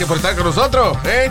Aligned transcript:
Gracias 0.00 0.18
por 0.18 0.30
estar 0.30 0.34
con 0.34 0.46
nosotros. 0.46 0.96
¿eh? 1.04 1.30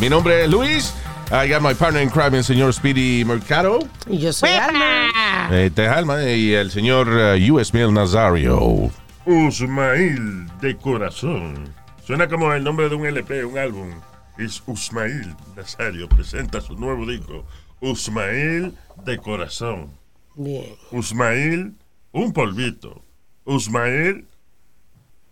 Mi 0.00 0.08
nombre 0.08 0.44
es 0.44 0.50
Luis. 0.50 0.94
I 1.30 1.46
got 1.46 1.60
my 1.60 1.74
partner 1.74 2.00
in 2.00 2.08
crime, 2.08 2.38
el 2.38 2.42
señor 2.42 2.72
Speedy 2.72 3.22
Mercado. 3.22 3.80
Y 4.06 4.16
yo 4.16 4.32
soy 4.32 4.48
Alma. 4.48 5.10
Este 5.52 5.84
es 5.84 5.90
Alma 5.90 6.22
y 6.24 6.54
el 6.54 6.70
señor 6.70 7.06
uh, 7.06 7.92
Nazario. 7.92 8.90
Usmail 9.26 10.46
de 10.58 10.74
corazón. 10.78 11.68
Suena 12.06 12.28
como 12.28 12.50
el 12.54 12.64
nombre 12.64 12.88
de 12.88 12.94
un 12.94 13.04
LP, 13.04 13.44
un 13.44 13.58
álbum. 13.58 13.90
Es 14.38 14.62
Usmail 14.64 15.36
Nazario 15.54 16.08
presenta 16.08 16.62
su 16.62 16.78
nuevo 16.78 17.04
disco. 17.04 17.44
Usmail 17.80 18.74
de 19.04 19.18
corazón. 19.18 19.90
Bien. 20.34 20.64
Usmail, 20.92 21.74
un 22.12 22.32
polvito. 22.32 23.04
Usmail, 23.44 24.26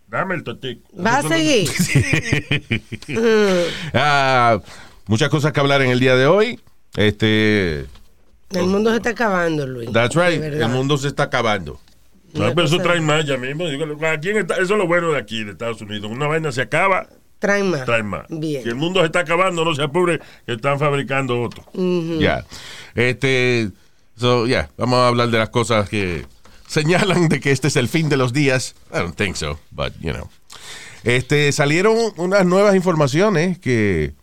dame 0.08 0.34
el 0.36 0.42
totico. 0.44 0.88
¿Vas 0.92 1.24
a 1.24 1.28
seguir? 1.28 1.68
Ah, 3.94 4.60
muchas 5.06 5.28
cosas 5.28 5.52
que 5.52 5.60
hablar 5.60 5.82
en 5.82 5.90
el 5.90 6.00
día 6.00 6.16
de 6.16 6.26
hoy. 6.26 6.60
Este, 6.96 7.80
El 8.50 8.66
mundo 8.66 8.90
se 8.90 8.96
está 8.96 9.10
acabando, 9.10 9.66
Luis. 9.66 9.90
that's 9.92 10.14
right. 10.14 10.42
El 10.42 10.68
mundo 10.68 10.96
se 10.98 11.08
está 11.08 11.24
acabando. 11.24 11.80
No, 12.32 12.54
pero 12.54 12.66
eso 12.66 12.78
trae 12.78 13.00
más 13.00 13.24
ya 13.24 13.36
mismo. 13.38 13.64
Aquí 14.06 14.30
en 14.30 14.38
eso 14.38 14.54
es 14.62 14.68
lo 14.70 14.86
bueno 14.86 15.12
de 15.12 15.18
aquí, 15.18 15.42
de 15.44 15.52
Estados 15.52 15.80
Unidos. 15.80 16.10
Una 16.10 16.26
vaina 16.26 16.52
se 16.52 16.62
acaba, 16.62 17.06
Traen 17.38 17.70
más. 17.70 17.84
trae 17.84 18.02
más. 18.02 18.26
Bien. 18.28 18.62
Si 18.62 18.68
el 18.68 18.74
mundo 18.74 19.00
se 19.00 19.06
está 19.06 19.20
acabando, 19.20 19.64
no 19.64 19.74
se 19.74 19.82
apure, 19.82 20.20
que 20.44 20.52
están 20.52 20.78
fabricando 20.78 21.40
otro. 21.42 21.64
Ya. 22.18 22.44
Este, 22.94 23.70
so, 24.16 24.46
yeah, 24.46 24.68
vamos 24.76 24.98
a 24.98 25.08
hablar 25.08 25.28
de 25.30 25.38
las 25.38 25.48
cosas 25.50 25.88
que 25.88 26.26
señalan 26.66 27.28
de 27.28 27.40
que 27.40 27.52
este 27.52 27.68
es 27.68 27.76
el 27.76 27.88
fin 27.88 28.08
de 28.08 28.16
los 28.16 28.32
días. 28.32 28.74
I 28.92 28.98
don't 28.98 29.16
think 29.16 29.36
so, 29.36 29.58
but 29.70 29.92
you 30.00 30.12
know. 30.12 30.28
Este, 31.04 31.52
salieron 31.52 31.96
unas 32.16 32.44
nuevas 32.44 32.74
informaciones 32.74 33.58
que 33.58 34.14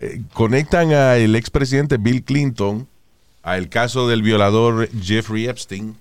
eh, 0.00 0.22
conectan 0.32 0.92
al 0.92 1.36
expresidente 1.36 1.98
Bill 1.98 2.24
Clinton 2.24 2.88
al 3.42 3.68
caso 3.68 4.08
del 4.08 4.22
violador 4.22 4.88
Jeffrey 5.00 5.46
Epstein 5.46 5.96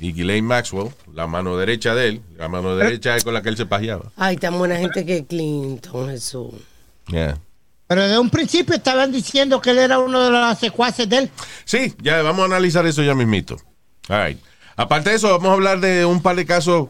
y 0.00 0.12
Ghislaine 0.12 0.46
Maxwell, 0.46 0.90
la 1.12 1.26
mano 1.26 1.56
derecha 1.56 1.94
de 1.94 2.08
él, 2.08 2.22
la 2.36 2.48
mano 2.48 2.76
derecha 2.76 3.18
con 3.20 3.34
la 3.34 3.42
que 3.42 3.48
él 3.48 3.56
se 3.56 3.66
pajeaba. 3.66 4.12
Ay, 4.16 4.36
tan 4.36 4.56
buena 4.58 4.76
gente 4.76 5.04
que 5.04 5.24
Clinton, 5.24 6.10
Jesús. 6.10 6.54
Yeah. 7.08 7.38
Pero 7.88 8.06
de 8.06 8.18
un 8.18 8.30
principio 8.30 8.74
estaban 8.74 9.10
diciendo 9.10 9.60
que 9.60 9.70
él 9.70 9.78
era 9.78 9.98
uno 9.98 10.24
de 10.24 10.30
los 10.30 10.58
secuaces 10.58 11.08
de 11.08 11.18
él. 11.18 11.30
Sí, 11.64 11.94
ya 12.00 12.22
vamos 12.22 12.42
a 12.42 12.44
analizar 12.44 12.86
eso 12.86 13.02
ya 13.02 13.14
mismito. 13.14 13.56
All 14.08 14.26
right. 14.26 14.38
Aparte 14.76 15.10
de 15.10 15.16
eso, 15.16 15.28
vamos 15.30 15.48
a 15.48 15.52
hablar 15.52 15.80
de 15.80 16.04
un 16.04 16.22
par 16.22 16.36
de 16.36 16.46
casos 16.46 16.88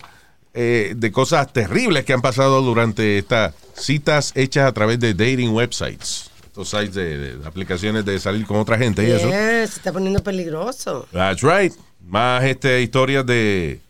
eh, 0.55 0.95
de 0.97 1.13
cosas 1.13 1.53
terribles 1.53 2.05
que 2.05 2.13
han 2.13 2.21
pasado 2.21 2.61
durante 2.63 3.19
estas 3.19 3.55
citas 3.75 4.33
hechas 4.35 4.67
a 4.67 4.73
través 4.73 5.01
de 5.01 5.15
dating 5.15 5.51
websites. 5.51 6.31
Estos 6.45 6.69
sites 6.71 6.95
de, 6.95 7.37
de 7.37 7.47
aplicaciones 7.47 8.05
de 8.05 8.19
salir 8.19 8.47
con 8.47 8.59
otra 8.59 8.77
gente 8.77 9.07
y 9.07 9.11
eso. 9.11 9.29
Se 9.31 9.63
está 9.63 9.93
poniendo 9.93 10.23
peligroso. 10.23 11.07
That's 11.13 11.43
right. 11.43 11.73
Más 12.05 12.45
este, 12.45 12.83
historias 12.83 13.25
de, 13.25 13.81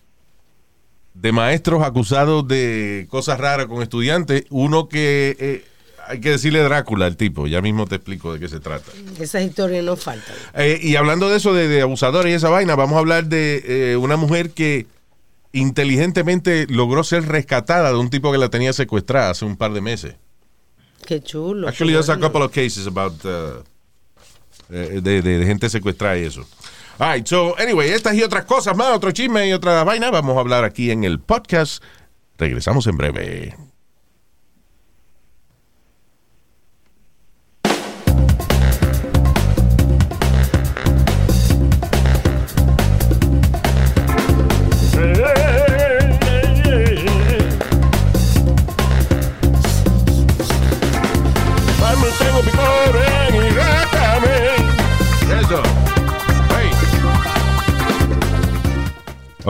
de 1.14 1.32
maestros 1.32 1.82
acusados 1.82 2.46
de 2.46 3.06
cosas 3.10 3.38
raras 3.38 3.66
con 3.66 3.82
estudiantes. 3.82 4.44
Uno 4.50 4.88
que 4.88 5.36
eh, 5.38 5.64
hay 6.08 6.20
que 6.20 6.30
decirle 6.30 6.60
Drácula 6.60 7.06
al 7.06 7.16
tipo. 7.16 7.46
Ya 7.46 7.60
mismo 7.60 7.86
te 7.86 7.96
explico 7.96 8.32
de 8.32 8.40
qué 8.40 8.48
se 8.48 8.60
trata. 8.60 8.90
Esas 9.20 9.42
historias 9.42 9.84
no 9.84 9.96
faltan. 9.96 10.34
Eh, 10.54 10.78
y 10.82 10.96
hablando 10.96 11.28
de 11.28 11.36
eso, 11.36 11.52
de, 11.54 11.68
de 11.68 11.82
abusadores 11.82 12.32
y 12.32 12.34
esa 12.34 12.48
vaina, 12.48 12.74
vamos 12.76 12.96
a 12.96 13.00
hablar 13.00 13.26
de 13.26 13.92
eh, 13.92 13.96
una 13.96 14.16
mujer 14.16 14.50
que 14.50 14.86
inteligentemente 15.52 16.66
logró 16.68 17.04
ser 17.04 17.26
rescatada 17.26 17.90
de 17.90 17.96
un 17.98 18.10
tipo 18.10 18.30
que 18.32 18.38
la 18.38 18.48
tenía 18.48 18.72
secuestrada 18.72 19.30
hace 19.30 19.44
un 19.44 19.56
par 19.56 19.72
de 19.72 19.80
meses. 19.80 20.14
Qué 21.06 21.22
chulo. 21.22 21.68
Actually, 21.68 21.92
there's 21.94 22.08
a 22.10 22.18
couple 22.18 22.42
of 22.42 22.52
cases 22.52 22.86
about 22.86 23.14
uh, 23.24 23.62
eh, 24.70 25.00
de, 25.02 25.22
de- 25.22 25.38
de 25.38 25.46
gente 25.46 25.70
secuestrada 25.70 26.18
y 26.18 26.24
eso. 26.24 26.44
All 26.98 27.14
right, 27.14 27.26
so 27.26 27.56
anyway, 27.58 27.90
estas 27.90 28.14
y 28.14 28.22
otras 28.22 28.44
cosas 28.44 28.76
más, 28.76 28.94
otro 28.94 29.12
chisme 29.12 29.48
y 29.48 29.52
otra 29.52 29.84
vaina, 29.84 30.10
vamos 30.10 30.36
a 30.36 30.40
hablar 30.40 30.64
aquí 30.64 30.90
en 30.90 31.04
el 31.04 31.20
podcast. 31.20 31.82
Regresamos 32.36 32.86
en 32.86 32.96
breve. 32.96 33.56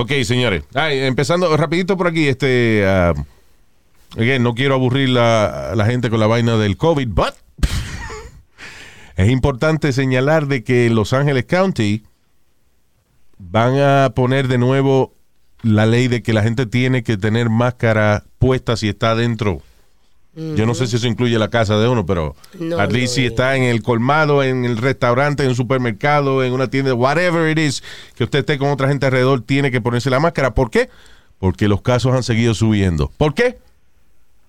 Ok, 0.00 0.12
señores. 0.22 0.62
Ay, 0.74 1.00
empezando 1.00 1.56
rapidito 1.56 1.96
por 1.96 2.06
aquí, 2.06 2.28
este, 2.28 2.86
again, 4.16 4.44
no 4.44 4.54
quiero 4.54 4.74
aburrir 4.74 5.08
la, 5.08 5.72
la 5.74 5.86
gente 5.86 6.08
con 6.08 6.20
la 6.20 6.28
vaina 6.28 6.56
del 6.56 6.76
COVID, 6.76 7.08
but 7.08 7.34
es 9.16 9.28
importante 9.28 9.92
señalar 9.92 10.46
de 10.46 10.62
que 10.62 10.88
Los 10.88 11.12
Ángeles 11.12 11.46
County 11.46 12.04
van 13.38 13.80
a 13.80 14.12
poner 14.14 14.46
de 14.46 14.58
nuevo 14.58 15.16
la 15.62 15.84
ley 15.84 16.06
de 16.06 16.22
que 16.22 16.32
la 16.32 16.44
gente 16.44 16.66
tiene 16.66 17.02
que 17.02 17.16
tener 17.16 17.50
máscara 17.50 18.22
puesta 18.38 18.76
si 18.76 18.88
está 18.88 19.16
dentro. 19.16 19.62
Yo 20.56 20.66
no 20.66 20.74
sé 20.74 20.86
si 20.86 20.94
eso 20.96 21.08
incluye 21.08 21.36
la 21.38 21.50
casa 21.50 21.76
de 21.78 21.88
uno, 21.88 22.06
pero 22.06 22.36
No, 22.60 22.78
at 22.78 22.92
least 22.92 23.12
no 23.12 23.14
si 23.16 23.24
es. 23.24 23.30
está 23.32 23.56
en 23.56 23.64
el 23.64 23.82
colmado, 23.82 24.44
en 24.44 24.64
el 24.64 24.76
restaurante, 24.76 25.42
en 25.42 25.48
un 25.48 25.56
supermercado, 25.56 26.44
en 26.44 26.52
una 26.52 26.68
tienda, 26.70 26.94
whatever 26.94 27.50
it 27.50 27.58
is, 27.58 27.82
que 28.14 28.22
usted 28.24 28.38
esté 28.40 28.56
con 28.56 28.68
otra 28.68 28.86
gente 28.88 29.06
alrededor, 29.06 29.42
tiene 29.42 29.72
que 29.72 29.80
ponerse 29.80 30.10
la 30.10 30.20
máscara. 30.20 30.54
¿Por 30.54 30.70
qué? 30.70 30.90
Porque 31.40 31.66
los 31.66 31.82
casos 31.82 32.14
han 32.14 32.22
seguido 32.22 32.54
subiendo. 32.54 33.10
¿Por 33.16 33.34
qué? 33.34 33.58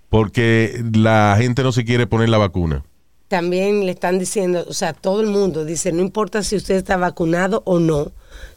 Porque 0.10 0.84
la 0.94 1.36
gente 1.40 1.64
no 1.64 1.72
se 1.72 1.86
quiere 1.86 2.08
poner 2.08 2.30
la 2.30 2.38
vacuna. 2.38 2.84
También 3.28 3.86
le 3.86 3.92
están 3.92 4.18
diciendo, 4.18 4.66
o 4.68 4.74
sea, 4.74 4.94
todo 4.94 5.22
el 5.22 5.28
mundo 5.28 5.66
dice, 5.66 5.92
no 5.92 6.02
importa 6.02 6.42
si 6.44 6.56
usted 6.56 6.76
está 6.76 6.98
vacunado 6.98 7.62
o 7.66 7.80
no, 7.80 8.12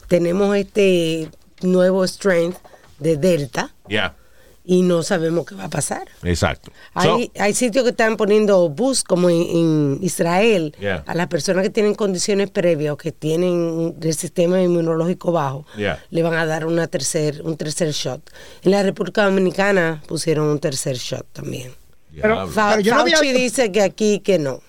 tenemos 0.09 0.56
este 0.56 1.28
nuevo 1.62 2.06
strength 2.06 2.56
de 2.99 3.16
Delta 3.16 3.75
Ya. 3.88 4.16
Y 4.64 4.82
no 4.82 5.02
sabemos 5.02 5.44
qué 5.46 5.54
va 5.56 5.64
a 5.64 5.68
pasar. 5.70 6.06
Exacto. 6.22 6.70
So, 7.00 7.16
Hay, 7.16 7.32
hay 7.38 7.52
sitios 7.52 7.82
que 7.84 7.90
están 7.90 8.16
poniendo 8.16 8.68
bus 8.68 9.02
como 9.02 9.28
en, 9.28 9.42
en 9.42 9.98
Israel 10.02 10.74
Yeah. 10.78 11.02
a 11.06 11.14
las 11.14 11.26
personas 11.26 11.64
que 11.64 11.70
tienen 11.70 11.94
condiciones 11.94 12.48
previas 12.50 12.92
o 12.92 12.96
que 12.96 13.10
tienen 13.10 13.96
el 14.00 14.14
sistema 14.14 14.60
inmunológico 14.62 15.32
bajo, 15.32 15.66
Yeah. 15.76 16.02
le 16.10 16.22
van 16.22 16.34
a 16.34 16.46
dar 16.46 16.64
una 16.66 16.86
tercer, 16.86 17.42
un 17.42 17.56
tercer 17.56 17.90
shot. 17.92 18.20
En 18.62 18.70
la 18.70 18.82
República 18.82 19.25
Dominicana 19.25 20.02
pusieron 20.06 20.46
un 20.46 20.58
tercer 20.60 20.96
shot 20.96 21.26
también. 21.32 21.72
Fa- 22.50 22.72
Pero 22.76 22.81
yo 22.81 22.94
no 22.94 23.00
había 23.00 23.16
Fauci 23.16 23.28
oído- 23.31 23.38
dice 23.38 23.72
que 23.72 23.82
aquí 23.82 24.20
que 24.20 24.38
no. 24.38 24.60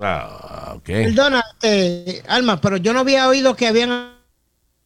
Ah, 0.00 0.74
ok. 0.76 0.84
Perdona, 0.86 1.42
eh, 1.60 2.22
Alma, 2.28 2.60
pero 2.60 2.76
yo 2.76 2.92
no 2.92 3.00
había 3.00 3.28
oído 3.28 3.56
que 3.56 3.66
habían 3.66 4.12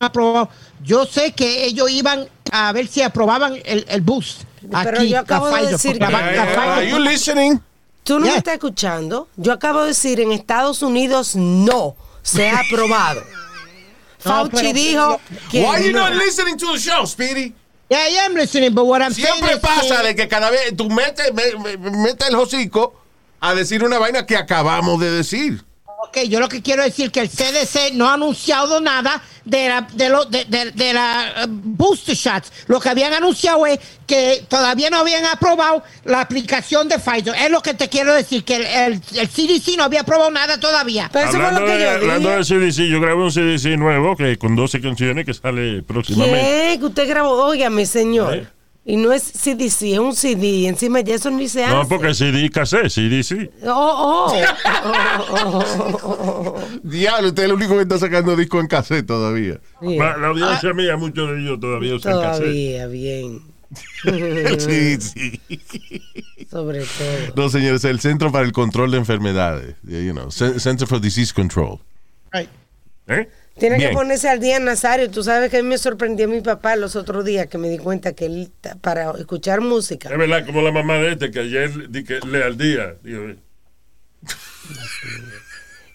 aprobado. 0.00 0.48
Yo 0.82 1.04
sé 1.06 1.32
que 1.32 1.64
ellos 1.66 1.90
iban 1.90 2.26
a 2.52 2.70
ver 2.72 2.86
si 2.86 3.02
aprobaban 3.02 3.54
el, 3.64 3.84
el 3.88 4.00
boost. 4.02 4.42
Pero 4.70 4.98
aquí, 4.98 5.08
yo 5.08 5.18
acabo 5.20 5.46
de 5.46 5.52
la 5.52 5.58
Pfizer, 5.58 5.72
decir 5.72 5.98
que- 5.98 6.04
Are 6.04 6.88
you 6.88 6.98
listening? 6.98 7.60
Tú 8.04 8.18
no 8.18 8.26
Yeah. 8.26 8.32
me 8.34 8.38
estás 8.38 8.54
escuchando. 8.54 9.28
Yo 9.36 9.52
acabo 9.52 9.80
de 9.82 9.88
decir 9.88 10.20
en 10.20 10.32
Estados 10.32 10.82
Unidos 10.82 11.34
no 11.34 11.96
se 12.22 12.48
ha 12.48 12.60
aprobado. 12.60 13.22
Fauci 14.18 14.50
pero- 14.52 14.72
dijo 14.72 15.20
que 15.50 15.60
Why 15.62 15.66
are 15.76 15.84
you 15.86 15.92
no. 15.92 16.08
not 16.08 16.14
listening 16.14 16.56
to 16.58 16.72
the 16.72 16.78
show, 16.78 17.04
Speedy? 17.06 17.54
Yeah, 17.88 18.08
I 18.08 18.18
am 18.26 18.34
listening, 18.34 18.72
but 18.74 18.84
what 18.86 19.02
I'm 19.02 19.12
saying 19.12 19.26
Siempre 19.26 19.54
is 19.54 19.58
pasa 19.60 19.96
que- 19.96 20.02
de 20.08 20.14
que 20.14 20.28
cada 20.28 20.50
vez 20.50 20.76
tú 20.76 20.88
metes, 20.90 21.32
me- 21.34 21.76
me- 21.76 21.90
metes 21.90 22.28
el 22.28 22.36
hocico 22.36 22.94
a 23.40 23.54
decir 23.54 23.82
una 23.84 23.98
vaina 23.98 24.24
que 24.26 24.36
acabamos 24.36 25.00
de 25.00 25.10
decir. 25.10 25.64
Ok, 26.04 26.18
yo 26.28 26.40
lo 26.40 26.48
que 26.48 26.62
quiero 26.62 26.82
decir 26.82 27.10
que 27.12 27.20
el 27.20 27.28
CDC 27.30 27.92
no 27.94 28.08
ha 28.08 28.14
anunciado 28.14 28.80
nada 28.80 29.22
de 29.44 29.68
la, 29.68 29.82
de 29.92 30.08
lo, 30.08 30.24
de, 30.24 30.44
de- 30.46 30.72
de 30.72 30.92
la 30.92 31.28
eh, 31.44 31.46
booster 31.48 32.14
shots. 32.16 32.52
Lo 32.66 32.80
que 32.80 32.88
habían 32.88 33.12
anunciado 33.14 33.64
es 33.66 33.78
que 34.06 34.44
todavía 34.48 34.90
no 34.90 34.98
habían 34.98 35.24
aprobado 35.26 35.82
la 36.04 36.20
aplicación 36.20 36.88
de 36.88 36.98
Pfizer. 36.98 37.34
Es 37.36 37.50
lo 37.50 37.60
que 37.62 37.74
te 37.74 37.88
quiero 37.88 38.12
decir, 38.14 38.44
que 38.44 38.56
el, 38.56 38.62
el- 38.66 39.02
el 39.16 39.28
CDC 39.28 39.76
no 39.76 39.84
había 39.84 40.00
aprobado 40.00 40.30
nada 40.32 40.58
todavía. 40.58 41.08
Pero 41.12 41.28
eso 41.28 41.38
fue 41.38 41.46
Hablando, 41.46 41.60
lo 41.60 41.66
que 41.68 41.72
de, 41.78 41.84
yo 41.84 41.90
hablando 41.92 42.36
dije. 42.38 42.58
de 42.58 42.70
CDC, 42.72 42.90
yo 42.90 43.00
grabé 43.00 43.22
un 43.22 43.30
CDC 43.30 43.78
nuevo 43.78 44.16
que 44.16 44.36
con 44.38 44.56
12 44.56 44.80
canciones 44.80 45.24
que 45.24 45.34
sale 45.34 45.82
próximamente. 45.84 46.40
¿Qué? 46.72 46.78
Que 46.80 46.84
usted 46.86 47.08
grabó, 47.08 47.44
óigame, 47.46 47.86
señor. 47.86 48.34
¿Eh? 48.34 48.46
Y 48.84 48.96
no 48.96 49.12
es 49.12 49.22
CDC, 49.22 49.92
es 49.92 49.98
un 50.00 50.14
CD. 50.14 50.66
Encima 50.66 51.00
ya 51.00 51.14
eso 51.14 51.30
ni 51.30 51.48
se 51.48 51.62
hace. 51.64 51.72
No, 51.74 51.86
porque 51.86 52.14
CD 52.14 52.50
cassette, 52.50 52.88
CDC. 52.90 53.50
Oh, 53.64 53.68
oh. 53.68 54.32
Oh, 54.84 54.92
oh, 55.30 55.98
oh, 56.02 56.54
oh. 56.56 56.60
Diablo, 56.82 57.28
usted 57.28 57.44
es 57.44 57.48
el 57.48 57.54
único 57.54 57.76
que 57.76 57.82
está 57.82 57.98
sacando 57.98 58.34
disco 58.34 58.58
en 58.58 58.66
cassette 58.66 59.06
todavía. 59.06 59.60
La 59.80 60.26
audiencia 60.26 60.72
mía, 60.74 60.96
muchos 60.96 61.30
de 61.30 61.40
ellos 61.40 61.60
todavía 61.60 61.94
usan 61.94 62.20
cassette. 62.20 62.42
Todavía, 62.42 62.86
bien. 62.88 63.42
sí, 64.58 65.00
sí. 65.00 65.40
Sobre 66.50 66.80
todo. 66.80 67.34
No, 67.36 67.48
señores, 67.48 67.84
el 67.84 68.00
Centro 68.00 68.30
para 68.32 68.44
el 68.44 68.52
Control 68.52 68.90
de 68.90 68.98
Enfermedades. 68.98 69.76
You 69.84 70.12
know, 70.12 70.30
C- 70.30 70.58
Center 70.58 70.86
for 70.88 71.00
Disease 71.00 71.32
Control. 71.32 71.78
Right. 72.32 72.48
¿Eh? 73.06 73.28
Tiene 73.58 73.76
Bien. 73.76 73.90
que 73.90 73.94
ponerse 73.96 74.28
al 74.28 74.40
día, 74.40 74.58
Nazario. 74.58 75.10
Tú 75.10 75.22
sabes 75.22 75.50
que 75.50 75.58
a 75.58 75.62
mí 75.62 75.68
me 75.68 75.78
sorprendió 75.78 76.26
mi 76.26 76.40
papá 76.40 76.74
los 76.76 76.96
otros 76.96 77.24
días 77.24 77.46
que 77.48 77.58
me 77.58 77.68
di 77.68 77.78
cuenta 77.78 78.12
que 78.14 78.26
él, 78.26 78.50
para 78.80 79.10
escuchar 79.18 79.60
música, 79.60 80.08
Es 80.10 80.16
verdad, 80.18 80.46
como 80.46 80.62
la 80.62 80.72
mamá 80.72 80.94
de 80.94 81.12
este, 81.12 81.30
que 81.30 81.40
ayer 81.40 81.90
di 81.90 82.02
que 82.02 82.18
lee 82.26 82.42
al 82.42 82.56
día. 82.56 82.96
Digo, 83.02 83.28
eh, 83.28 83.36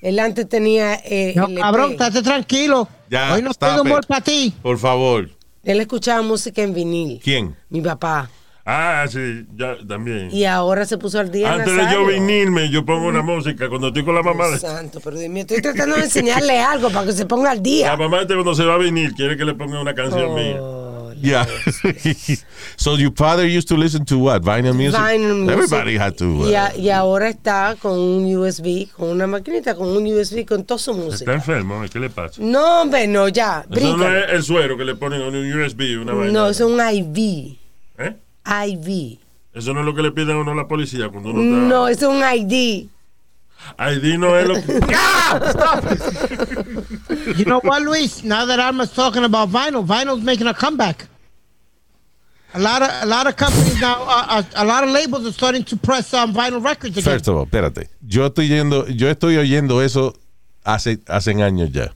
él 0.02 0.20
antes 0.20 0.48
tenía. 0.48 0.96
Eh, 1.04 1.34
No, 1.36 1.46
LP. 1.48 1.62
cabrón, 1.62 1.92
estate 1.94 2.22
tranquilo. 2.22 2.88
Ya, 3.10 3.34
Hoy 3.34 3.42
no 3.42 3.54
tengo 3.54 3.82
humor 3.82 4.02
it. 4.04 4.08
para 4.08 4.22
ti. 4.22 4.54
Por 4.62 4.78
favor. 4.78 5.30
Él 5.64 5.80
escuchaba 5.82 6.22
música 6.22 6.62
en 6.62 6.74
vinil. 6.74 7.20
¿Quién? 7.24 7.56
Mi 7.70 7.82
papá. 7.82 8.30
Ah, 8.70 9.06
sí, 9.10 9.46
ya 9.56 9.78
también. 9.88 10.28
Y 10.30 10.44
ahora 10.44 10.86
se 10.86 10.98
puso 10.98 11.20
al 11.22 11.32
día. 11.32 11.54
Antes 11.54 11.74
de 11.74 11.84
yo 11.90 12.06
vinirme, 12.06 12.70
yo 12.70 12.84
pongo 12.84 13.08
una 13.08 13.22
música 13.22 13.70
cuando 13.70 13.88
estoy 13.88 14.04
con 14.04 14.14
la 14.14 14.22
mamá 14.24 14.50
de 14.50 14.60
santo, 14.60 15.00
pero 15.02 15.18
Dios 15.18 15.30
mío, 15.32 15.44
estoy 15.44 15.62
tratando 15.62 15.96
de 15.96 16.04
enseñarle 16.04 16.60
algo 16.74 16.90
para 16.90 17.06
que 17.06 17.14
se 17.14 17.26
ponga 17.26 17.52
al 17.52 17.58
La 17.60 17.64
día. 17.64 17.96
mamá 17.96 18.18
de 18.18 18.24
este 18.24 18.34
cuando 18.34 18.54
se 18.56 18.66
va 18.66 18.74
a 18.74 18.78
venir 18.78 19.14
quiere 19.14 19.38
que 19.38 19.46
le 19.46 19.54
ponga 19.54 19.80
una 19.80 19.94
canción 19.96 20.36
mía. 20.36 20.60
Yeah. 21.22 21.48
so 22.76 22.96
your 22.98 23.12
father 23.16 23.46
used 23.46 23.68
to 23.70 23.76
listen 23.78 24.06
to 24.06 24.20
what? 24.20 24.42
Vinyl 24.44 24.74
music? 24.76 25.00
Vinyl 25.00 25.36
music. 25.46 25.54
Everybody 25.58 25.98
had 25.98 26.16
to. 26.18 26.26
uh, 26.26 26.48
Y, 26.50 26.56
a- 26.56 26.76
y 26.78 26.90
ahora 26.90 27.30
está 27.30 27.76
con 27.82 27.98
un 27.98 28.36
USB, 28.36 28.90
con 28.92 29.10
una 29.10 29.26
maquinita, 29.28 29.76
con 29.76 29.88
un 29.88 30.06
USB, 30.06 30.46
con 30.46 30.64
toda 30.66 30.78
su 30.78 30.92
Está 30.92 31.04
música. 31.04 31.34
enfermo, 31.34 31.82
¿qué 31.92 32.00
le 32.00 32.10
pasa? 32.10 32.40
No, 32.40 32.82
hombre, 32.84 33.08
no, 33.08 33.30
ya. 33.30 33.66
Eso 33.72 33.98
no 33.98 34.16
es 34.16 34.26
el 34.30 34.44
suero 34.44 34.78
que 34.78 34.86
le 34.86 34.94
ponen 34.96 35.22
a 35.22 35.28
un 35.30 35.36
USB, 35.38 36.00
una 36.02 36.14
vaina. 36.14 36.32
No, 36.34 36.50
es 36.50 36.60
un 36.60 36.74
IV. 36.80 37.58
¿Eh? 38.00 38.16
IV. 38.48 39.20
Eso 39.54 39.74
no 39.74 39.82
es 39.82 39.86
lo 39.86 39.94
que 39.94 40.02
le 40.02 40.12
piden 40.12 40.38
a 40.38 40.40
uno 40.40 40.52
a 40.52 40.56
la 40.56 40.68
policía 40.68 41.10
cuando 41.10 41.30
uno 41.32 41.42
está... 41.42 41.68
No, 41.68 41.88
es 41.88 42.02
un 42.04 42.22
ID. 42.24 42.88
ID 43.80 44.18
no 44.18 44.38
es 44.38 44.48
lo 44.48 44.56
que... 44.56 44.74
You 47.38 47.46
know 47.46 47.60
what, 47.62 47.82
Luis? 47.82 48.24
Now 48.24 48.46
that 48.46 48.60
Alma's 48.60 48.94
talking 48.94 49.24
about 49.24 49.50
vinyl, 49.50 49.86
vinyl's 49.86 50.24
making 50.24 50.48
a 50.48 50.54
comeback. 50.54 51.08
A 52.54 52.60
lot 52.60 52.82
of 52.82 52.90
a 53.04 53.06
lot 53.06 53.28
of 53.28 53.36
companies 53.36 53.80
now, 53.82 54.02
uh, 54.04 54.26
uh, 54.30 54.44
a 54.56 54.66
lot 54.66 54.84
of 54.84 54.90
labels 54.90 55.28
are 55.28 55.34
starting 55.34 55.64
to 55.66 55.76
press 55.76 56.14
um, 56.14 56.34
vinyl 56.34 56.64
records 56.64 56.98
again. 56.98 57.14
First 57.14 57.28
of 57.28 57.36
all, 57.36 57.46
espérate. 57.46 57.90
Yo 58.08 58.30
estoy 58.30 58.48
yendo, 58.48 58.86
yo 58.88 59.14
estoy 59.14 59.36
oyendo 59.38 59.84
eso 59.84 60.14
hace, 60.66 60.98
hace 61.08 61.34
años 61.34 61.72
ya. 61.72 61.90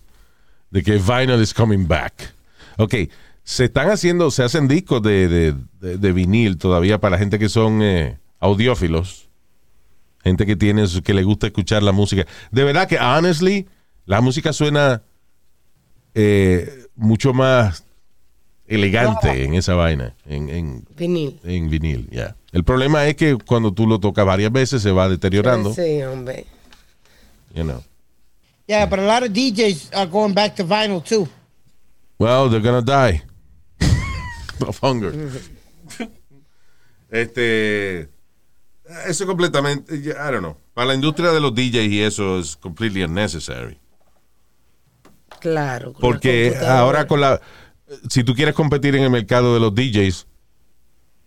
De 0.71 0.83
que 0.83 0.99
vinyl 0.99 1.39
is 1.39 1.53
coming 1.53 1.85
back. 1.85 2.33
Ok, 2.77 3.09
se 3.43 3.65
están 3.65 3.89
haciendo, 3.89 4.31
se 4.31 4.43
hacen 4.43 4.67
discos 4.67 5.01
de, 5.01 5.27
de, 5.27 5.55
de- 5.79 5.97
de 5.97 6.11
vinil 6.13 6.57
todavía 6.57 6.99
para 6.99 7.11
la 7.11 7.17
gente 7.19 7.39
que 7.39 7.49
son 7.49 7.81
eh, 7.81 8.17
audiófilos. 8.39 9.27
Gente 10.23 10.45
que 10.45 10.55
tiene, 10.55 10.85
que 11.03 11.13
le 11.15 11.23
gusta 11.23 11.47
escuchar 11.47 11.81
la 11.81 11.91
música. 11.91 12.27
De 12.51 12.63
verdad 12.63 12.87
que, 12.87 12.97
honestly, 12.99 13.67
la 14.05 14.21
música 14.21 14.53
suena 14.53 15.01
eh, 16.13 16.85
mucho 16.95 17.33
más 17.33 17.85
elegante 18.67 19.43
en 19.43 19.55
esa 19.55 19.73
vaina, 19.75 20.15
en, 20.25 20.49
en, 20.49 20.85
Vinil. 20.95 21.39
en 21.43 21.69
vinil, 21.69 22.07
ya. 22.11 22.35
El 22.51 22.63
problema 22.63 23.05
es 23.07 23.15
que 23.15 23.35
cuando 23.37 23.73
tú 23.73 23.87
lo 23.87 23.99
tocas 23.99 24.25
varias 24.25 24.51
veces 24.51 24.81
se 24.81 24.91
va 24.91 25.09
deteriorando, 25.09 25.73
Sí, 25.73 26.01
hombre. 26.03 26.45
you 27.53 27.63
know. 27.63 27.83
Yeah, 28.67 28.85
but 28.85 28.99
a 28.99 29.05
lot 29.05 29.23
of 29.23 29.33
DJs 29.33 29.89
are 29.93 30.09
going 30.09 30.33
back 30.33 30.55
to 30.55 30.63
vinyl 30.63 31.01
too. 31.03 31.27
Well, 32.19 32.49
they're 32.49 32.61
gonna 32.61 32.81
die 32.81 33.23
of 34.63 34.77
hunger. 34.81 35.13
este, 37.09 38.09
eso 39.07 39.25
completamente, 39.25 39.95
I 39.95 40.13
don't 40.13 40.39
know. 40.39 40.57
Para 40.73 40.87
la 40.87 40.95
industria 40.95 41.31
de 41.31 41.39
los 41.39 41.53
DJs 41.53 41.91
y 41.91 42.01
eso 42.01 42.39
es 42.39 42.55
completely 42.55 43.03
unnecessary. 43.03 43.79
Claro. 45.39 45.93
con 45.93 46.01
Porque 46.01 46.55
ahora 46.65 47.07
con 47.07 47.19
la, 47.19 47.41
si 48.09 48.23
tú 48.23 48.35
quieres 48.35 48.53
competir 48.53 48.95
en 48.95 49.03
el 49.03 49.09
mercado 49.09 49.53
de 49.53 49.59
los 49.59 49.73
DJs, 49.73 50.27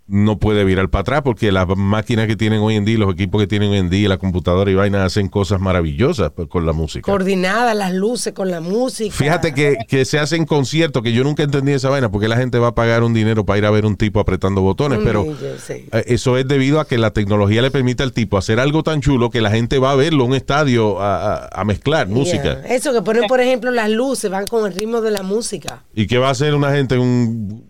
no 0.06 0.38
puede 0.38 0.64
virar 0.64 0.90
para 0.90 1.00
atrás 1.00 1.22
porque 1.22 1.50
las 1.50 1.66
máquinas 1.76 2.26
que 2.26 2.36
tienen 2.36 2.60
hoy 2.60 2.76
en 2.76 2.84
día, 2.84 2.98
los 2.98 3.10
equipos 3.14 3.40
que 3.40 3.46
tienen 3.46 3.70
hoy 3.70 3.78
en 3.78 3.88
día, 3.88 4.06
la 4.10 4.18
computadora 4.18 4.70
y 4.70 4.74
vaina 4.74 5.02
hacen 5.04 5.28
cosas 5.28 5.60
maravillosas 5.62 6.30
pues, 6.36 6.46
con 6.48 6.66
la 6.66 6.72
música. 6.74 7.10
Coordinada, 7.10 7.72
las 7.72 7.94
luces 7.94 8.34
con 8.34 8.50
la 8.50 8.60
música. 8.60 9.14
Fíjate 9.14 9.54
que, 9.54 9.78
que 9.88 10.04
se 10.04 10.18
hacen 10.18 10.44
conciertos, 10.44 11.02
que 11.02 11.12
yo 11.14 11.24
nunca 11.24 11.42
entendí 11.42 11.72
esa 11.72 11.88
vaina, 11.88 12.10
porque 12.10 12.28
la 12.28 12.36
gente 12.36 12.58
va 12.58 12.68
a 12.68 12.74
pagar 12.74 13.02
un 13.02 13.14
dinero 13.14 13.46
para 13.46 13.58
ir 13.58 13.64
a 13.64 13.70
ver 13.70 13.86
un 13.86 13.96
tipo 13.96 14.20
apretando 14.20 14.60
botones, 14.60 14.98
pero 15.02 15.24
sí. 15.66 15.86
eh, 15.90 16.04
eso 16.08 16.36
es 16.36 16.46
debido 16.46 16.80
a 16.80 16.86
que 16.86 16.98
la 16.98 17.12
tecnología 17.12 17.62
le 17.62 17.70
permite 17.70 18.02
al 18.02 18.12
tipo 18.12 18.36
hacer 18.36 18.60
algo 18.60 18.82
tan 18.82 19.00
chulo 19.00 19.30
que 19.30 19.40
la 19.40 19.50
gente 19.50 19.78
va 19.78 19.92
a 19.92 19.94
verlo 19.94 20.24
en 20.24 20.30
un 20.32 20.36
estadio 20.36 21.00
a, 21.00 21.34
a- 21.46 21.48
a 21.60 21.64
mezclar 21.64 22.08
música. 22.08 22.60
Eso 22.68 22.92
que 22.92 23.00
ponen, 23.00 23.24
por 23.26 23.40
ejemplo, 23.40 23.70
las 23.70 23.88
luces, 23.88 24.30
van 24.30 24.46
con 24.46 24.70
el 24.70 24.76
ritmo 24.78 25.00
de 25.00 25.10
la 25.12 25.22
música. 25.22 25.82
¿Y 25.94 26.06
qué 26.06 26.18
va 26.18 26.28
a 26.28 26.32
hacer 26.32 26.54
una 26.54 26.72
gente 26.72 26.96
en 26.96 27.00
un, 27.00 27.64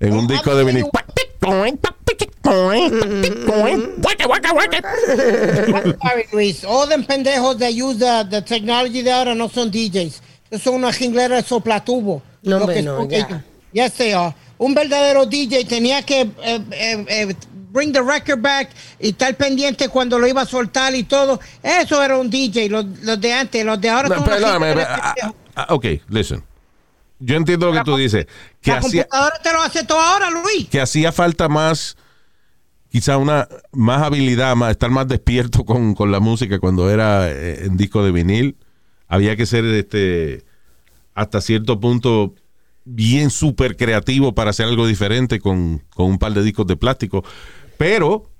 en 0.00 0.12
un 0.14 0.26
disco 0.26 0.54
de 0.54 0.64
vinil? 0.64 0.84
Sorry, 6.02 6.24
Luis. 6.32 6.64
All 6.64 6.88
them 6.88 7.04
pendejos 7.04 7.58
that 7.58 7.72
use 7.72 7.98
the, 7.98 8.26
the 8.28 8.42
technology 8.42 9.02
de 9.02 9.12
ahora 9.12 9.34
no 9.34 9.48
son 9.48 9.70
DJs. 9.70 10.20
Son 10.60 10.74
una 10.74 10.92
jinglera 10.92 11.36
de 11.36 11.42
soplatubo. 11.42 12.22
No, 12.42 12.58
Lo 12.58 12.66
que 12.66 12.82
no, 12.82 13.08
ya. 13.08 13.42
Yes, 13.72 13.94
they 13.94 14.12
are. 14.12 14.34
Un 14.58 14.74
verdadero 14.74 15.26
DJ 15.26 15.64
tenía 15.64 16.02
que 16.02 16.20
eh, 16.20 16.60
eh, 16.72 17.04
eh, 17.08 17.34
bring 17.72 17.92
the 17.92 18.02
record 18.02 18.40
back 18.40 18.70
y 19.00 19.08
estar 19.08 19.34
pendiente 19.34 19.88
cuando 19.88 20.18
lo 20.18 20.26
iba 20.26 20.42
a 20.42 20.46
soltar 20.46 20.94
y 20.94 21.04
todo. 21.04 21.40
Eso 21.62 22.02
era 22.02 22.18
un 22.18 22.28
DJ, 22.28 22.68
los, 22.68 22.84
los 23.02 23.20
de 23.20 23.32
antes, 23.32 23.64
los 23.64 23.80
de 23.80 23.88
ahora 23.88 24.08
No, 24.08 24.14
son 24.16 24.24
una 24.24 24.32
perdóname, 24.34 24.82
ah, 24.82 25.14
ah, 25.56 25.66
ok, 25.70 25.86
listen. 26.08 26.44
Yo 27.24 27.36
entiendo 27.36 27.66
lo 27.66 27.72
que 27.72 27.84
tú 27.84 27.96
dices. 27.96 28.26
Que 28.60 28.72
La 28.72 28.78
hacía, 28.78 29.04
computadora 29.04 29.38
te 29.42 29.52
lo 29.52 29.62
hace 29.62 29.84
todo 29.84 30.00
ahora, 30.00 30.30
Luis. 30.30 30.68
que 30.68 30.80
hacía 30.80 31.12
falta 31.12 31.48
más, 31.48 31.96
quizá 32.90 33.16
una 33.16 33.48
más 33.70 34.02
habilidad, 34.02 34.56
más, 34.56 34.72
estar 34.72 34.90
más 34.90 35.06
despierto 35.06 35.64
con, 35.66 35.94
con 35.94 36.10
la 36.10 36.20
música 36.20 36.58
cuando 36.58 36.90
era 36.90 37.30
eh, 37.30 37.64
en 37.66 37.76
disco 37.76 38.04
de 38.04 38.10
vinil. 38.12 38.56
Había 39.06 39.36
que 39.36 39.46
ser 39.46 39.64
este 39.66 40.44
hasta 41.14 41.40
cierto 41.40 41.78
punto 41.78 42.34
bien 42.84 43.30
súper 43.30 43.76
creativo 43.76 44.34
para 44.34 44.50
hacer 44.50 44.66
algo 44.66 44.86
diferente 44.86 45.38
con, 45.38 45.84
con 45.94 46.06
un 46.06 46.18
par 46.18 46.32
de 46.32 46.42
discos 46.42 46.66
de 46.66 46.76
plástico. 46.76 47.22
Pero 47.78 48.30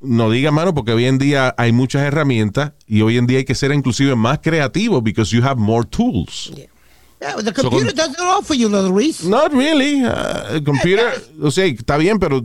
no 0.00 0.30
diga 0.30 0.50
mano, 0.50 0.74
porque 0.74 0.92
hoy 0.92 1.04
en 1.04 1.18
día 1.18 1.54
hay 1.58 1.72
muchas 1.72 2.02
herramientas 2.02 2.72
y 2.86 3.02
hoy 3.02 3.18
en 3.18 3.26
día 3.26 3.38
hay 3.38 3.44
que 3.44 3.54
ser 3.54 3.72
inclusive 3.72 4.14
más 4.16 4.38
creativo 4.38 5.02
because 5.02 5.34
you 5.34 5.44
have 5.44 5.60
more 5.60 5.86
tools. 5.86 6.52
Yeah, 6.56 6.66
the 7.44 7.52
computer 7.52 7.92
does 7.94 8.10
it 8.10 8.20
all 8.20 8.42
for 8.42 8.54
you, 8.56 8.68
Luis. 8.68 9.24
Not 9.24 9.52
really. 9.52 10.04
Uh, 10.04 10.54
el 10.56 10.64
computer, 10.64 11.12
o 11.42 11.50
sea, 11.50 11.64
está 11.66 11.96
bien, 11.96 12.18
pero 12.18 12.42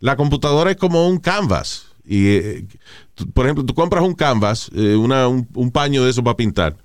la 0.00 0.16
computadora 0.16 0.70
es 0.70 0.76
como 0.76 1.06
un 1.08 1.18
canvas. 1.18 1.86
Y, 2.06 2.26
eh, 2.28 2.66
tú- 3.14 3.30
por 3.30 3.46
ejemplo, 3.46 3.64
tú 3.64 3.74
compras 3.74 4.02
un 4.04 4.14
canvas, 4.14 4.70
eh, 4.74 4.94
una, 4.96 5.28
un, 5.28 5.46
un 5.54 5.70
paño 5.70 6.04
de 6.04 6.10
eso 6.10 6.22
para 6.22 6.36
pintar, 6.36 6.76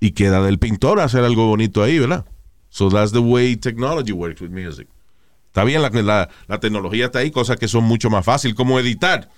y 0.00 0.12
queda 0.12 0.42
del 0.42 0.58
pintor 0.58 1.00
hacer 1.00 1.24
algo 1.24 1.46
bonito 1.48 1.82
ahí, 1.82 1.98
¿verdad? 1.98 2.24
So 2.68 2.88
that's 2.88 3.10
the 3.12 3.18
way 3.18 3.56
technology 3.56 4.12
works 4.12 4.40
with 4.40 4.50
music. 4.50 4.86
Está 5.48 5.64
bien, 5.64 5.82
la, 5.82 5.88
la, 5.90 6.28
la 6.46 6.60
tecnología 6.60 7.06
está 7.06 7.18
ahí, 7.18 7.32
cosas 7.32 7.56
que 7.56 7.66
son 7.66 7.82
mucho 7.84 8.08
más 8.10 8.24
fácil, 8.24 8.54
como 8.54 8.78
editar. 8.78 9.28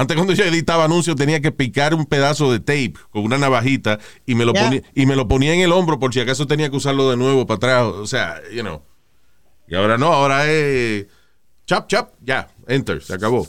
Antes 0.00 0.16
cuando 0.16 0.32
yo 0.32 0.44
editaba 0.44 0.84
anuncios 0.84 1.14
tenía 1.14 1.42
que 1.42 1.52
picar 1.52 1.92
un 1.92 2.06
pedazo 2.06 2.50
de 2.50 2.58
tape 2.58 2.94
con 3.10 3.22
una 3.22 3.36
navajita 3.36 3.98
y 4.24 4.34
me 4.34 4.46
lo, 4.46 4.54
ponía, 4.54 4.82
y 4.94 5.04
me 5.04 5.14
lo 5.14 5.28
ponía 5.28 5.52
en 5.52 5.60
el 5.60 5.72
hombro 5.72 5.98
por 5.98 6.14
si 6.14 6.20
acaso 6.20 6.46
tenía 6.46 6.70
que 6.70 6.76
usarlo 6.76 7.10
de 7.10 7.18
nuevo 7.18 7.46
para 7.46 7.56
atrás. 7.56 7.82
O 7.82 8.06
sea, 8.06 8.40
you 8.50 8.62
know. 8.62 8.82
Y 9.68 9.74
ahora 9.74 9.98
no, 9.98 10.06
ahora 10.06 10.50
es 10.50 11.06
chap, 11.66 11.86
chap, 11.86 12.14
ya, 12.22 12.48
enter, 12.66 13.02
se 13.02 13.12
acabó. 13.12 13.46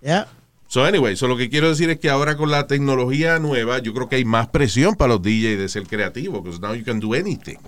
Yeah. 0.00 0.26
So 0.66 0.84
anyway, 0.84 1.14
so 1.14 1.28
lo 1.28 1.36
que 1.36 1.48
quiero 1.48 1.68
decir 1.68 1.88
es 1.88 2.00
que 2.00 2.10
ahora 2.10 2.36
con 2.36 2.50
la 2.50 2.66
tecnología 2.66 3.38
nueva, 3.38 3.78
yo 3.78 3.94
creo 3.94 4.08
que 4.08 4.16
hay 4.16 4.24
más 4.24 4.48
presión 4.48 4.96
para 4.96 5.12
los 5.12 5.22
DJs 5.22 5.56
de 5.56 5.68
ser 5.68 5.86
creativos, 5.86 6.42
because 6.42 6.60
now 6.60 6.74
you 6.74 6.84
can 6.84 6.98
do 6.98 7.14
anything. 7.14 7.58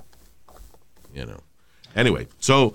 You 1.15 1.25
know. 1.25 1.41
Anyway, 1.95 2.27
so 2.41 2.75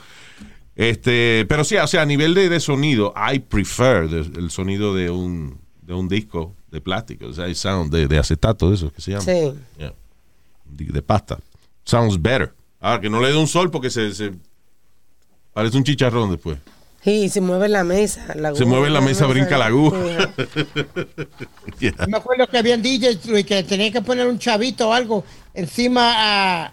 este, 0.75 1.46
pero 1.50 1.63
sí, 1.63 1.75
o 1.78 1.88
sea, 1.88 2.01
a 2.01 2.06
nivel 2.06 2.34
de, 2.34 2.50
de 2.50 2.60
sonido, 2.60 3.13
I 3.34 3.40
prefer 3.40 4.10
the- 4.10 4.40
el 4.40 4.50
sonido 4.51 4.96
de 4.96 5.10
un 5.10 5.60
de 5.82 5.94
un 5.94 6.08
disco 6.08 6.56
de 6.72 6.80
plástico, 6.80 7.25
o 7.28 7.34
sea, 7.34 7.46
el 7.46 7.56
sound 7.56 7.92
de, 7.94 8.08
de 8.08 8.18
acetato, 8.18 8.70
de 8.70 8.75
eso 8.75 8.92
que 8.94 9.01
se 9.01 9.12
llama. 9.12 9.24
Sí. 9.24 9.54
Yeah. 9.78 9.94
De, 10.66 10.86
de 10.86 11.01
pasta. 11.01 11.38
Sounds 11.84 12.22
better. 12.22 12.54
Ahora 12.80 13.01
que 13.01 13.10
no 13.10 13.20
le 13.20 13.28
dé 13.30 13.36
un 13.38 13.48
sol 13.48 13.70
porque 13.70 13.90
se, 13.90 14.13
se- 14.13 14.32
parece 15.54 15.75
un 15.78 15.84
chicharrón 15.84 16.32
después. 16.32 16.58
Sí, 17.04 17.28
se 17.30 17.42
mueve 17.42 17.68
la 17.68 17.84
mesa. 17.84 18.25
la 18.36 18.50
Se 18.56 18.63
aguja, 18.63 18.66
mueve 18.66 18.90
la 18.92 19.01
mesa, 19.01 19.25
brinca 19.25 19.58
la 19.58 19.66
aguja. 19.66 19.98
Yeah. 21.80 21.94
Me 22.08 22.18
acuerdo 22.18 22.48
que 22.48 22.58
habían 22.60 22.82
DJs 22.82 23.25
Luis, 23.25 23.46
que 23.46 23.63
tenía 23.63 23.92
que 23.92 24.01
poner 24.01 24.28
un 24.28 24.38
chavito 24.38 24.90
o 24.90 24.94
algo 24.94 25.24
encima 25.54 26.13
a, 26.16 26.72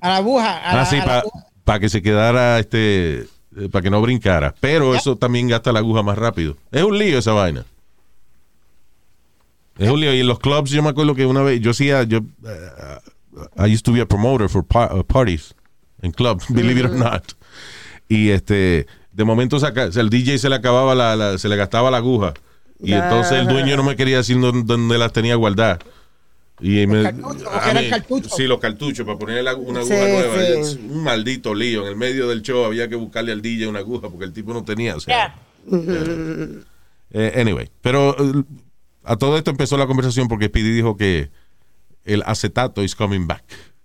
a 0.00 0.08
la 0.08 0.16
aguja. 0.16 0.58
A 0.58 0.70
Ah, 0.72 0.76
la- 0.76 0.84
sí, 0.86 0.96
a 0.96 1.06
la 1.06 1.22
para 1.64 1.80
que 1.80 1.88
se 1.88 2.02
quedara, 2.02 2.58
este, 2.58 3.26
para 3.70 3.82
que 3.82 3.90
no 3.90 4.00
brincara. 4.00 4.54
Pero 4.60 4.94
eso 4.94 5.16
también 5.16 5.48
gasta 5.48 5.72
la 5.72 5.78
aguja 5.80 6.02
más 6.02 6.18
rápido. 6.18 6.56
Es 6.70 6.82
un 6.82 6.98
lío 6.98 7.18
esa 7.18 7.32
vaina. 7.32 7.64
Es 9.78 9.88
un 9.90 10.00
lío. 10.00 10.14
Y 10.14 10.20
en 10.20 10.26
los 10.26 10.38
clubs, 10.38 10.70
yo 10.70 10.82
me 10.82 10.90
acuerdo 10.90 11.14
que 11.14 11.26
una 11.26 11.42
vez, 11.42 11.60
yo 11.60 11.70
hacía, 11.70 12.02
yo, 12.04 12.18
eh, 12.46 12.98
I 13.58 13.72
used 13.72 13.82
to 13.84 13.92
be 13.92 14.00
a 14.00 14.06
promoter 14.06 14.48
for 14.48 14.64
par- 14.64 14.94
uh, 14.94 15.02
parties 15.04 15.54
en 16.02 16.12
clubs, 16.12 16.44
believe 16.50 16.80
it 16.80 16.86
or 16.86 16.92
not. 16.96 17.24
Y 18.08 18.30
este, 18.30 18.86
de 19.12 19.24
momento 19.24 19.58
saca, 19.58 19.84
el 19.84 20.10
DJ 20.10 20.38
se 20.38 20.48
le 20.48 20.56
acababa 20.56 20.94
la, 20.94 21.16
la- 21.16 21.38
se 21.38 21.48
le 21.48 21.56
gastaba 21.56 21.90
la 21.90 21.98
aguja. 21.98 22.34
Y 22.84 22.92
entonces 22.94 23.38
el 23.38 23.46
dueño 23.46 23.76
no 23.76 23.84
me 23.84 23.94
quería 23.94 24.16
decir 24.16 24.40
dónde, 24.40 24.64
dónde 24.64 24.98
las 24.98 25.12
tenía 25.12 25.36
guardadas. 25.36 25.78
Y 26.62 26.86
me, 26.86 27.02
cartuchos, 27.02 27.42
mí- 27.74 27.90
cartucho. 27.90 28.28
Sí, 28.36 28.44
los 28.44 28.60
cartuchos, 28.60 29.04
para 29.04 29.18
poner 29.18 29.42
la- 29.42 29.56
una 29.56 29.80
aguja 29.80 29.96
Sí, 29.96 30.12
nueva. 30.12 30.64
sí. 30.64 30.80
Un 30.88 31.02
maldito 31.02 31.54
lío. 31.54 31.82
En 31.82 31.88
el 31.88 31.96
medio 31.96 32.28
del 32.28 32.40
show 32.42 32.64
había 32.64 32.88
que 32.88 32.94
buscarle 32.94 33.32
al 33.32 33.42
DJ 33.42 33.66
una 33.68 33.80
aguja 33.80 34.08
porque 34.08 34.24
el 34.24 34.32
tipo 34.32 34.52
no 34.52 34.62
tenía. 34.64 34.94
O 34.96 35.00
sea, 35.00 35.34
eh, 37.10 37.32
anyway, 37.36 37.68
pero 37.80 38.16
eh, 38.18 38.44
a 39.04 39.16
todo 39.16 39.36
esto 39.36 39.50
empezó 39.50 39.76
la 39.76 39.86
conversación 39.86 40.28
porque 40.28 40.46
Speedy 40.46 40.70
dijo 40.72 40.96
que 40.96 41.30
el 42.04 42.22
acetato 42.26 42.82
is 42.82 42.94
coming 42.94 43.26
back. 43.26 43.44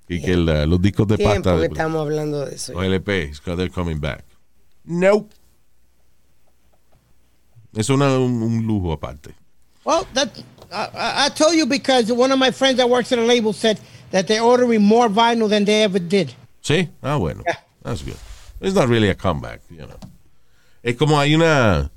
Y 0.10 0.22
que 0.22 0.32
el, 0.34 0.48
eh, 0.48 0.66
los 0.68 0.82
discos 0.82 1.06
de 1.08 1.18
Tiempo 1.18 1.34
pasta, 1.36 1.54
que 1.56 1.60
de, 1.62 1.66
estamos 1.68 2.00
hablando 2.02 2.46
de 2.46 2.56
eso. 2.56 2.74
los 2.74 2.84
LP, 2.84 3.26
is- 3.32 3.42
they're 3.42 3.70
coming 3.70 4.00
back. 4.00 4.24
No. 4.86 5.28
Es 7.76 7.90
una- 7.90 8.18
un, 8.18 8.42
un 8.42 8.66
lujo 8.66 8.94
aparte. 8.94 9.32
Well, 9.84 10.06
that, 10.14 10.30
I, 10.72 11.26
I 11.26 11.30
told 11.30 11.56
you 11.56 11.66
because 11.66 12.12
one 12.12 12.32
of 12.32 12.40
my 12.40 12.52
friends 12.52 12.78
that 12.78 12.90
works 12.90 13.12
at 13.12 13.20
a 13.20 13.24
label 13.24 13.54
said 13.54 13.80
that 14.12 14.28
they're 14.28 14.44
ordering 14.44 14.84
more 14.84 15.10
vinyl 15.10 15.50
than 15.50 15.66
they 15.66 15.84
ever 15.84 16.00
did. 16.00 16.34
Sí, 16.62 16.90
ah, 17.02 17.18
bueno. 17.18 17.44
Yeah. 17.46 17.56
That's 17.84 18.02
good. 18.04 18.18
It's 18.60 18.76
not 18.76 18.90
really 18.90 19.10
a 19.10 19.16
comeback, 19.16 19.62
you 19.70 19.86
know. 19.86 20.00
Es 20.84 20.96
como 20.96 21.20
hay 21.20 21.36
una 21.36 21.92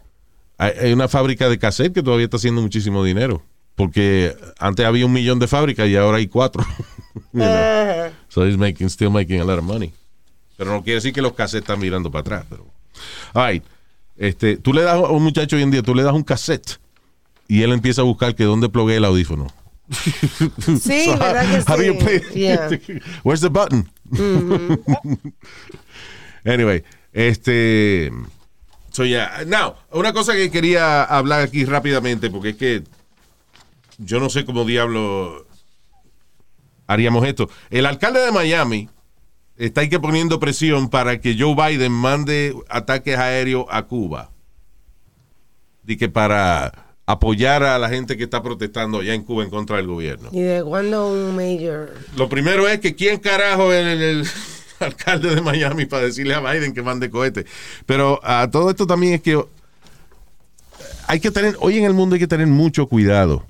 hay 0.58 0.92
una 0.92 1.08
fábrica 1.08 1.48
de 1.48 1.58
cassette 1.58 1.94
que 1.94 2.02
todavía 2.02 2.26
está 2.26 2.36
haciendo 2.36 2.60
muchísimo 2.60 3.02
dinero. 3.02 3.42
Porque 3.76 4.36
antes 4.58 4.84
había 4.84 5.06
un 5.06 5.12
millón 5.12 5.38
de 5.38 5.46
fábricas 5.46 5.88
y 5.88 5.96
ahora 5.96 6.18
hay 6.18 6.26
cuatro. 6.26 6.64
You 7.32 7.40
know. 7.40 7.48
Ajá. 7.48 8.12
So 8.28 8.44
he's 8.46 8.56
making, 8.56 8.88
still 8.88 9.10
making 9.10 9.40
a 9.40 9.44
lot 9.44 9.58
of 9.58 9.64
money. 9.64 9.92
Pero 10.56 10.72
no 10.72 10.82
quiere 10.82 10.96
decir 10.96 11.12
que 11.12 11.22
los 11.22 11.32
cassettes 11.32 11.62
están 11.62 11.80
mirando 11.80 12.10
para 12.10 12.20
atrás. 12.20 12.44
Pero. 12.48 12.66
All 13.34 13.52
right. 13.52 13.64
Este, 14.16 14.56
tú 14.56 14.72
le 14.72 14.82
das 14.82 14.94
a 14.94 15.10
un 15.10 15.22
muchacho 15.22 15.56
hoy 15.56 15.62
en 15.62 15.70
día, 15.70 15.82
tú 15.82 15.94
le 15.94 16.02
das 16.02 16.12
un 16.12 16.22
cassette 16.22 16.78
y 17.50 17.62
él 17.62 17.72
empieza 17.72 18.02
a 18.02 18.04
buscar 18.04 18.34
que 18.36 18.44
dónde 18.44 18.68
plugué 18.68 18.96
el 18.96 19.04
audífono. 19.04 19.48
Sí, 20.80 21.04
So, 21.04 21.18
¿verdad 21.18 21.44
how- 21.44 21.64
que 21.64 21.72
how 21.72 21.76
do 21.78 21.82
you 21.82 21.94
sí? 21.94 21.98
play- 21.98 22.22
Yeah. 22.34 22.68
Where's 23.24 23.40
the 23.40 23.48
button? 23.48 23.90
anyway, 26.44 26.82
este. 27.12 28.10
So 28.92 29.04
yeah. 29.04 29.44
Now, 29.46 29.74
una 29.92 30.12
cosa 30.12 30.32
que 30.34 30.50
quería 30.50 31.02
hablar 31.04 31.40
aquí 31.42 31.64
rápidamente, 31.64 32.30
porque 32.30 32.50
es 32.50 32.56
que 32.56 32.84
yo 33.98 34.18
no 34.20 34.30
sé 34.30 34.44
cómo 34.44 34.64
diablo 34.64 35.46
haríamos 36.86 37.26
esto. 37.26 37.48
El 37.70 37.86
alcalde 37.86 38.20
de 38.20 38.32
Miami 38.32 38.88
está 39.56 39.80
ahí 39.82 39.88
que 39.88 40.00
poniendo 40.00 40.40
presión 40.40 40.88
para 40.88 41.20
que 41.20 41.36
Joe 41.38 41.54
Biden 41.54 41.92
mande 41.92 42.54
ataques 42.68 43.16
aéreos 43.18 43.66
a 43.70 43.82
Cuba. 43.82 44.30
Y 45.86 45.96
que 45.96 46.08
para 46.08 46.89
apoyar 47.12 47.62
a 47.62 47.78
la 47.78 47.88
gente 47.88 48.16
que 48.16 48.24
está 48.24 48.42
protestando 48.42 48.98
allá 48.98 49.14
en 49.14 49.22
Cuba 49.22 49.44
en 49.44 49.50
contra 49.50 49.76
del 49.76 49.86
gobierno. 49.86 50.28
¿Y 50.32 50.40
de 50.40 50.62
cuándo 50.62 51.12
un 51.12 51.34
mayor? 51.36 51.94
Lo 52.16 52.28
primero 52.28 52.68
es 52.68 52.80
que 52.80 52.94
quién 52.94 53.18
carajo 53.18 53.72
es 53.72 53.86
el, 53.86 54.02
el 54.02 54.26
alcalde 54.80 55.34
de 55.34 55.40
Miami 55.40 55.86
para 55.86 56.04
decirle 56.04 56.34
a 56.34 56.40
Biden 56.40 56.72
que 56.72 56.82
mande 56.82 57.10
cohete. 57.10 57.46
Pero 57.86 58.20
a 58.22 58.50
todo 58.50 58.70
esto 58.70 58.86
también 58.86 59.14
es 59.14 59.20
que 59.22 59.42
hay 61.06 61.20
que 61.20 61.30
tener, 61.30 61.56
hoy 61.60 61.76
en 61.76 61.84
el 61.84 61.94
mundo 61.94 62.14
hay 62.14 62.20
que 62.20 62.28
tener 62.28 62.46
mucho 62.46 62.86
cuidado 62.86 63.44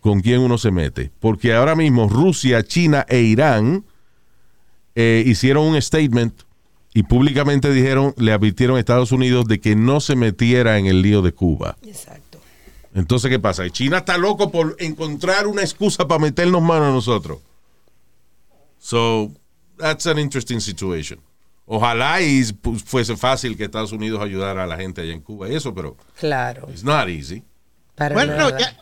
con 0.00 0.20
quién 0.20 0.40
uno 0.40 0.58
se 0.58 0.70
mete. 0.70 1.10
Porque 1.20 1.54
ahora 1.54 1.74
mismo 1.74 2.08
Rusia, 2.08 2.62
China 2.62 3.06
e 3.08 3.20
Irán 3.22 3.84
eh, 4.94 5.22
hicieron 5.26 5.64
un 5.66 5.80
statement 5.80 6.42
y 6.94 7.04
públicamente 7.04 7.72
dijeron, 7.72 8.14
le 8.18 8.32
advirtieron 8.32 8.76
a 8.76 8.80
Estados 8.80 9.12
Unidos 9.12 9.46
de 9.46 9.60
que 9.60 9.74
no 9.76 10.00
se 10.00 10.14
metiera 10.16 10.78
en 10.78 10.86
el 10.86 11.00
lío 11.02 11.22
de 11.22 11.32
Cuba. 11.32 11.76
Exacto. 11.82 12.38
Entonces, 12.94 13.30
¿qué 13.30 13.38
pasa? 13.38 13.68
China 13.70 13.98
está 13.98 14.18
loco 14.18 14.50
por 14.50 14.76
encontrar 14.78 15.46
una 15.46 15.62
excusa 15.62 16.06
para 16.06 16.20
meternos 16.20 16.60
mano 16.60 16.86
a 16.86 16.90
nosotros. 16.90 17.38
So, 18.78 19.30
that's 19.78 20.06
an 20.06 20.18
interesting 20.18 20.60
situation. 20.60 21.18
Ojalá 21.64 22.20
y 22.20 22.42
pues, 22.52 22.82
fuese 22.82 23.16
fácil 23.16 23.56
que 23.56 23.64
Estados 23.64 23.92
Unidos 23.92 24.20
ayudara 24.20 24.64
a 24.64 24.66
la 24.66 24.76
gente 24.76 25.00
allá 25.00 25.12
en 25.12 25.20
Cuba 25.20 25.48
y 25.48 25.54
eso, 25.54 25.72
pero 25.74 25.96
Claro. 26.18 26.68
it's 26.70 26.84
not 26.84 27.08
easy. 27.08 27.42
Para 27.94 28.14
Bueno, 28.14 28.50
ya- 28.58 28.76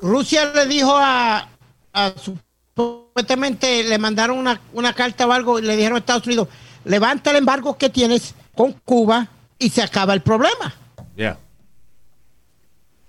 Rusia 0.00 0.50
le 0.54 0.66
dijo 0.66 0.92
a, 0.96 1.48
a 1.92 2.12
supuestamente 2.16 3.82
le 3.84 3.98
mandaron 3.98 4.38
una, 4.38 4.60
una 4.72 4.92
carta 4.94 5.26
o 5.26 5.32
algo 5.32 5.58
y 5.58 5.62
le 5.62 5.76
dijeron 5.76 5.96
a 5.96 5.98
Estados 5.98 6.26
Unidos, 6.26 6.48
levanta 6.84 7.30
el 7.30 7.36
embargo 7.36 7.76
que 7.78 7.90
tienes 7.90 8.34
con 8.54 8.72
Cuba 8.84 9.28
y 9.58 9.70
se 9.70 9.82
acaba 9.82 10.14
el 10.14 10.22
problema. 10.22 10.74
Yeah. 11.16 11.38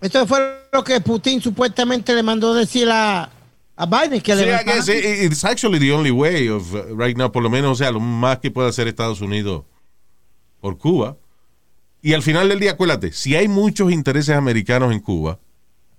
Esto 0.01 0.27
fue 0.27 0.67
lo 0.71 0.83
que 0.83 0.99
Putin 1.01 1.41
supuestamente 1.41 2.13
le 2.13 2.23
mandó 2.23 2.53
decir 2.53 2.89
a, 2.91 3.29
a 3.75 3.85
Biden 3.85 4.21
que 4.21 4.35
Sí, 4.35 4.43
le 4.45 4.53
I 4.53 4.63
guess 4.65 4.87
it- 4.89 5.03
it's 5.31 5.43
actually 5.45 5.79
the 5.79 5.91
only 5.93 6.11
way 6.11 6.49
of 6.49 6.73
uh, 6.73 6.93
right 6.95 7.15
now, 7.17 7.31
por 7.31 7.41
lo 7.41 7.49
menos, 7.49 7.71
o 7.71 7.75
sea, 7.75 7.91
lo 7.91 7.99
más 8.01 8.39
que 8.39 8.51
puede 8.51 8.69
hacer 8.69 8.87
Estados 8.87 9.21
Unidos 9.21 9.63
por 10.59 10.77
Cuba. 10.77 11.15
Y 12.01 12.13
al 12.13 12.21
final 12.21 12.49
del 12.49 12.59
día, 12.59 12.71
acuérdate, 12.71 13.13
si 13.13 13.35
hay 13.35 13.47
muchos 13.47 13.91
intereses 13.91 14.35
americanos 14.35 14.91
en 14.91 14.99
Cuba, 14.99 15.39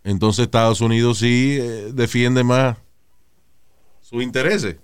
entonces 0.03 0.45
Estados 0.45 0.83
Unidos 0.83 1.19
sí 1.21 1.57
eh, 1.59 1.91
defiende 1.95 2.45
más 2.45 2.77
sus 4.03 4.23
intereses. 4.23 4.77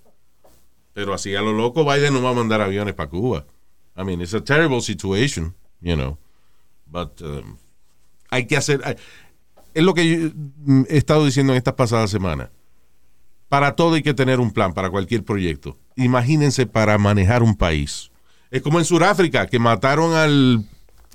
Pero 0.92 1.14
así 1.14 1.34
a 1.34 1.40
lo 1.42 1.52
loco, 1.52 1.84
Biden 1.84 2.14
no 2.14 2.22
va 2.22 2.30
a 2.30 2.34
mandar 2.34 2.60
aviones 2.60 2.94
para 2.94 3.08
Cuba. 3.08 3.44
I 3.96 4.04
mean, 4.04 4.20
it's 4.20 4.34
a 4.34 4.40
terrible 4.42 4.80
situation, 4.80 5.54
you 5.80 5.94
know. 5.94 6.18
But 6.86 7.20
um, 7.22 7.56
hay 8.30 8.46
que 8.46 8.56
hacer. 8.56 8.80
hay- 8.84 8.96
es 9.72 9.84
lo 9.84 9.94
que 9.94 10.08
yo 10.08 10.28
mm, 10.64 10.82
he 10.88 10.96
estado 10.96 11.24
diciendo 11.24 11.52
en 11.52 11.58
estas 11.58 11.74
pasadas 11.74 12.10
semanas. 12.10 12.48
Para 13.48 13.74
todo 13.76 13.94
hay 13.94 14.02
que 14.02 14.14
tener 14.14 14.40
un 14.40 14.52
plan, 14.52 14.72
para 14.74 14.90
cualquier 14.90 15.24
proyecto. 15.24 15.76
Imagínense 15.96 16.66
para 16.66 16.98
manejar 16.98 17.42
un 17.42 17.54
país. 17.56 18.10
Es 18.50 18.62
como 18.62 18.78
en 18.78 18.84
Sudáfrica, 18.84 19.46
que 19.46 19.58
mataron 19.58 20.14
al, 20.14 20.64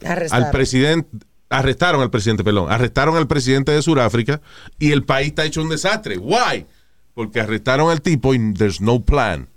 Arrestaron. 0.06 0.46
al 0.46 0.52
presidente, 0.52 1.18
arrestaron 1.50 2.02
al 2.02 2.10
presidente, 2.10 2.44
perdón, 2.44 2.72
arrestaron 2.72 3.16
al 3.18 3.28
presidente 3.28 3.72
de 3.74 3.82
Sudáfrica 3.82 4.42
y 4.80 4.92
el 4.92 5.04
país 5.04 5.28
está 5.30 5.46
hecho 5.46 5.62
un 5.62 5.70
desastre. 5.70 6.18
Why? 6.18 6.66
Porque 7.14 7.40
arrestaron 7.42 7.90
al 7.90 8.02
tipo 8.02 8.34
y 8.34 8.54
there's 8.54 8.80
no 8.82 9.02
plan 9.04 9.48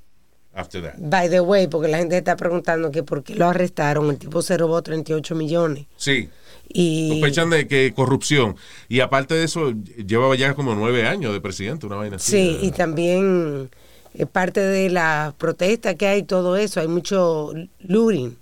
after 0.58 0.82
that. 0.82 0.94
By 0.98 1.28
the 1.28 1.40
way, 1.40 1.66
porque 1.68 1.88
la 1.88 1.98
gente 1.98 2.16
está 2.16 2.36
preguntando 2.36 2.90
que 2.90 3.02
por 3.02 3.22
qué 3.22 3.34
lo 3.34 3.48
arrestaron. 3.48 4.10
El 4.10 4.18
tipo 4.18 4.42
se 4.42 4.56
robó 4.58 4.82
38 4.82 5.34
millones. 5.34 5.86
Sí, 5.96 6.28
Y 6.68 7.10
sospechan 7.12 7.50
de 7.50 7.66
que 7.66 7.92
corrupción. 7.94 8.56
Y 8.88 9.00
aparte 9.00 9.34
de 9.34 9.44
eso, 9.44 9.72
llevaba 10.06 10.34
ya 10.36 10.54
como 10.54 10.74
nueve 10.74 11.06
años 11.06 11.32
de 11.32 11.40
presidente, 11.40 11.86
una 11.86 11.96
vaina 11.96 12.16
así. 12.16 12.32
sí, 12.32 12.58
y 12.60 12.70
también 12.72 13.70
es 14.14 14.26
parte 14.26 14.60
de 14.60 14.90
la 14.90 15.34
protesta 15.38 15.94
que 15.94 16.06
hay, 16.06 16.22
todo 16.24 16.56
eso. 16.56 16.80
Hay 16.80 16.88
mucho 16.88 17.52
looting. 17.80 18.36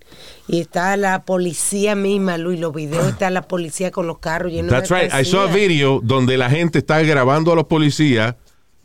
Y 0.49 0.61
está 0.61 0.96
la 0.96 1.25
policía 1.25 1.94
misma, 1.94 2.38
Luis. 2.38 2.58
Los 2.58 2.75
videos 2.75 3.08
está 3.08 3.30
la 3.30 3.42
policía 3.42 3.90
con 3.90 4.06
los 4.06 4.18
carros 4.18 4.52
llenos 4.52 4.70
That's 4.70 4.88
de 4.88 5.02
right. 5.02 5.12
I 5.12 5.25
saw 5.25 5.42
a 5.42 5.46
video 5.52 6.00
donde 6.02 6.38
la 6.38 6.49
gente 6.49 6.78
está 6.78 7.02
grabando 7.02 7.52
a 7.52 7.56
los 7.56 7.66
policías, 7.66 8.37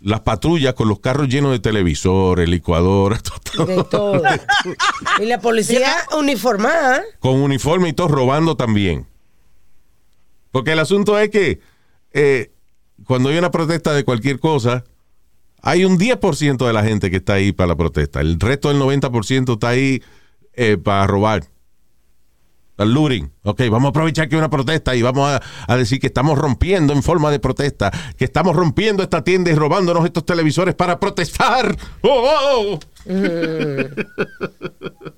las 0.02 0.22
patrullas 0.22 0.74
con 0.74 0.88
los 0.88 1.00
carros 1.00 1.30
llenos 1.30 1.52
de 1.52 1.60
televisores, 1.60 2.50
licuadoras, 2.50 3.22
todo, 3.56 3.66
De 3.66 3.84
todo. 3.84 4.22
y 5.20 5.26
la 5.26 5.40
policía 5.40 5.92
uniformada. 6.18 7.04
con 7.20 7.36
uniforme 7.42 7.90
y 7.90 7.94
todo 7.94 8.08
robando 8.08 8.56
también. 8.58 9.06
Porque 10.52 10.72
el 10.74 10.80
asunto 10.80 11.18
es 11.20 11.30
que 11.30 11.60
eh, 12.14 12.52
cuando 13.06 13.30
hay 13.30 13.38
una 13.38 13.52
protesta 13.52 13.94
de 13.94 14.04
cualquier 14.04 14.40
cosa, 14.40 14.84
hay 15.62 15.86
un 15.86 15.98
10% 15.98 16.66
de 16.66 16.74
la 16.74 16.84
gente 16.84 17.10
que 17.12 17.18
está 17.18 17.34
ahí 17.34 17.52
para 17.52 17.68
la 17.68 17.76
protesta. 17.76 18.20
El 18.20 18.40
resto 18.40 18.70
del 18.70 18.80
90% 18.82 19.54
está 19.54 19.70
ahí 19.70 20.02
eh, 20.54 20.78
para 20.78 21.06
robar. 21.08 21.46
Al 22.82 22.94
looting. 22.94 23.32
Ok, 23.44 23.62
vamos 23.70 23.86
a 23.86 23.90
aprovechar 23.90 24.28
que 24.28 24.36
hay 24.36 24.40
una 24.40 24.50
protesta 24.50 24.96
y 24.96 25.02
vamos 25.02 25.30
a, 25.30 25.42
a 25.68 25.78
decir 25.78 26.00
que 26.00 26.08
estamos 26.08 26.38
rompiendo 26.38 26.94
en 26.94 27.04
forma 27.04 27.32
de 27.32 27.40
protesta, 27.40 27.92
que 28.18 28.26
estamos 28.26 28.56
rompiendo 28.56 29.04
esta 29.04 29.24
tienda 29.24 29.52
y 29.52 29.56
robándonos 29.56 30.06
estos 30.06 30.26
televisores 30.26 30.76
para 30.76 31.00
protestar. 31.00 31.76
¡Oh, 32.02 32.30
oh! 32.54 32.80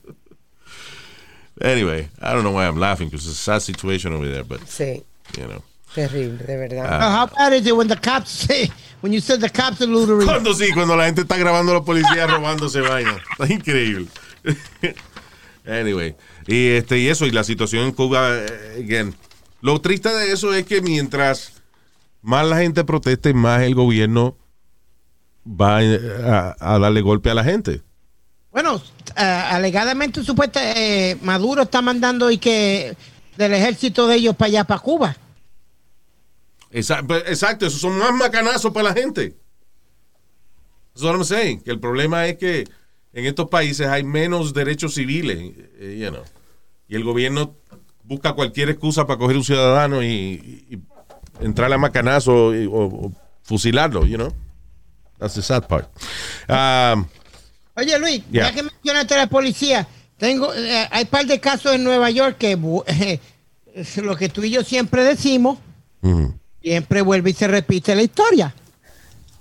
anyway, 1.61 2.09
I 2.21 2.33
don't 2.33 2.43
know 2.43 2.51
why 2.51 2.65
I'm 2.67 2.79
laughing 2.79 3.09
because 3.09 3.27
it's 3.27 3.39
a 3.39 3.43
sad 3.43 3.61
situation 3.61 4.13
over 4.13 4.29
there, 4.29 4.43
but, 4.43 4.59
Sí, 4.67 5.03
you 5.37 5.47
know. 5.47 5.61
terrible, 5.93 6.37
de 6.45 6.57
verdad. 6.57 6.85
Uh, 6.85 7.11
how 7.11 7.25
bad 7.27 7.53
is 7.53 7.65
it 7.67 7.75
when 7.75 7.87
the 7.87 7.95
cops 7.95 8.31
say, 8.31 8.69
when 9.01 9.13
you 9.13 9.19
said 9.19 9.39
the 9.41 9.49
cops 9.49 9.81
are 9.81 9.87
looting? 9.87 10.25
Cuando 10.25 10.53
sí, 10.53 10.71
cuando 10.73 10.95
la 10.95 11.05
gente 11.05 11.21
está 11.21 11.37
grabando 11.37 11.71
a 11.71 11.75
los 11.75 11.85
policías 11.85 12.29
robándose 12.29 12.81
vaina. 12.81 13.17
Está 13.39 13.45
increíble. 13.53 14.07
Anyway, 15.65 16.15
y 16.47 16.69
este 16.69 16.99
y 16.99 17.07
eso 17.07 17.25
y 17.25 17.31
la 17.31 17.43
situación 17.43 17.85
en 17.85 17.91
Cuba 17.91 18.29
eh, 18.31 18.83
again. 18.83 19.15
Lo 19.61 19.79
triste 19.79 20.09
de 20.09 20.31
eso 20.31 20.53
es 20.53 20.65
que 20.65 20.81
mientras 20.81 21.61
más 22.21 22.45
la 22.45 22.57
gente 22.57 22.83
proteste, 22.83 23.33
más 23.33 23.61
el 23.61 23.75
gobierno 23.75 24.37
va 25.45 25.83
eh, 25.83 25.99
a, 26.25 26.55
a 26.59 26.79
darle 26.79 27.01
golpe 27.01 27.29
a 27.29 27.33
la 27.33 27.43
gente. 27.43 27.81
Bueno, 28.53 28.79
ah, 29.15 29.49
alegadamente 29.55 30.23
supuesta 30.23 30.61
eh, 30.79 31.17
Maduro 31.23 31.63
está 31.63 31.81
mandando 31.81 32.29
y 32.29 32.37
que 32.37 32.95
del 33.35 33.53
ejército 33.53 34.07
de 34.07 34.15
ellos 34.15 34.35
para 34.35 34.47
allá 34.47 34.63
para 34.63 34.79
Cuba. 34.79 35.17
Exacto, 36.69 37.07
pues, 37.07 37.23
exacto, 37.27 37.65
esos 37.65 37.81
son 37.81 37.97
más 37.97 38.13
macanazos 38.13 38.71
para 38.71 38.89
la 38.89 38.93
gente. 38.93 39.35
Eso 40.95 41.11
es 41.11 41.17
lo 41.17 41.23
que. 41.23 41.61
Que 41.61 41.71
el 41.71 41.79
problema 41.79 42.27
es 42.27 42.37
que 42.37 42.67
en 43.13 43.25
estos 43.25 43.47
países 43.49 43.87
hay 43.87 44.03
menos 44.03 44.53
derechos 44.53 44.95
civiles, 44.95 45.37
eh, 45.79 45.99
you 46.01 46.09
know, 46.09 46.23
y 46.87 46.95
el 46.95 47.03
gobierno 47.03 47.55
busca 48.03 48.33
cualquier 48.33 48.69
excusa 48.69 49.05
para 49.07 49.17
coger 49.19 49.37
un 49.37 49.43
ciudadano 49.43 50.03
y, 50.03 50.65
y, 50.69 50.79
entrarle 51.39 51.75
a 51.75 51.77
macanazo 51.79 52.53
y- 52.55 52.65
o, 52.65 52.73
o 52.73 53.11
fusilarlo, 53.43 54.05
you 54.05 54.17
know. 54.17 54.33
That's 55.19 55.35
the 55.35 55.41
sad 55.41 55.67
part. 55.67 55.87
Um, 56.49 57.05
Oye 57.75 57.97
Luis, 57.97 58.23
Yeah. 58.29 58.49
ya 58.49 58.53
que 58.53 58.63
mencionaste 58.63 59.13
a 59.13 59.17
la 59.17 59.27
policía, 59.27 59.87
tengo, 60.17 60.53
eh, 60.53 60.87
hay 60.91 61.03
un 61.03 61.09
par 61.09 61.25
de 61.25 61.39
casos 61.39 61.73
en 61.73 61.83
Nueva 61.83 62.09
York 62.09 62.37
que 62.37 62.51
es 63.73 63.97
lo 63.97 64.15
que 64.15 64.29
tú 64.29 64.43
y 64.43 64.51
yo 64.51 64.63
siempre 64.63 65.03
decimos, 65.03 65.57
mhm. 66.01 66.37
siempre 66.61 67.01
vuelve 67.01 67.31
y 67.31 67.33
se 67.33 67.47
repite 67.47 67.95
la 67.95 68.03
historia. 68.03 68.53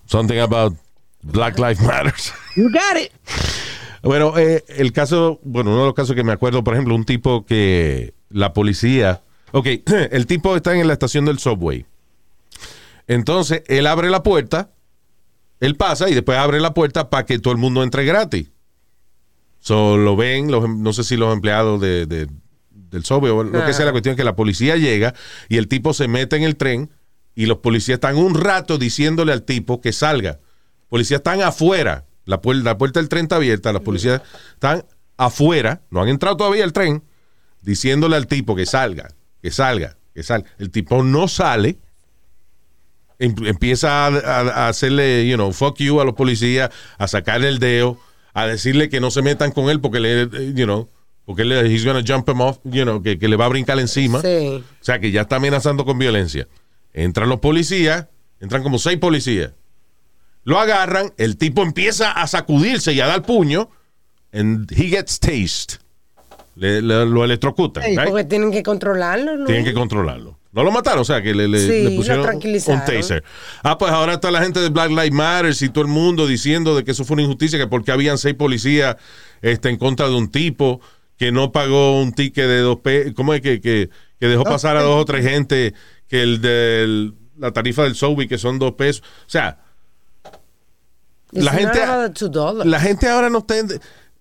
Something 0.06 0.38
about 0.38 0.76
Black 1.22 1.58
Lives 1.58 1.80
Matters. 1.80 2.32
You 2.56 2.70
got 2.70 2.96
it. 2.96 3.12
Bueno, 4.02 4.36
eh, 4.36 4.64
el 4.68 4.92
caso, 4.92 5.38
bueno, 5.44 5.70
uno 5.70 5.80
de 5.80 5.86
los 5.86 5.94
casos 5.94 6.16
que 6.16 6.24
me 6.24 6.32
acuerdo, 6.32 6.64
por 6.64 6.74
ejemplo, 6.74 6.94
un 6.94 7.04
tipo 7.04 7.44
que 7.46 8.14
la 8.30 8.52
policía, 8.52 9.22
ok, 9.52 9.66
el 10.10 10.26
tipo 10.26 10.56
está 10.56 10.74
en 10.76 10.86
la 10.86 10.92
estación 10.94 11.24
del 11.24 11.38
subway. 11.38 11.86
Entonces, 13.06 13.62
él 13.66 13.86
abre 13.86 14.10
la 14.10 14.22
puerta, 14.22 14.70
él 15.60 15.76
pasa 15.76 16.08
y 16.08 16.14
después 16.14 16.38
abre 16.38 16.60
la 16.60 16.74
puerta 16.74 17.10
para 17.10 17.26
que 17.26 17.38
todo 17.38 17.52
el 17.52 17.58
mundo 17.58 17.82
entre 17.82 18.04
gratis. 18.04 18.48
So, 19.60 19.96
lo 19.96 20.16
ven, 20.16 20.50
los 20.50 20.64
em- 20.64 20.82
no 20.82 20.92
sé 20.92 21.04
si 21.04 21.16
los 21.16 21.32
empleados 21.32 21.80
de, 21.80 22.06
de- 22.06 22.28
del 22.70 23.04
subway 23.04 23.30
o 23.30 23.44
lo 23.44 23.64
que 23.64 23.72
sea, 23.72 23.86
la 23.86 23.92
cuestión 23.92 24.12
es 24.14 24.16
que 24.16 24.24
la 24.24 24.36
policía 24.36 24.76
llega 24.76 25.14
y 25.48 25.56
el 25.56 25.68
tipo 25.68 25.94
se 25.94 26.08
mete 26.08 26.36
en 26.36 26.42
el 26.42 26.56
tren 26.56 26.90
y 27.34 27.46
los 27.46 27.58
policías 27.58 27.96
están 27.96 28.16
un 28.16 28.34
rato 28.34 28.76
diciéndole 28.76 29.32
al 29.32 29.44
tipo 29.44 29.80
que 29.80 29.92
salga. 29.92 30.40
Policías 30.88 31.20
están 31.20 31.40
afuera, 31.42 32.04
la, 32.24 32.40
puer- 32.40 32.62
la 32.62 32.78
puerta 32.78 33.00
del 33.00 33.08
tren 33.08 33.24
está 33.24 33.36
abierta, 33.36 33.72
los 33.72 33.82
policías 33.82 34.22
están 34.54 34.84
afuera, 35.16 35.82
no 35.90 36.02
han 36.02 36.08
entrado 36.08 36.36
todavía 36.36 36.64
al 36.64 36.72
tren, 36.72 37.02
diciéndole 37.60 38.16
al 38.16 38.26
tipo 38.26 38.54
que 38.56 38.66
salga, 38.66 39.10
que 39.40 39.50
salga, 39.50 39.96
que 40.14 40.22
salga. 40.22 40.48
El 40.58 40.70
tipo 40.70 41.02
no 41.02 41.28
sale, 41.28 41.78
em- 43.18 43.34
empieza 43.46 44.06
a, 44.06 44.08
a- 44.08 44.40
a 44.64 44.68
hacerle, 44.68 45.26
you 45.28 45.36
know, 45.36 45.52
fuck 45.52 45.76
you 45.78 46.00
a 46.00 46.04
los 46.04 46.14
policías, 46.14 46.70
a 46.98 47.06
sacarle 47.08 47.48
el 47.48 47.58
dedo, 47.58 47.98
a 48.34 48.46
decirle 48.46 48.88
que 48.88 49.00
no 49.00 49.10
se 49.10 49.22
metan 49.22 49.52
con 49.52 49.68
él 49.70 49.80
porque 49.80 50.00
le, 50.00 50.28
you 50.54 50.64
know, 50.64 50.88
porque 51.24 51.44
le, 51.44 51.66
he's 51.72 51.84
gonna 51.84 52.02
jump 52.06 52.28
him 52.28 52.40
off, 52.40 52.58
you 52.64 52.82
know, 52.82 53.02
que, 53.02 53.18
que 53.18 53.28
le 53.28 53.36
va 53.36 53.44
a 53.44 53.48
brincar 53.48 53.78
encima. 53.78 54.20
Sí. 54.20 54.62
O 54.80 54.84
sea, 54.84 54.98
que 54.98 55.10
ya 55.12 55.22
está 55.22 55.36
amenazando 55.36 55.84
con 55.84 55.98
violencia. 55.98 56.48
Entran 56.94 57.28
los 57.28 57.38
policías, 57.40 58.06
entran 58.40 58.62
como 58.62 58.78
seis 58.78 58.98
policías. 58.98 59.52
Lo 60.44 60.58
agarran, 60.58 61.12
el 61.18 61.36
tipo 61.36 61.62
empieza 61.62 62.10
a 62.12 62.26
sacudirse 62.26 62.92
y 62.92 63.00
a 63.00 63.06
dar 63.06 63.22
puño, 63.22 63.70
and 64.32 64.70
he 64.72 64.88
gets 64.88 65.20
tased. 65.20 65.78
Le- 66.56 66.82
le- 66.82 67.06
lo 67.06 67.24
electrocutan, 67.24 67.82
Sí, 67.84 67.90
right? 67.96 68.08
Porque 68.08 68.24
tienen 68.24 68.50
que 68.50 68.62
controlarlo, 68.62 69.36
¿no? 69.36 69.44
Tienen 69.46 69.64
que 69.64 69.72
controlarlo. 69.72 70.38
No 70.52 70.64
lo 70.64 70.70
mataron, 70.70 71.00
o 71.00 71.04
sea, 71.04 71.22
que 71.22 71.34
le, 71.34 71.48
le- 71.48 71.60
Sí, 71.90 71.96
pusieron 71.96 72.26
un 72.28 72.84
taser. 72.84 73.24
Ah, 73.62 73.78
pues 73.78 73.90
ahora 73.90 74.14
está 74.14 74.30
la 74.30 74.42
gente 74.42 74.60
de 74.60 74.68
Black 74.68 74.90
Lives 74.90 75.12
Matter 75.12 75.54
y 75.58 75.68
todo 75.70 75.82
el 75.84 75.90
mundo 75.90 76.26
diciendo 76.26 76.76
de 76.76 76.84
que 76.84 76.90
eso 76.90 77.04
fue 77.06 77.14
una 77.14 77.22
injusticia, 77.22 77.58
que 77.58 77.66
porque 77.68 77.90
habían 77.90 78.18
seis 78.18 78.34
policías 78.34 78.96
este, 79.40 79.70
en 79.70 79.78
contra 79.78 80.08
de 80.08 80.14
un 80.14 80.30
tipo 80.30 80.80
que 81.16 81.32
no 81.32 81.52
pagó 81.52 82.02
un 82.02 82.12
ticket 82.12 82.46
de 82.46 82.58
dos 82.58 82.80
pesos, 82.80 83.12
¿cómo 83.14 83.32
es 83.32 83.40
que, 83.40 83.62
que, 83.62 83.88
que 84.20 84.26
dejó 84.26 84.44
pasar 84.44 84.76
a 84.76 84.82
dos 84.82 85.00
o 85.00 85.04
tres 85.06 85.24
gente 85.24 85.72
que 86.06 86.22
el 86.22 86.42
de 86.42 87.12
la 87.38 87.52
tarifa 87.52 87.84
del 87.84 87.94
Subway, 87.94 88.28
que 88.28 88.36
son 88.38 88.58
dos 88.58 88.72
pesos? 88.72 89.02
O 89.26 89.30
sea, 89.30 89.58
la 91.32 91.52
gente, 91.52 91.80
la 92.64 92.80
gente 92.80 93.08
ahora 93.08 93.30
no 93.30 93.38
está. 93.38 93.54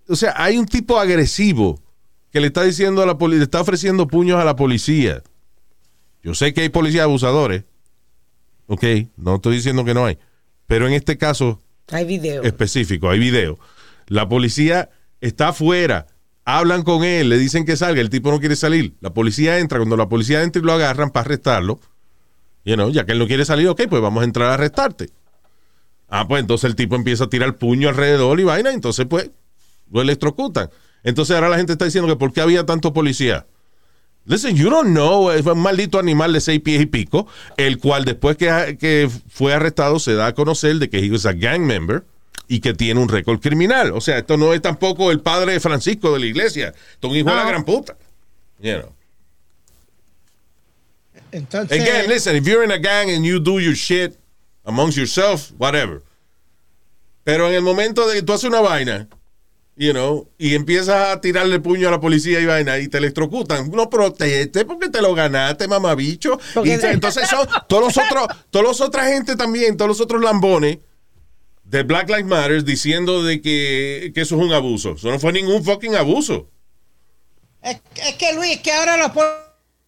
o 0.08 0.16
sea, 0.16 0.34
hay 0.38 0.58
un 0.58 0.66
tipo 0.66 0.98
agresivo 1.00 1.80
que 2.32 2.40
le 2.40 2.48
está 2.48 2.64
diciendo 2.64 3.02
a 3.02 3.06
la 3.06 3.18
policía, 3.18 3.40
le 3.40 3.44
está 3.44 3.62
ofreciendo 3.62 4.08
puños 4.08 4.40
a 4.40 4.46
la 4.46 4.56
policía. 4.56 5.22
Yo 6.24 6.34
sé 6.34 6.54
que 6.54 6.62
hay 6.62 6.70
policías 6.70 7.04
abusadores. 7.04 7.64
Ok, 8.68 8.84
no 9.18 9.36
estoy 9.36 9.56
diciendo 9.58 9.84
que 9.84 9.94
no 9.94 10.06
hay. 10.06 10.18
Pero 10.68 10.88
en 10.88 10.94
este 10.94 11.18
caso 11.18 11.60
Hay 11.92 12.06
video. 12.06 12.44
específico, 12.44 13.10
hay 13.10 13.20
video. 13.20 13.60
La 14.08 14.30
policía 14.30 14.90
está 15.20 15.50
afuera. 15.50 16.08
Hablan 16.46 16.84
con 16.84 17.04
él, 17.04 17.30
le 17.30 17.38
dicen 17.38 17.66
que 17.66 17.76
salga, 17.76 18.02
el 18.02 18.10
tipo 18.10 18.32
no 18.32 18.40
quiere 18.40 18.56
salir. 18.56 18.96
La 19.02 19.14
policía 19.14 19.60
entra, 19.60 19.78
cuando 19.80 19.98
la 19.98 20.08
policía 20.10 20.42
entra 20.44 20.62
y 20.62 20.66
lo 20.66 20.72
agarran 20.74 21.12
para 21.12 21.26
arrestarlo, 21.26 21.80
you 22.66 22.76
know, 22.76 22.90
ya 22.90 23.06
que 23.06 23.12
él 23.12 23.20
no 23.20 23.28
quiere 23.28 23.46
salir, 23.46 23.68
ok, 23.68 23.82
pues 23.90 24.02
vamos 24.02 24.22
a 24.22 24.24
entrar 24.24 24.50
a 24.50 24.54
arrestarte. 24.56 25.10
Ah, 26.14 26.28
pues 26.28 26.42
entonces 26.42 26.70
el 26.70 26.76
tipo 26.76 26.98
empieza 26.98 27.24
a 27.24 27.30
tirar 27.30 27.58
puño 27.58 27.88
alrededor 27.88 28.38
y 28.42 28.44
vaina, 28.44 28.74
entonces 28.74 29.06
pues 29.10 29.32
lo 29.90 30.02
electrocutan. 30.02 30.70
Entonces 31.04 31.34
ahora 31.34 31.48
la 31.48 31.58
gente 31.58 31.72
está 31.72 31.86
diciendo 31.86 32.10
que 32.10 32.18
por 32.18 32.34
qué 32.34 32.42
había 32.42 32.66
tanto 32.66 32.92
policía. 32.92 33.48
Listen, 34.26 34.56
you 34.58 34.70
don't 34.70 34.90
know, 34.90 35.32
es 35.32 35.46
un 35.46 35.60
maldito 35.60 35.98
animal 36.00 36.34
de 36.34 36.42
seis 36.42 36.60
pies 36.60 36.82
y 36.82 36.86
pico, 36.86 37.28
el 37.56 37.80
cual 37.80 38.04
después 38.04 38.36
que, 38.36 38.78
que 38.78 39.10
fue 39.30 39.54
arrestado 39.54 40.00
se 40.00 40.14
da 40.14 40.28
a 40.28 40.34
conocer 40.34 40.76
de 40.76 40.90
que 40.90 41.00
he 41.00 41.10
was 41.10 41.26
a 41.26 41.32
gang 41.32 41.62
member 41.62 42.04
y 42.50 42.60
que 42.60 42.74
tiene 42.74 43.00
un 43.00 43.08
récord 43.08 43.40
criminal. 43.40 43.94
O 43.94 44.02
sea, 44.02 44.18
esto 44.18 44.36
no 44.36 44.54
es 44.54 44.62
tampoco 44.62 45.12
el 45.12 45.22
padre 45.22 45.54
de 45.54 45.60
Francisco 45.62 46.14
de 46.14 46.20
la 46.20 46.26
iglesia, 46.26 46.74
esto 46.92 47.08
es 47.08 47.12
un 47.12 47.18
hijo 47.18 47.30
de 47.30 47.36
la 47.38 47.46
gran 47.46 47.64
puta. 47.64 47.96
You 48.60 48.80
know. 48.80 48.94
Entonces, 51.32 51.82
Again, 51.82 52.10
listen, 52.10 52.36
if 52.36 52.46
you're 52.46 52.66
in 52.66 52.72
a 52.72 52.78
gang 52.78 53.10
and 53.10 53.24
you 53.24 53.40
do 53.40 53.62
your 53.62 53.76
shit 53.76 54.21
amongst 54.64 54.98
yourself, 54.98 55.52
whatever. 55.58 56.02
Pero 57.24 57.48
en 57.48 57.54
el 57.56 57.62
momento 57.62 58.08
de 58.08 58.16
que 58.16 58.22
tú 58.24 58.34
haces 58.34 58.50
una 58.50 58.62
vaina, 58.62 59.08
you 59.76 59.92
know, 59.92 60.28
y 60.38 60.56
empiezas 60.56 61.10
a 61.16 61.22
tirarle 61.22 61.56
el 61.56 61.62
puño 61.62 61.88
a 61.88 61.92
la 61.92 62.00
policía 62.00 62.40
y 62.40 62.46
vaina 62.46 62.78
y 62.80 62.88
te 62.88 62.98
electrocutan, 62.98 63.70
no 63.72 63.90
proteste 63.90 64.66
porque 64.66 64.90
te 64.90 65.02
lo 65.02 65.14
ganaste, 65.14 65.68
mamabicho. 65.68 66.40
Y 66.64 66.78
te- 66.78 66.92
entonces 66.92 67.28
son 67.30 67.48
todos 67.68 67.84
los 67.96 67.98
otros, 68.06 68.28
todos 68.50 68.66
los 68.66 68.82
otros 68.82 69.06
gente 69.06 69.36
también, 69.36 69.78
todos 69.78 69.90
los 69.90 70.02
otros 70.02 70.22
lambones 70.22 70.80
de 71.64 71.84
Black 71.84 72.10
Lives 72.10 72.26
Matter 72.26 72.64
diciendo 72.64 73.24
de 73.24 73.42
que, 73.42 74.12
que 74.14 74.22
eso 74.22 74.36
es 74.36 74.42
un 74.42 74.52
abuso. 74.54 74.94
Eso 74.94 75.10
no 75.10 75.20
fue 75.20 75.32
ningún 75.32 75.64
fucking 75.64 75.96
abuso. 75.96 76.50
es, 77.62 77.78
es 77.96 78.16
que 78.16 78.34
Luis, 78.34 78.60
que 78.62 78.74
ahora 78.74 78.98
los 78.98 79.12
pol- 79.12 79.26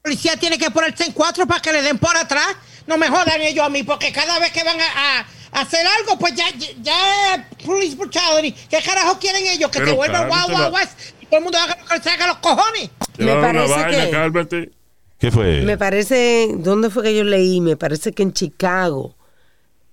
policías 0.01 0.39
tienen 0.39 0.59
que 0.59 0.71
ponerse 0.71 1.03
en 1.05 1.11
cuatro 1.13 1.45
para 1.47 1.61
que 1.61 1.73
le 1.73 1.81
den 1.81 1.97
por 1.97 2.15
atrás. 2.15 2.45
No 2.87 2.97
me 2.97 3.07
jodan 3.07 3.41
ellos 3.41 3.65
a 3.65 3.69
mí, 3.69 3.83
porque 3.83 4.11
cada 4.11 4.39
vez 4.39 4.51
que 4.51 4.63
van 4.63 4.77
a, 4.79 5.19
a- 5.19 5.25
hacer 5.61 5.85
algo, 5.99 6.17
pues 6.19 6.33
ya, 6.35 6.45
ya, 6.81 7.47
police 7.65 7.95
brutality. 7.95 8.51
¿Qué 8.69 8.79
carajo 8.83 9.19
quieren 9.19 9.45
ellos? 9.47 9.69
Que 9.71 9.79
Pero 9.79 9.91
se 9.91 9.95
vuelva 9.95 10.27
wow, 10.27 10.73
west 10.73 10.99
y 11.21 11.25
todo 11.27 11.37
el 11.37 11.43
mundo 11.43 11.57
haga 11.59 11.77
lo 11.79 11.85
que 11.87 11.95
le 11.97 12.03
saca 12.03 12.27
los 12.27 12.37
cojones. 12.37 12.89
Me 13.17 13.33
parece 13.35 13.71
vaina, 13.73 14.05
que- 14.05 14.09
cálmate. 14.11 14.71
¿Qué 15.19 15.31
fue? 15.31 15.61
Me 15.61 15.77
parece, 15.77 16.49
¿dónde 16.57 16.89
fue 16.89 17.03
que 17.03 17.15
yo 17.15 17.23
leí? 17.23 17.61
Me 17.61 17.77
parece 17.77 18.11
que 18.11 18.23
en 18.23 18.33
Chicago 18.33 19.15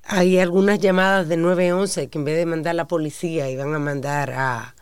hay 0.03 0.39
algunas 0.41 0.81
llamadas 0.81 1.29
de 1.29 1.37
911 1.37 2.09
que 2.09 2.19
en 2.19 2.25
vez 2.25 2.37
de 2.37 2.47
mandar 2.47 2.73
a 2.73 2.75
la 2.75 2.89
policía 2.89 3.49
iban 3.49 3.73
a 3.75 3.79
mandar 3.79 4.33
a 4.33 4.75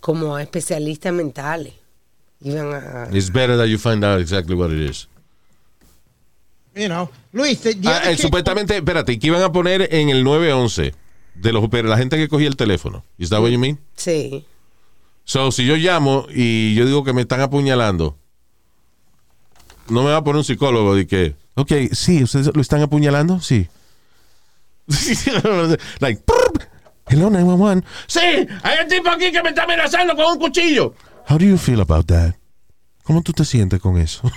como 0.00 0.36
a 0.36 0.42
especialistas 0.42 1.12
mentales. 1.12 1.74
Iban 2.40 2.72
a... 2.72 3.08
It's 3.12 3.30
better 3.30 3.58
that 3.58 3.66
you 3.66 3.76
find 3.78 4.02
out 4.02 4.18
exactly 4.22 4.54
what 4.54 4.70
it 4.70 4.80
is. 4.90 5.06
You 6.74 6.86
know. 6.86 7.10
Luis, 7.32 7.60
Ah, 7.84 8.02
el 8.10 8.16
kid- 8.16 8.22
supuestamente, 8.22 8.76
espérate, 8.76 9.18
que 9.18 9.26
iban 9.26 9.42
a 9.42 9.52
poner 9.52 9.88
en 9.94 10.08
el 10.10 10.24
911 10.24 10.94
de 11.34 11.52
los 11.52 11.68
pero 11.68 11.88
la 11.88 11.96
gente 11.96 12.16
que 12.16 12.28
cogía 12.28 12.48
el 12.48 12.56
teléfono. 12.56 13.04
¿Is 13.18 13.30
that 13.30 13.40
what 13.40 13.48
you 13.50 13.58
mean? 13.58 13.78
Sí. 13.96 14.44
So, 15.24 15.52
si 15.52 15.64
yo 15.64 15.76
llamo 15.76 16.26
y 16.34 16.74
yo 16.74 16.86
digo 16.86 17.04
que 17.04 17.12
me 17.12 17.22
están 17.22 17.40
apuñalando, 17.40 18.16
no 19.88 20.02
me 20.02 20.10
va 20.10 20.18
a 20.18 20.24
poner 20.24 20.38
un 20.38 20.44
psicólogo 20.44 20.94
de 20.94 21.06
que, 21.06 21.34
ok, 21.54 21.72
sí, 21.92 22.22
¿ustedes 22.22 22.50
lo 22.54 22.60
están 22.60 22.82
apuñalando? 22.82 23.40
Sí. 23.40 23.68
like, 26.00 26.22
"Prr, 26.24 26.68
hello 27.08 27.30
911. 27.30 27.86
Sí, 28.06 28.20
hay 28.62 28.78
un 28.82 28.88
tipo 28.88 29.08
aquí 29.10 29.30
que 29.30 29.42
me 29.42 29.50
está 29.50 29.64
amenazando 29.64 30.16
con 30.16 30.26
un 30.32 30.38
cuchillo. 30.38 30.94
How 31.28 31.38
do 31.38 31.44
you 31.44 31.56
feel 31.58 31.80
about 31.80 32.06
that? 32.06 32.34
¿Cómo 33.04 33.22
tú 33.22 33.32
te 33.32 33.44
sientes 33.44 33.80
con 33.80 33.98
eso? 33.98 34.22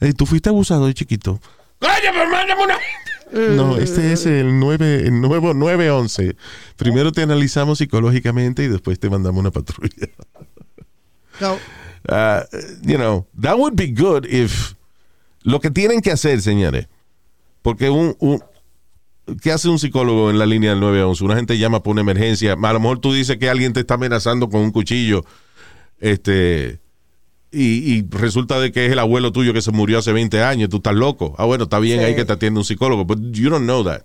Hey, 0.00 0.12
¿Tú 0.12 0.26
fuiste 0.26 0.48
abusado 0.48 0.86
de 0.86 0.94
chiquito? 0.94 1.40
¡Coño, 1.78 1.92
pero 2.12 2.30
mándame 2.30 2.64
una... 2.64 2.78
No, 3.30 3.76
este 3.76 4.12
es 4.12 4.24
el, 4.24 4.58
9, 4.58 5.02
el 5.06 5.20
nuevo 5.20 5.52
911. 5.52 6.34
Primero 6.76 7.12
te 7.12 7.22
analizamos 7.22 7.78
psicológicamente 7.78 8.64
y 8.64 8.68
después 8.68 8.98
te 8.98 9.10
mandamos 9.10 9.40
una 9.40 9.50
patrulla. 9.50 10.08
So, 11.38 11.58
Uh, 12.08 12.40
you 12.82 12.96
know, 12.96 13.26
that 13.38 13.58
would 13.58 13.74
be 13.74 13.88
good 13.88 14.24
if 14.26 14.74
lo 15.42 15.60
que 15.60 15.70
tienen 15.70 16.00
que 16.00 16.10
hacer, 16.10 16.40
señores, 16.40 16.88
porque 17.60 17.90
un, 17.90 18.16
un 18.18 18.42
¿qué 19.42 19.52
hace 19.52 19.68
un 19.68 19.78
psicólogo 19.78 20.30
en 20.30 20.38
la 20.38 20.46
línea 20.46 20.70
del 20.70 20.80
911? 20.80 21.24
Una 21.24 21.36
gente 21.36 21.58
llama 21.58 21.82
por 21.82 21.92
una 21.92 22.00
emergencia, 22.00 22.54
a 22.54 22.72
lo 22.72 22.80
mejor 22.80 23.00
tú 23.00 23.12
dices 23.12 23.36
que 23.36 23.50
alguien 23.50 23.74
te 23.74 23.80
está 23.80 23.94
amenazando 23.94 24.48
con 24.48 24.60
un 24.62 24.70
cuchillo, 24.70 25.24
este 26.00 26.80
y, 27.50 27.94
y 27.94 28.06
resulta 28.10 28.60
de 28.60 28.72
que 28.72 28.86
es 28.86 28.92
el 28.92 28.98
abuelo 28.98 29.32
tuyo 29.32 29.52
que 29.52 29.62
se 29.62 29.70
murió 29.72 29.98
hace 29.98 30.12
20 30.12 30.42
años, 30.42 30.68
tú 30.68 30.76
estás 30.78 30.94
loco. 30.94 31.34
Ah, 31.38 31.44
bueno, 31.44 31.64
está 31.64 31.78
bien 31.78 32.00
Sí. 32.00 32.04
ahí 32.06 32.14
que 32.16 32.24
te 32.24 32.32
atiende 32.32 32.58
un 32.60 32.64
psicólogo, 32.64 33.04
but 33.04 33.18
you 33.32 33.48
don't 33.50 33.64
know 33.64 33.82
that. 33.84 34.02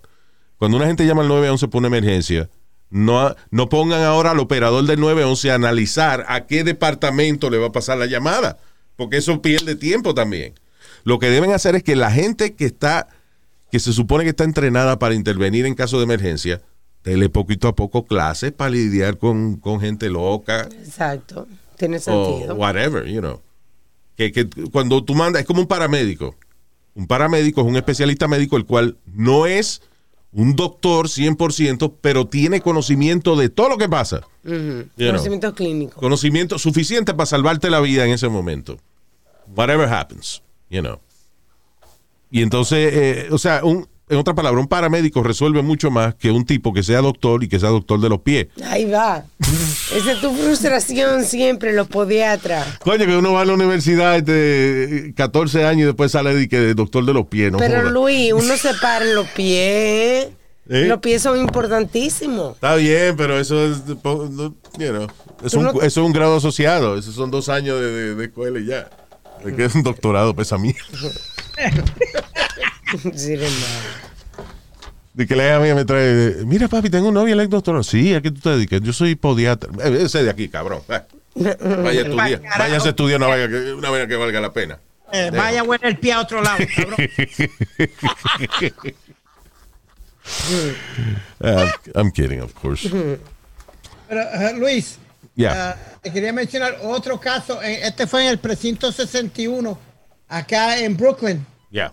Cuando 0.57 0.77
una 0.77 0.85
gente 0.87 1.05
llama 1.05 1.21
al 1.23 1.27
911 1.27 1.67
por 1.67 1.79
una 1.79 1.87
emergencia, 1.87 2.49
no, 2.89 3.35
no 3.51 3.69
pongan 3.69 4.01
ahora 4.03 4.31
al 4.31 4.39
operador 4.39 4.85
del 4.85 4.99
911 4.99 5.51
a 5.51 5.55
analizar 5.55 6.25
a 6.27 6.45
qué 6.45 6.63
departamento 6.63 7.49
le 7.49 7.57
va 7.57 7.67
a 7.67 7.71
pasar 7.71 7.97
la 7.97 8.05
llamada, 8.05 8.57
porque 8.95 9.17
eso 9.17 9.41
pierde 9.41 9.75
tiempo 9.75 10.13
también. 10.13 10.53
Lo 11.03 11.19
que 11.19 11.29
deben 11.29 11.51
hacer 11.51 11.75
es 11.75 11.83
que 11.83 11.95
la 11.97 12.11
gente 12.11 12.53
que 12.53 12.65
está, 12.65 13.09
que 13.71 13.79
se 13.79 13.91
supone 13.91 14.23
que 14.23 14.29
está 14.29 14.43
entrenada 14.45 14.99
para 14.99 15.15
intervenir 15.15 15.65
en 15.65 15.73
caso 15.75 15.97
de 15.97 16.03
emergencia, 16.03 16.61
dele 17.03 17.27
poquito 17.29 17.67
a 17.67 17.75
poco 17.75 18.05
clases 18.05 18.53
para 18.53 18.69
lidiar 18.69 19.17
con, 19.17 19.57
con 19.57 19.81
gente 19.81 20.09
loca 20.09 20.69
Exacto. 20.85 21.47
Tiene 21.77 21.97
o 21.97 21.99
sentido. 21.99 22.55
whatever, 22.55 23.05
you 23.05 23.21
know. 23.21 23.41
Que, 24.15 24.31
que 24.31 24.47
cuando 24.71 25.03
tú 25.03 25.15
mandas, 25.15 25.41
es 25.41 25.47
como 25.47 25.61
un 25.61 25.67
paramédico. 25.67 26.35
Un 26.95 27.07
paramédico 27.07 27.61
es 27.61 27.67
un 27.67 27.75
especialista 27.75 28.27
médico 28.27 28.57
el 28.57 28.65
cual 28.65 28.97
no 29.05 29.45
es 29.45 29.81
un 30.31 30.55
doctor 30.55 31.07
100%, 31.07 31.95
pero 32.01 32.27
tiene 32.27 32.61
conocimiento 32.61 33.35
de 33.35 33.49
todo 33.49 33.69
lo 33.69 33.77
que 33.77 33.87
pasa. 33.87 34.21
You 34.43 34.51
know. 34.51 34.85
Conocimiento 34.97 35.53
clínico. 35.53 35.99
Conocimiento 35.99 36.59
suficiente 36.59 37.13
para 37.13 37.25
salvarte 37.25 37.69
la 37.69 37.79
vida 37.79 38.05
en 38.05 38.11
ese 38.11 38.29
momento. 38.29 38.79
Whatever 39.55 39.87
happens, 39.87 40.41
you 40.69 40.81
know. 40.81 40.99
Y 42.31 42.41
entonces, 42.41 42.91
eh, 42.93 43.27
o 43.31 43.37
sea, 43.37 43.63
un, 43.63 43.87
en 44.09 44.17
otra 44.17 44.33
palabra, 44.35 44.59
un 44.59 44.67
paramédico 44.67 45.23
resuelve 45.23 45.61
mucho 45.61 45.89
más 45.89 46.13
que 46.15 46.29
un 46.31 46.45
tipo 46.45 46.73
que 46.73 46.83
sea 46.83 47.01
doctor 47.01 47.43
y 47.43 47.47
que 47.47 47.59
sea 47.59 47.69
doctor 47.69 47.99
de 48.01 48.09
los 48.09 48.19
pies. 48.21 48.47
Ahí 48.65 48.85
va. 48.85 49.23
Esa 49.95 50.11
es 50.13 50.21
tu 50.21 50.33
frustración 50.35 51.23
siempre, 51.25 51.73
los 51.73 51.87
podiatras. 51.87 52.79
Coño, 52.79 53.05
que 53.05 53.15
uno 53.15 53.33
va 53.33 53.41
a 53.41 53.45
la 53.45 53.53
universidad 53.53 54.21
de 54.21 55.13
14 55.15 55.65
años 55.65 55.81
y 55.83 55.85
después 55.85 56.11
sale 56.11 56.35
de 56.35 56.47
que 56.49 56.59
de 56.59 56.73
doctor 56.73 57.05
de 57.05 57.13
los 57.13 57.27
pies, 57.27 57.51
¿no? 57.51 57.57
Pero 57.59 57.79
joda. 57.81 57.91
Luis, 57.91 58.33
uno 58.35 58.57
se 58.57 58.73
para 58.75 59.05
en 59.05 59.15
los 59.15 59.27
pies. 59.29 60.27
¿Eh? 60.69 60.85
Los 60.87 60.99
pies 60.99 61.21
son 61.21 61.37
importantísimos. 61.39 62.53
Está 62.55 62.75
bien, 62.75 63.15
pero 63.17 63.37
eso 63.37 63.65
es, 63.65 63.85
you 63.85 63.95
know, 64.01 65.07
es, 65.43 65.51
Tú 65.51 65.59
un, 65.59 65.65
no- 65.65 65.71
eso 65.81 65.83
es 65.83 65.97
un 65.97 66.13
grado 66.13 66.37
asociado. 66.37 66.97
Esos 66.97 67.15
son 67.15 67.31
dos 67.31 67.49
años 67.49 67.79
de, 67.81 67.91
de- 67.91 68.15
de 68.15 68.25
escuela 68.25 68.59
y 68.59 68.65
ya. 68.67 68.89
Es 69.45 69.53
que 69.53 69.65
es 69.65 69.75
un 69.75 69.83
doctorado, 69.83 70.33
pesa 70.33 70.57
mí. 70.57 70.73
De 75.13 75.27
que 75.27 75.35
la 75.35 75.59
mía 75.59 75.75
me 75.75 75.85
trae, 75.85 76.37
mira 76.45 76.67
papi, 76.67 76.89
tengo 76.89 77.09
un 77.09 77.13
novio, 77.13 77.39
es 77.39 77.49
doctor. 77.49 77.83
Sí, 77.85 78.15
¿a 78.15 78.21
qué 78.21 78.31
tú 78.31 78.39
te 78.41 78.49
dedicas? 78.49 78.81
Yo 78.81 78.91
soy 78.93 79.13
podiatra. 79.15 79.69
Eh, 79.83 80.03
Ese 80.05 80.23
de 80.23 80.29
aquí, 80.31 80.49
cabrón. 80.49 80.81
Vaya 80.87 81.51
a 82.01 82.03
estudiar. 82.03 82.41
Vaya 82.57 82.75
a 82.83 82.89
estudiar 82.89 83.17
una 83.19 83.27
vaina 83.27 83.47
que, 83.47 83.73
una 83.73 83.89
vaina 83.91 84.07
que 84.07 84.15
valga 84.15 84.41
la 84.41 84.51
pena. 84.53 84.79
eh, 85.11 85.29
vaya 85.31 85.61
bueno 85.63 85.87
el 85.87 85.97
pie 85.97 86.13
a 86.13 86.21
otro 86.21 86.41
lado, 86.41 86.57
cabrón. 86.75 86.95
Uh, 91.41 91.67
I'm 91.95 92.11
kidding, 92.11 92.39
of 92.41 92.53
course. 92.55 92.89
Pero, 92.89 94.21
eh, 94.21 94.53
Luis, 94.57 94.97
Yeah. 95.35 95.71
ah, 95.71 95.75
te 96.03 96.11
quería 96.11 96.31
mencionar 96.31 96.77
otro 96.83 97.19
caso. 97.19 97.59
eh, 97.63 97.79
Este 97.87 98.05
fue 98.05 98.23
en 98.23 98.29
el 98.29 98.37
precinto 98.37 98.91
61, 98.91 99.79
acá 100.27 100.77
en 100.77 100.95
Brooklyn, 100.95 101.43
Yeah. 101.71 101.91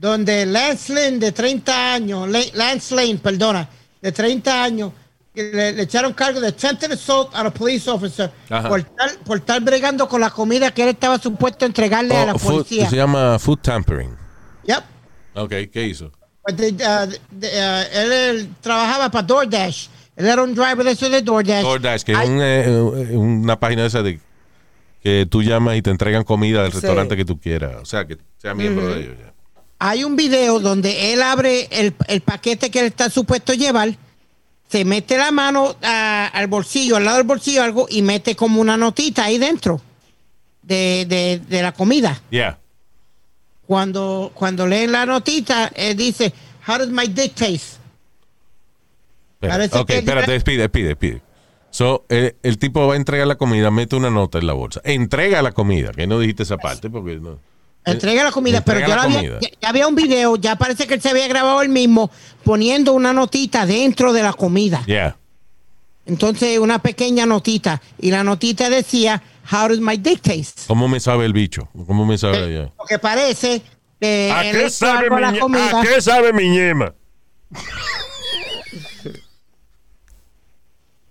Donde 0.00 0.46
Lance 0.46 0.94
Lane, 0.94 1.18
de 1.18 1.30
30 1.32 1.92
años, 1.94 2.26
La- 2.28 2.40
Lance 2.54 2.94
Lane, 2.94 3.18
perdona, 3.22 3.68
de 4.00 4.12
30 4.12 4.64
años, 4.64 4.92
le, 5.34 5.72
le 5.72 5.82
echaron 5.82 6.12
cargo 6.14 6.40
de 6.40 6.48
attempted 6.48 6.90
assault 6.92 7.34
a 7.34 7.40
a 7.40 7.50
police 7.50 7.88
officer 7.88 8.30
por 8.48 8.80
estar, 8.80 9.10
por 9.24 9.38
estar 9.38 9.60
bregando 9.60 10.08
con 10.08 10.20
la 10.22 10.30
comida 10.30 10.70
que 10.72 10.82
él 10.82 10.88
estaba 10.88 11.18
supuesto 11.18 11.64
a 11.64 11.68
entregarle 11.68 12.16
a 12.16 12.26
la 12.26 12.32
Oh, 12.34 12.38
food- 12.38 12.52
policía. 12.64 12.88
se 12.88 12.96
llama 12.96 13.38
food 13.38 13.58
tampering. 13.60 14.16
Yep. 14.64 14.82
Ok, 15.34 15.50
¿qué 15.72 15.86
hizo? 15.86 16.10
Pues 16.42 16.56
de- 16.56 16.84
ah, 16.84 17.06
él, 17.92 18.12
él 18.12 18.54
trabajaba 18.62 19.10
para 19.10 19.26
DoorDash. 19.26 19.88
Él 20.16 20.26
era 20.26 20.42
un 20.42 20.54
driver 20.54 20.82
de 20.84 20.90
eso 20.92 21.08
de 21.10 21.20
DoorDash. 21.22 21.62
DoorDash, 21.62 22.02
que 22.02 22.12
es 22.12 22.18
un, 22.28 22.38
eh, 22.40 23.16
una 23.16 23.60
página 23.60 23.84
esa 23.86 24.02
de 24.02 24.18
que 25.02 25.26
tú 25.30 25.42
llamas 25.42 25.76
y 25.76 25.82
te 25.82 25.90
entregan 25.90 26.24
comida 26.24 26.62
del 26.62 26.72
Sí. 26.72 26.78
restaurante 26.78 27.16
que 27.16 27.24
tú 27.24 27.38
quieras. 27.38 27.76
O 27.80 27.84
sea, 27.86 28.06
que 28.06 28.16
sea 28.38 28.54
miembro 28.54 28.88
de 28.94 29.00
ellos. 29.02 29.16
ya. 29.18 29.29
Hay 29.80 30.04
un 30.04 30.14
video 30.14 30.60
donde 30.60 31.12
él 31.12 31.22
abre 31.22 31.66
el, 31.72 31.94
el 32.06 32.20
paquete 32.20 32.70
que 32.70 32.80
él 32.80 32.86
está 32.86 33.08
supuesto 33.10 33.54
llevar, 33.54 33.96
se 34.68 34.84
mete 34.84 35.16
la 35.18 35.30
mano 35.32 35.74
al 35.82 36.46
bolsillo, 36.46 36.96
al 36.96 37.04
lado 37.04 37.16
del 37.16 37.26
bolsillo 37.26 37.62
algo, 37.62 37.86
y 37.90 38.02
mete 38.02 38.36
como 38.36 38.60
una 38.60 38.76
notita 38.76 39.24
ahí 39.24 39.38
dentro 39.38 39.80
de, 40.62 41.06
de- 41.08 41.40
de 41.48 41.62
la 41.62 41.72
comida. 41.72 42.20
Yeah. 42.30 42.58
Cuando, 43.66 44.30
cuando 44.34 44.66
leen 44.66 44.92
la 44.92 45.06
notita, 45.06 45.72
él 45.74 45.96
dice, 45.96 46.32
How 46.68 46.76
does 46.78 46.90
my 46.90 47.06
dick 47.06 47.34
taste? 47.34 47.78
Parece 49.40 49.78
Ok, 49.78 49.86
que- 49.86 49.98
espérate, 49.98 50.32
despide, 50.32 50.58
despide, 50.62 50.88
despide. 50.88 51.22
So, 51.70 52.04
eh, 52.08 52.34
el 52.42 52.58
tipo 52.58 52.86
va 52.86 52.94
a 52.94 52.96
entregar 52.96 53.26
la 53.26 53.36
comida, 53.36 53.70
mete 53.70 53.96
una 53.96 54.10
nota 54.10 54.38
en 54.38 54.46
la 54.46 54.52
bolsa. 54.52 54.80
Entrega 54.84 55.40
la 55.40 55.52
comida, 55.52 55.92
que 55.92 56.06
no 56.06 56.18
dijiste 56.18 56.42
esa 56.42 56.58
parte 56.58 56.90
porque 56.90 57.16
no. 57.16 57.38
Entrega 57.84 58.24
la 58.24 58.30
comida, 58.30 58.62
pero 58.62 58.80
Entrega 58.80 58.96
la 58.96 59.02
había, 59.04 59.16
comida. 59.18 59.38
ya, 59.40 59.48
ya 59.60 59.68
había 59.68 59.88
un 59.88 59.94
video, 59.94 60.36
ya 60.36 60.56
parece 60.56 60.86
que 60.86 60.94
él 60.94 61.00
se 61.00 61.08
había 61.08 61.26
grabado 61.28 61.62
él 61.62 61.70
mismo 61.70 62.10
poniendo 62.44 62.92
una 62.92 63.12
notita 63.12 63.66
dentro 63.66 64.12
de 64.12 64.22
la 64.22 64.32
comida. 64.32 64.82
Yeah. 64.86 65.16
Entonces, 66.06 66.58
una 66.58 66.80
pequeña 66.80 67.26
notita. 67.26 67.80
Y 67.98 68.10
la 68.10 68.24
notita 68.24 68.68
decía, 68.68 69.22
How 69.50 69.68
does 69.68 69.80
my 69.80 69.96
dick 69.96 70.20
taste? 70.20 70.62
¿Cómo 70.66 70.88
me 70.88 71.00
sabe 71.00 71.24
el 71.24 71.32
bicho? 71.32 71.68
¿Cómo 71.86 72.04
me 72.06 72.18
sabe 72.18 72.52
ya? 72.52 72.72
Lo 72.78 72.84
que 72.88 72.98
parece 72.98 73.62
que 74.00 74.32
¿A 74.32 74.42
qué 74.42 74.70
sabe 74.70 75.10
mi, 75.10 75.38
comida. 75.38 75.80
¿A 75.80 75.82
qué 75.82 76.00
sabe 76.00 76.32
mi 76.32 76.48
ñema? 76.48 76.94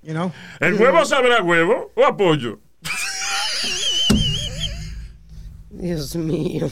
You 0.02 0.14
know? 0.14 0.32
¿El 0.60 0.76
huevo 0.76 1.06
sabrá 1.06 1.44
huevo 1.44 1.92
o 1.96 2.06
apoyo? 2.06 2.60
Dios 5.80 6.16
mío. 6.16 6.70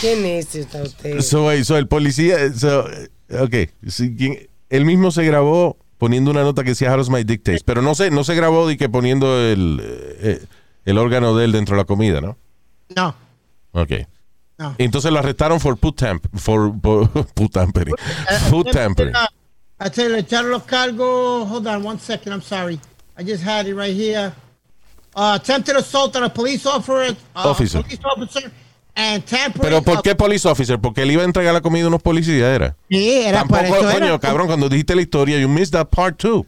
Qué 0.00 0.16
necio 0.16 0.60
está 0.60 0.82
usted. 0.82 1.20
So, 1.20 1.46
wait, 1.46 1.64
so 1.64 1.76
el 1.76 1.88
policía, 1.88 2.52
so, 2.54 2.86
eh, 2.90 3.08
ok, 3.40 3.54
él 4.70 4.84
mismo 4.84 5.10
se 5.10 5.24
grabó 5.24 5.76
poniendo 5.96 6.30
una 6.30 6.42
nota 6.42 6.62
que 6.62 6.70
decía 6.70 6.90
How 6.92 6.98
does 6.98 7.10
my 7.10 7.24
dick 7.24 7.42
taste? 7.42 7.62
Pero 7.64 7.80
no 7.82 7.94
se, 7.94 8.10
no 8.10 8.22
se 8.24 8.34
grabó 8.34 8.68
de 8.68 8.76
que 8.76 8.88
poniendo 8.88 9.40
el, 9.40 9.80
eh, 9.82 10.44
el 10.84 10.98
órgano 10.98 11.34
de 11.36 11.46
él 11.46 11.52
dentro 11.52 11.74
de 11.76 11.82
la 11.82 11.86
comida, 11.86 12.20
¿no? 12.20 12.36
No, 12.94 13.14
Ok. 13.72 13.92
no. 14.58 14.74
Entonces 14.78 15.10
lo 15.10 15.18
arrestaron 15.18 15.58
por 15.58 15.78
food 15.78 15.94
tamp, 15.94 16.24
for, 16.34 16.78
por 16.80 17.08
food 17.34 17.50
tampering. 17.52 17.94
Food 18.50 18.66
tampering. 18.72 19.14
I 19.80 19.90
tell 19.90 20.10
you, 20.10 20.16
echaron 20.16 20.50
los 20.50 20.64
cargos. 20.64 21.48
Hold 21.48 21.66
on 21.66 21.86
one 21.86 21.98
second, 21.98 22.32
I'm 22.32 22.42
sorry. 22.42 22.78
I 23.16 23.22
just 23.24 23.42
had 23.44 23.66
it 23.66 23.74
right 23.74 23.94
here. 23.94 24.32
Uh, 25.20 25.34
attempted 25.34 25.74
assault 25.76 26.14
on 26.14 26.22
a 26.22 26.28
police 26.32 26.64
officer. 26.64 27.10
Uh, 27.34 27.48
Officer. 27.48 27.82
Police 27.82 28.00
officer 28.04 28.52
and 28.94 29.24
tampering. 29.24 29.62
Pero 29.62 29.82
¿por 29.82 30.00
qué 30.02 30.14
police 30.14 30.46
officer? 30.46 30.78
Porque 30.78 31.02
él 31.02 31.10
iba 31.10 31.22
a 31.22 31.24
entregar 31.24 31.52
la 31.52 31.60
comida 31.60 31.86
a 31.86 31.88
unos 31.88 32.02
policías, 32.02 32.54
era. 32.54 32.76
Sí, 32.88 33.10
era 33.22 33.38
Tampoco, 33.40 33.64
eso. 33.64 33.90
coño, 33.90 34.06
era. 34.06 34.18
cabrón, 34.20 34.46
cuando 34.46 34.68
dijiste 34.68 34.94
la 34.94 35.02
historia, 35.02 35.38
you 35.40 35.48
missed 35.48 35.72
that 35.72 35.86
part 35.88 36.16
too. 36.18 36.46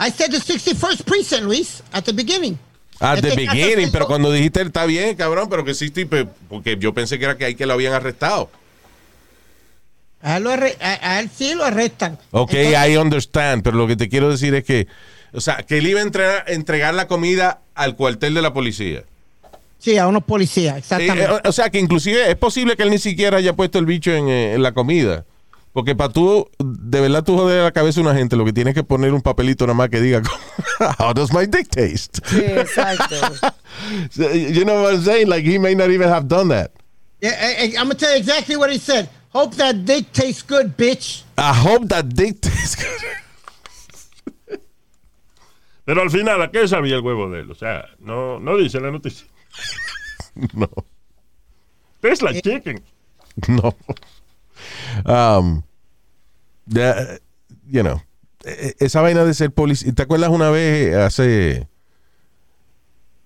I 0.00 0.10
said 0.10 0.30
the 0.32 0.38
61st 0.40 1.04
precinct, 1.04 1.42
Luis, 1.44 1.84
at 1.92 2.02
the 2.02 2.12
beginning. 2.12 2.58
At 2.98 3.20
the 3.20 3.28
Este 3.28 3.44
caso 3.46 3.56
beginning, 3.58 3.92
pero 3.92 4.06
cuando 4.08 4.32
dijiste 4.32 4.62
está 4.62 4.86
bien, 4.86 5.14
cabrón, 5.14 5.48
pero 5.48 5.64
que 5.64 5.74
sí, 5.74 5.90
tipo, 5.90 6.16
porque 6.48 6.76
yo 6.80 6.92
pensé 6.94 7.16
que 7.20 7.26
era 7.26 7.36
que 7.36 7.44
ahí 7.44 7.54
que 7.54 7.64
lo 7.66 7.74
habían 7.74 7.92
arrestado. 7.92 8.50
A 10.20 10.38
él, 10.38 10.42
lo 10.44 10.50
arre- 10.50 10.76
a- 10.80 11.10
a 11.16 11.20
él 11.20 11.30
sí 11.36 11.54
lo 11.54 11.64
arrestan. 11.64 12.18
Ok, 12.32 12.54
Entonces, 12.54 12.88
I 12.90 12.96
understand, 12.96 13.62
pero 13.62 13.76
lo 13.76 13.86
que 13.86 13.94
te 13.94 14.08
quiero 14.08 14.30
decir 14.30 14.52
es 14.54 14.64
que, 14.64 14.86
o 15.34 15.40
sea, 15.40 15.56
que 15.58 15.78
él 15.78 15.86
iba 15.86 16.00
a 16.00 16.02
entregar, 16.02 16.44
entregar 16.48 16.94
la 16.94 17.06
comida 17.06 17.60
al 17.74 17.96
cuartel 17.96 18.34
de 18.34 18.42
la 18.42 18.52
policía. 18.52 19.04
Sí, 19.78 19.98
a 19.98 20.06
unos 20.06 20.24
policías, 20.24 20.78
exactamente. 20.78 21.24
eh, 21.24 21.40
o 21.44 21.52
sea, 21.52 21.68
que 21.68 21.78
inclusive 21.78 22.30
es 22.30 22.36
posible 22.36 22.76
que 22.76 22.84
él 22.84 22.90
ni 22.90 22.98
siquiera 22.98 23.36
haya 23.38 23.52
puesto 23.54 23.78
el 23.78 23.84
bicho 23.86 24.12
en, 24.12 24.28
eh, 24.28 24.54
en 24.54 24.62
la 24.62 24.72
comida. 24.72 25.26
Porque 25.74 25.96
para 25.96 26.12
tú, 26.12 26.48
de 26.58 27.00
verdad, 27.00 27.24
tú 27.24 27.36
joder 27.36 27.64
la 27.64 27.72
cabeza 27.72 27.98
a 27.98 28.04
una 28.04 28.14
gente, 28.14 28.36
lo 28.36 28.44
que 28.44 28.52
tienes 28.52 28.74
que 28.74 28.84
poner 28.84 29.12
un 29.12 29.20
papelito 29.20 29.66
nada 29.66 29.74
más 29.74 29.90
que 29.90 30.00
diga, 30.00 30.22
How 30.98 31.12
does 31.12 31.32
my 31.32 31.46
dick 31.46 31.68
taste? 31.68 32.20
Sí, 32.26 32.40
exacto. 32.40 33.16
So, 34.12 34.32
you 34.32 34.64
know 34.64 34.82
what 34.84 34.94
I'm 34.94 35.02
saying? 35.02 35.28
Like, 35.28 35.44
he 35.44 35.58
may 35.58 35.74
not 35.74 35.90
even 35.90 36.08
have 36.08 36.28
done 36.28 36.48
that. 36.50 36.70
Yeah, 37.20 37.32
eh, 37.32 37.72
I'm 37.76 37.88
gonna 37.88 37.94
tell 37.96 38.12
you 38.12 38.18
exactly 38.18 38.56
what 38.56 38.70
he 38.70 38.78
said. 38.78 39.08
Hope 39.30 39.56
that 39.56 39.84
dick 39.84 40.12
tastes 40.12 40.42
good, 40.42 40.76
bitch. 40.76 41.22
I 41.36 41.52
hope 41.52 41.88
that 41.88 42.14
dick 42.14 42.40
tastes 42.40 42.76
good. 42.76 43.23
Pero 45.84 46.00
al 46.02 46.10
final, 46.10 46.40
¿a 46.42 46.50
qué 46.50 46.66
sabía 46.66 46.96
el 46.96 47.02
huevo 47.02 47.28
de 47.30 47.40
él? 47.40 47.50
O 47.50 47.54
sea, 47.54 47.84
no, 47.98 48.40
no 48.40 48.56
dice 48.56 48.80
la 48.80 48.90
noticia. 48.90 49.26
no, 50.54 50.68
Tastes 52.00 52.22
like 52.22 52.40
chicken. 52.42 52.82
no. 53.48 53.74
Um, 55.06 55.62
ya, 56.66 57.18
you 57.66 57.82
know, 57.82 58.00
e- 58.44 58.74
esa 58.78 59.00
vaina 59.00 59.24
de 59.24 59.34
ser 59.34 59.50
policía. 59.52 59.92
¿Te 59.92 60.02
acuerdas 60.02 60.30
una 60.30 60.50
vez 60.50 60.94
hace. 60.96 61.68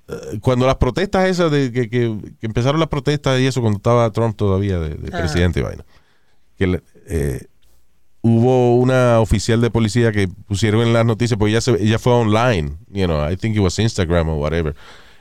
eh, 0.09 0.39
Cuando 0.41 0.67
las 0.67 0.77
protestas 0.77 1.29
esas 1.29 1.51
de 1.51 1.71
que, 1.73 1.89
que- 1.91 2.19
que 2.41 2.47
empezaron 2.47 2.81
las 2.81 2.89
protestas 2.89 3.39
y 3.41 3.47
eso 3.47 3.61
cuando 3.61 3.77
estaba 3.79 4.11
Trump 4.13 4.37
todavía 4.37 4.79
de, 4.79 4.95
de 4.95 5.09
Ajá. 5.09 5.19
presidente 5.19 5.61
y 5.61 5.63
vaina. 5.63 5.85
Que 6.57 6.67
le- 6.67 6.83
eh, 7.07 7.47
hubo 8.23 8.77
una 8.77 9.21
oficial 9.21 9.61
de 9.61 9.71
policía 9.71 10.13
que 10.13 10.29
pusieron 10.29 10.83
en 10.83 10.93
las 10.93 11.05
noticias 11.07 11.39
porque 11.39 11.53
ella, 11.53 11.61
se- 11.61 11.83
ella 11.83 11.99
fue 11.99 12.13
online, 12.13 12.73
you 12.91 13.07
know, 13.07 13.31
I 13.31 13.37
think 13.37 13.55
it 13.57 13.61
was 13.63 13.79
Instagram 13.79 14.29
o 14.29 14.37
whatever. 14.37 14.75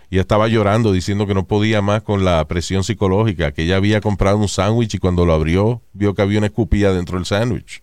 Y 0.10 0.20
estaba 0.20 0.48
llorando 0.48 0.92
diciendo 0.94 1.28
que 1.28 1.34
no 1.34 1.46
podía 1.48 1.82
más 1.82 2.02
con 2.02 2.24
la 2.24 2.46
presión 2.48 2.84
psicológica, 2.84 3.52
que 3.52 3.64
ella 3.64 3.76
había 3.76 4.00
comprado 4.02 4.38
un 4.38 4.48
sándwich 4.48 4.96
y 4.96 4.98
cuando 5.00 5.26
lo 5.26 5.34
abrió 5.34 5.82
vio 5.94 6.14
que 6.16 6.22
había 6.22 6.38
una 6.38 6.48
escupilla 6.48 6.94
dentro 6.94 7.18
del 7.18 7.26
sándwich. 7.26 7.82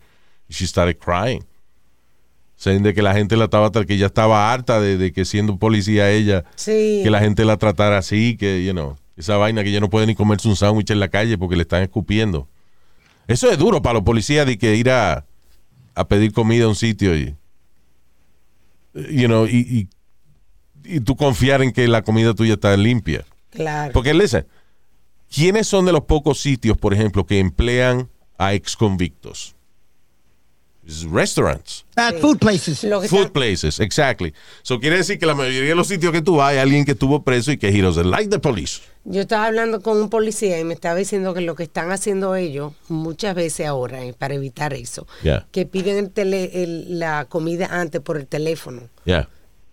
Y 0.49 0.55
she 0.55 0.67
started 0.67 0.97
crying. 0.99 1.45
Saying 2.57 2.83
de 2.83 2.95
que 2.95 3.03
la 3.03 3.13
gente 3.15 3.37
la 3.37 3.45
estaba, 3.45 3.71
que 3.71 3.95
ella 3.95 4.07
estaba 4.07 4.53
harta 4.53 4.81
de, 4.81 4.97
de 4.97 5.13
que 5.13 5.25
siendo 5.25 5.59
policía 5.59 6.11
ella, 6.11 6.45
Sí. 6.55 7.01
que 7.03 7.11
la 7.11 7.21
gente 7.21 7.45
la 7.45 7.57
tratara 7.59 7.99
así, 7.99 8.37
que, 8.39 8.65
you 8.65 8.73
know, 8.73 8.97
esa 9.17 9.37
vaina 9.37 9.63
que 9.63 9.69
ella 9.71 9.81
no 9.81 9.91
puede 9.91 10.07
ni 10.07 10.15
comerse 10.15 10.49
un 10.49 10.57
sándwich 10.57 10.91
en 10.91 11.01
la 11.01 11.09
calle 11.09 11.37
porque 11.37 11.57
le 11.57 11.63
están 11.63 11.83
escupiendo. 11.83 12.49
Eso 13.27 13.51
es 13.51 13.59
duro 13.59 13.81
para 13.83 13.95
los 13.95 14.03
policías 14.03 14.47
de 14.47 14.59
que 14.59 14.77
ir 14.77 14.91
a, 14.91 15.25
a 15.95 16.09
pedir 16.09 16.33
comida 16.33 16.65
a 16.65 16.69
un 16.69 16.75
sitio 16.75 17.17
y, 17.17 17.35
you 18.95 19.27
know, 19.27 19.47
y, 19.47 19.89
y, 20.85 20.97
y 20.97 21.01
tú 21.01 21.17
confiar 21.17 21.63
en 21.63 21.73
que 21.73 21.89
la 21.89 22.03
comida 22.03 22.35
tuya 22.35 22.55
está 22.55 22.77
limpia. 22.77 23.25
Claro. 23.51 23.93
Porque, 23.93 24.13
listen, 24.13 24.47
¿quiénes 25.33 25.67
son 25.67 25.85
de 25.87 25.93
los 25.93 26.03
pocos 26.03 26.41
sitios, 26.41 26.77
por 26.77 26.93
ejemplo, 26.93 27.25
que 27.25 27.39
emplean 27.39 28.09
a 28.37 28.55
ex 28.55 28.77
convictos? 28.77 29.55
Restaurants. 31.11 31.85
Bad 31.97 32.17
food 32.21 32.39
places. 32.39 32.81
Food 33.09 33.31
places, 33.33 33.81
exactly. 33.81 34.35
So 34.63 34.79
quiere 34.81 34.97
decir 34.99 35.19
que 35.19 35.27
la 35.27 35.35
mayoría 35.35 35.71
de 35.71 35.75
los 35.75 35.89
sitios 35.89 36.13
que 36.13 36.21
tú 36.23 36.37
vas 36.37 36.53
hay 36.53 36.59
alguien 36.59 36.85
que 36.85 36.93
estuvo 36.93 37.23
preso 37.23 37.53
y 37.53 37.57
que 37.59 37.69
he 37.69 37.81
doesn't 37.81 38.07
like 38.11 38.29
the 38.29 38.39
police. 38.39 38.83
Yo 39.05 39.23
estaba 39.23 39.47
hablando 39.47 39.81
con 39.81 39.97
un 40.01 40.11
policía 40.11 40.59
y 40.59 40.65
me 40.65 40.75
estaba 40.75 40.95
diciendo 40.97 41.33
que 41.35 41.41
lo 41.41 41.55
que 41.55 41.63
están 41.65 41.91
haciendo 41.91 42.35
ellos 42.37 42.73
muchas 42.89 43.35
veces 43.35 43.67
ahora, 43.67 44.05
eh, 44.05 44.13
para 44.13 44.35
evitar 44.35 44.75
eso, 44.75 45.07
Yeah. 45.23 45.47
que 45.53 45.67
piden 45.67 45.97
el 45.99 46.11
tele- 46.11 46.51
el- 46.63 46.99
la 46.99 47.25
comida 47.27 47.67
antes 47.71 48.01
por 48.01 48.17
el 48.17 48.27
teléfono. 48.27 48.83
Yeah. 49.05 49.29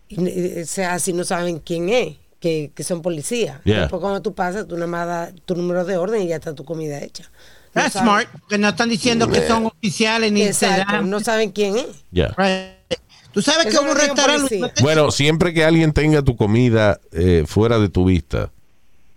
Y, 0.10 0.28
eh, 0.28 0.62
o 0.64 0.66
sea, 0.66 0.94
así 0.94 1.14
no 1.14 1.24
saben 1.24 1.60
quién 1.60 1.90
es, 1.90 2.18
que, 2.40 2.72
que 2.76 2.84
son 2.84 3.02
policías. 3.02 3.62
Yeah. 3.64 3.82
Después 3.82 4.02
cuando 4.02 4.22
tú 4.22 4.34
pasas, 4.34 4.68
tú 4.68 4.76
nada 4.76 4.88
más 4.88 5.08
das 5.08 5.34
tu 5.46 5.56
número 5.56 5.86
de 5.86 5.96
orden 5.98 6.22
y 6.24 6.28
ya 6.28 6.36
está 6.38 6.54
tu 6.56 6.66
comida 6.66 7.00
hecha. 7.02 7.30
No 7.74 7.82
That's 7.82 7.94
saben- 7.96 8.04
smart. 8.28 8.30
Que 8.50 8.58
no 8.58 8.70
están 8.70 8.90
diciendo 8.90 9.28
que 9.30 9.48
son 9.48 9.66
oficiales 9.68 10.32
ni 10.32 10.44
Exacto, 10.44 10.92
dan- 10.92 11.10
no 11.10 11.20
saben 11.22 11.52
quién 11.52 11.78
es. 11.78 11.86
Yeah. 12.12 12.34
Right. 12.38 13.00
Tú 13.32 13.42
sabes 13.42 13.68
Eso 13.68 13.80
que 13.80 13.86
no 13.86 13.92
un 13.92 13.98
es 13.98 14.04
un 14.04 14.08
restaurante. 14.18 14.62
Bueno, 14.82 15.10
siempre 15.12 15.54
que 15.54 15.64
alguien 15.64 15.94
tenga 15.94 16.22
tu 16.22 16.36
comida 16.36 17.00
eh, 17.14 17.46
fuera 17.48 17.80
de 17.80 17.88
tu 17.88 18.04
vista, 18.06 18.52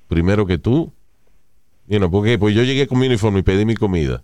primero 0.08 0.46
que 0.46 0.56
tú, 0.56 0.92
you 1.88 1.98
know, 1.98 2.08
porque 2.10 2.38
pues 2.38 2.54
yo 2.54 2.62
llegué 2.62 2.86
con 2.86 2.98
mi 3.00 3.06
uniforme 3.08 3.40
y 3.40 3.42
pedí 3.42 3.64
mi 3.64 3.74
comida. 3.74 4.22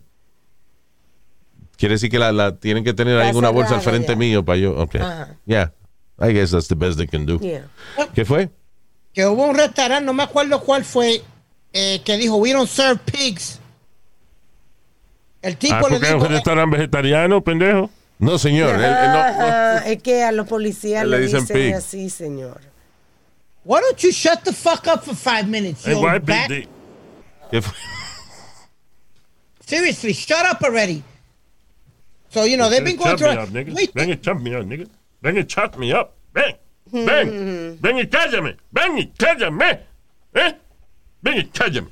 Quiere 1.76 1.94
decir 1.94 2.10
que 2.10 2.18
la, 2.18 2.30
la 2.30 2.56
tienen 2.56 2.84
que 2.84 2.92
tener 2.92 3.18
ahí 3.18 3.30
en 3.30 3.36
una 3.36 3.50
bolsa 3.50 3.76
al 3.76 3.80
frente 3.80 4.08
ya. 4.12 4.16
mío 4.16 4.44
para 4.44 4.58
yo. 4.58 4.76
Okay. 4.78 5.00
Yeah. 5.46 5.72
I 6.20 6.32
guess 6.32 6.50
that's 6.50 6.68
the 6.68 6.74
best 6.74 6.98
they 6.98 7.06
can 7.06 7.24
do. 7.24 7.40
Yeah. 7.40 7.66
¿Qué 8.14 8.24
fue? 8.24 8.50
que 9.12 9.26
hubo 9.26 9.44
un 9.46 9.56
restaurante, 9.56 10.04
no 10.04 10.12
me 10.12 10.22
acuerdo 10.22 10.60
cuál 10.60 10.84
fue, 10.84 11.20
eh, 11.72 12.00
que 12.04 12.16
dijo, 12.16 12.36
we 12.36 12.52
don't 12.52 12.68
serve 12.68 13.00
pigs. 13.10 13.58
El 15.42 15.56
tipo 15.56 15.74
Ah, 15.74 15.78
le 15.78 15.88
porque 15.88 16.06
es 16.06 16.12
dijo, 16.12 16.24
un 16.24 16.28
restaurante 16.32 16.76
vegetariano, 16.76 17.40
pendejo. 17.42 17.90
No, 18.18 18.38
señor. 18.38 18.74
él- 18.76 18.84
él 18.84 18.90
no- 19.12 19.38
no. 19.38 19.78
Es 19.86 20.02
que 20.02 20.22
a 20.22 20.32
los 20.32 20.46
policías 20.46 21.06
Le 21.06 21.18
le 21.18 21.26
dicen 21.26 21.40
dicen, 21.46 21.74
así, 21.74 22.10
señor. 22.10 22.60
why 23.64 23.80
don't 23.80 23.98
you 24.02 24.10
shut 24.10 24.42
the 24.44 24.52
fuck 24.52 24.86
up 24.86 25.02
for 25.04 25.14
five 25.14 25.46
minutes, 25.46 25.84
you 25.86 25.98
White 25.98 26.26
bat? 26.26 26.48
PD. 26.48 26.68
¿Qué 27.50 27.62
fue? 27.62 27.74
Seriously, 29.66 30.12
shut 30.12 30.44
up 30.50 30.62
already. 30.62 31.02
So, 32.30 32.44
you 32.44 32.56
know, 32.56 32.68
they've 32.68 32.84
been 32.84 32.96
going 32.96 33.16
through... 33.16 33.30
up, 33.30 33.48
nigga. 33.50 33.74
Wait, 33.74 33.92
Ven 33.94 34.10
y 34.10 34.16
chop 34.16 34.40
me 34.40 34.54
up, 34.54 34.64
nigga. 34.64 34.86
Ven 35.22 35.36
y 35.38 35.44
chop 35.44 35.76
me 35.78 35.92
up. 35.92 36.12
Ven. 36.32 36.54
Ven. 36.92 37.78
Ven 37.80 37.96
y 37.98 38.06
cállame. 38.06 38.56
Ven 38.72 38.98
y 38.98 39.06
cállame. 39.16 39.80
¿Eh? 40.34 40.54
Ven 41.22 41.38
y 41.38 41.44
cállame. 41.46 41.88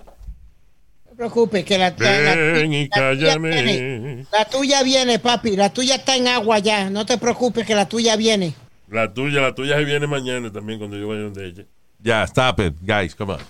No 1.18 1.24
te 1.24 1.30
preocupes, 1.30 1.64
que 1.64 1.78
la, 1.78 1.94
la- 1.98 2.20
la- 2.20 2.34
Ven 2.36 2.72
y 2.72 2.88
la 2.88 3.10
tuya 3.10 3.26
cállame. 3.26 3.62
viene. 3.62 4.26
La 4.32 4.44
tuya 4.44 4.82
viene, 4.84 5.18
papi. 5.18 5.56
La 5.56 5.70
tuya 5.72 5.96
está 5.96 6.14
en 6.16 6.28
agua 6.28 6.60
ya. 6.60 6.88
No 6.90 7.04
te 7.04 7.18
preocupes, 7.18 7.66
que 7.66 7.74
la 7.74 7.88
tuya 7.88 8.14
viene. 8.16 8.54
La 8.88 9.12
tuya, 9.12 9.40
la 9.40 9.54
tuya 9.54 9.76
se 9.76 9.84
viene 9.84 10.06
mañana 10.06 10.50
también 10.52 10.78
cuando 10.78 10.96
yo 10.96 11.08
vaya 11.08 11.22
donde 11.22 11.46
ella. 11.46 11.64
Ya, 12.00 12.22
stop 12.24 12.60
it, 12.60 12.74
guys, 12.80 13.14
come 13.14 13.32
on. 13.34 13.40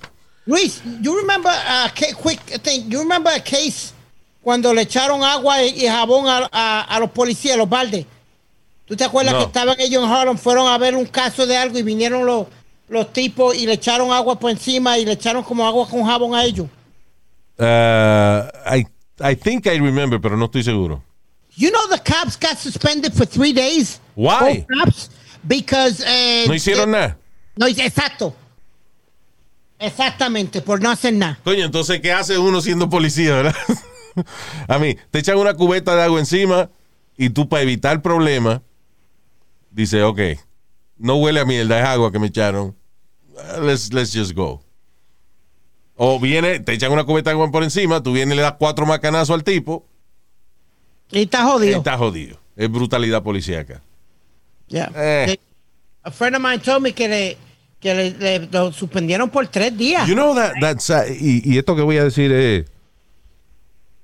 Luis, 0.46 0.80
you 1.02 1.14
remember 1.14 1.52
a 1.52 1.92
ca- 1.94 2.14
quick 2.22 2.40
thing? 2.62 2.88
You 2.90 3.00
remember 3.00 3.30
a 3.32 3.38
case 3.40 3.92
cuando 4.42 4.72
le 4.72 4.82
echaron 4.82 5.22
agua 5.22 5.62
y, 5.62 5.84
y 5.84 5.86
jabón 5.86 6.26
a, 6.26 6.48
a- 6.50 6.82
a 6.84 6.98
los 7.00 7.10
policías, 7.10 7.58
los 7.58 7.68
baldes? 7.68 8.06
¿Tú 8.86 8.96
te 8.96 9.04
acuerdas 9.04 9.34
No. 9.34 9.40
que 9.40 9.44
estaban 9.46 9.76
ellos 9.78 10.02
en 10.02 10.10
Harlem, 10.10 10.38
fueron 10.38 10.66
a 10.66 10.78
ver 10.78 10.96
un 10.96 11.04
caso 11.04 11.46
de 11.46 11.54
algo 11.58 11.78
y 11.78 11.82
vinieron 11.82 12.24
los, 12.24 12.46
los 12.88 13.12
tipos 13.12 13.54
y 13.54 13.66
le 13.66 13.74
echaron 13.74 14.10
agua 14.10 14.38
por 14.38 14.50
encima 14.50 14.96
y 14.96 15.04
le 15.04 15.12
echaron 15.12 15.42
como 15.42 15.66
agua 15.66 15.86
con 15.86 16.02
jabón 16.04 16.34
a 16.34 16.42
ellos? 16.44 16.66
Uh, 17.58 18.50
I, 18.64 18.86
I 19.20 19.34
think 19.34 19.66
I 19.66 19.78
remember, 19.78 20.20
pero 20.20 20.36
no 20.36 20.46
estoy 20.46 20.62
seguro. 20.62 21.02
You 21.56 21.70
know 21.72 21.88
the 21.88 21.98
cops 21.98 22.36
got 22.36 22.56
suspended 22.58 23.12
for 23.14 23.26
three 23.26 23.52
days. 23.52 24.00
Why? 24.14 24.64
Both 24.68 24.78
cops 24.78 25.10
because 25.46 26.04
eh, 26.06 26.44
No 26.46 26.54
hicieron 26.54 26.92
nada. 26.92 27.16
No, 27.56 27.66
exacto. 27.66 28.34
Exactamente, 29.80 30.60
por 30.60 30.80
no 30.80 30.90
hacer 30.90 31.14
nada. 31.14 31.38
Coño, 31.44 31.64
entonces, 31.64 32.00
¿qué 32.00 32.12
hace 32.12 32.38
uno 32.38 32.60
siendo 32.60 32.88
policía, 32.88 33.34
verdad? 33.34 33.56
A 34.68 34.78
mí, 34.78 34.96
te 35.10 35.20
echan 35.20 35.38
una 35.38 35.54
cubeta 35.54 35.94
de 35.94 36.02
agua 36.02 36.18
encima 36.18 36.70
y 37.16 37.30
tú, 37.30 37.48
para 37.48 37.62
evitar 37.62 38.02
problemas, 38.02 38.60
dices, 39.70 40.02
ok, 40.02 40.20
no 40.96 41.16
huele 41.16 41.40
a 41.40 41.44
mierda, 41.44 41.80
es 41.80 41.86
agua 41.86 42.10
que 42.10 42.18
me 42.18 42.26
echaron. 42.28 42.76
Let's, 43.60 43.92
let's 43.92 44.12
just 44.12 44.34
go. 44.34 44.60
O 46.00 46.20
viene, 46.20 46.60
te 46.60 46.72
echan 46.74 46.92
una 46.92 47.02
cubeta 47.04 47.30
de 47.30 47.34
agua 47.34 47.50
por 47.50 47.64
encima, 47.64 48.00
tú 48.02 48.12
vienes 48.12 48.34
y 48.34 48.36
le 48.36 48.42
das 48.42 48.54
cuatro 48.58 48.86
macanazos 48.86 49.34
al 49.34 49.42
tipo, 49.42 49.84
Y 51.10 51.22
está 51.22 51.44
jodido. 51.44 51.78
está 51.78 51.98
jodido. 51.98 52.38
Es 52.54 52.70
brutalidad 52.70 53.22
policíaca. 53.22 53.82
Yeah. 54.68 54.92
Eh. 54.94 55.36
A 56.04 56.10
friend 56.12 56.36
of 56.36 56.42
mine 56.42 56.58
told 56.60 56.82
me 56.82 56.92
que 56.92 57.08
le, 57.08 57.36
que 57.80 57.94
le, 57.94 58.10
le- 58.12 58.46
lo 58.46 58.70
suspendieron 58.72 59.28
por 59.28 59.48
tres 59.48 59.76
días. 59.76 60.06
You 60.06 60.14
know 60.14 60.34
that, 60.36 60.52
that's, 60.60 60.88
uh, 60.88 61.02
y, 61.08 61.42
y 61.44 61.58
esto 61.58 61.74
que 61.74 61.82
voy 61.82 61.98
a 61.98 62.04
decir 62.04 62.30
es 62.32 62.64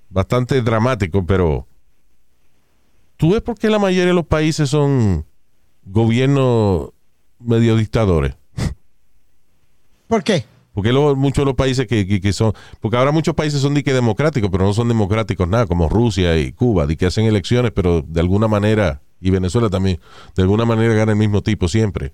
bastante 0.08 0.60
dramático, 0.62 1.24
pero 1.24 1.66
¿tú 3.16 3.32
ves 3.32 3.42
por 3.42 3.56
qué 3.56 3.70
la 3.70 3.78
mayoría 3.78 4.06
de 4.06 4.14
los 4.14 4.26
países 4.26 4.68
son 4.70 5.24
gobiernos 5.84 6.90
medio 7.38 7.76
dictadores? 7.76 8.34
¿Por 10.08 10.22
qué? 10.24 10.44
Porque 10.74 10.92
luego 10.92 11.14
muchos 11.16 11.42
de 11.42 11.46
los 11.46 11.54
países 11.54 11.86
que, 11.86 12.06
que- 12.06 12.20
que 12.20 12.32
son, 12.32 12.52
porque 12.80 12.96
ahora 12.96 13.12
muchos 13.12 13.34
países 13.34 13.60
son 13.60 13.72
dique 13.74 13.92
democráticos, 13.94 14.50
pero 14.50 14.64
no 14.64 14.74
son 14.74 14.88
democráticos 14.88 15.48
nada, 15.48 15.66
como 15.66 15.88
Rusia 15.88 16.36
y 16.38 16.52
Cuba, 16.52 16.86
de 16.86 16.96
que 16.96 17.06
hacen 17.06 17.24
elecciones, 17.26 17.70
pero 17.72 18.02
de 18.02 18.20
alguna 18.20 18.48
manera, 18.48 19.00
y 19.20 19.30
Venezuela 19.30 19.70
también, 19.70 20.00
de 20.36 20.42
alguna 20.42 20.64
manera 20.64 20.92
gana 20.94 21.12
el 21.12 21.18
mismo 21.18 21.42
tipo 21.42 21.68
siempre. 21.68 22.12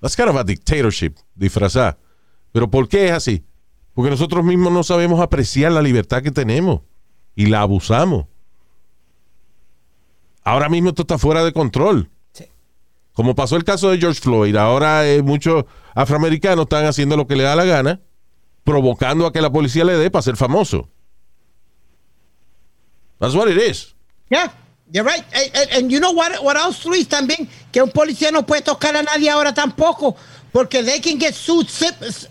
That's 0.00 0.16
kind 0.16 0.28
of 0.30 0.36
a 0.36 0.44
dictatorship, 0.44 1.14
disfrazada. 1.34 1.98
Pero 2.52 2.70
¿por 2.70 2.88
qué 2.88 3.06
es 3.06 3.12
así? 3.12 3.44
Porque 3.94 4.10
nosotros 4.10 4.44
mismos 4.44 4.72
no 4.72 4.82
sabemos 4.82 5.20
apreciar 5.20 5.70
la 5.72 5.82
libertad 5.82 6.22
que 6.22 6.30
tenemos 6.30 6.80
y 7.36 7.46
la 7.46 7.60
abusamos. 7.60 8.26
Ahora 10.42 10.68
mismo 10.68 10.90
esto 10.90 11.02
está 11.02 11.18
fuera 11.18 11.44
de 11.44 11.52
control. 11.52 12.10
Como 13.14 13.34
pasó 13.34 13.56
el 13.56 13.64
caso 13.64 13.90
de 13.90 13.98
George 13.98 14.20
Floyd, 14.20 14.56
ahora 14.56 15.06
eh, 15.08 15.22
muchos 15.22 15.64
afroamericanos 15.94 16.64
están 16.64 16.84
haciendo 16.84 17.16
lo 17.16 17.26
que 17.26 17.36
le 17.36 17.44
da 17.44 17.54
la 17.56 17.64
gana, 17.64 18.00
provocando 18.64 19.26
a 19.26 19.32
que 19.32 19.40
la 19.40 19.50
policía 19.50 19.84
le 19.84 19.94
dé 19.96 20.10
para 20.10 20.22
ser 20.22 20.36
famoso. 20.36 20.88
That's 23.20 23.34
what 23.34 23.48
it 23.48 23.56
is. 23.58 23.94
Yeah, 24.30 24.50
you're 24.90 25.04
right. 25.04 25.24
And, 25.32 25.50
and- 25.56 25.70
and 25.72 25.90
you 25.92 26.00
know 26.00 26.12
what, 26.12 26.42
what 26.42 26.56
else, 26.56 26.84
Luis, 26.84 27.06
también, 27.08 27.48
que 27.72 27.80
un 27.82 27.90
policía 27.90 28.30
no 28.32 28.44
puede 28.44 28.62
tocar 28.62 28.96
a 28.96 29.02
nadie 29.02 29.30
ahora 29.30 29.54
tampoco, 29.54 30.16
porque 30.52 30.82
they 30.82 31.00
can 31.00 31.18
get 31.18 31.34
sued 31.34 31.66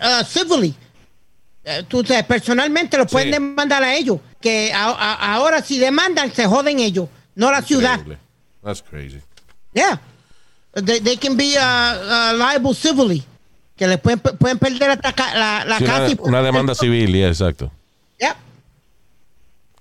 uh, 0.02 0.24
civilly. 0.26 0.76
Eh, 1.66 1.84
tú 1.88 2.04
sabes, 2.04 2.26
personalmente 2.26 2.98
lo 2.98 3.06
pueden 3.06 3.30
Sí. 3.30 3.32
demandar 3.32 3.82
a 3.84 3.96
ellos, 3.96 4.20
que 4.42 4.74
a- 4.74 4.92
a- 4.92 5.36
ahora 5.36 5.62
si 5.62 5.80
demandan 5.80 6.34
se 6.34 6.46
joden 6.46 6.80
ellos, 6.80 7.08
no 7.36 7.50
la 7.52 7.62
ciudad. 7.62 8.02
That's 8.62 8.82
crazy. 8.82 9.22
Yeah. 9.74 10.02
They, 10.74 11.00
they 11.02 11.18
can 11.18 11.36
be 11.38 11.56
uh, 11.58 11.62
uh, 11.62 12.38
liable 12.38 12.74
civilly. 12.74 13.24
Que 13.76 13.88
le 13.88 13.98
pueden, 13.98 14.20
pueden 14.20 14.60
perder 14.60 14.92
hasta 14.92 15.14
la, 15.36 15.66
la 15.66 15.78
Sí, 15.80 15.86
casa. 15.86 16.04
una, 16.06 16.12
y- 16.12 16.18
una 16.20 16.42
demanda 16.44 16.76
civil, 16.76 17.12
yeah, 17.12 17.28
exacto. 17.28 17.72
Yeah. 18.20 18.36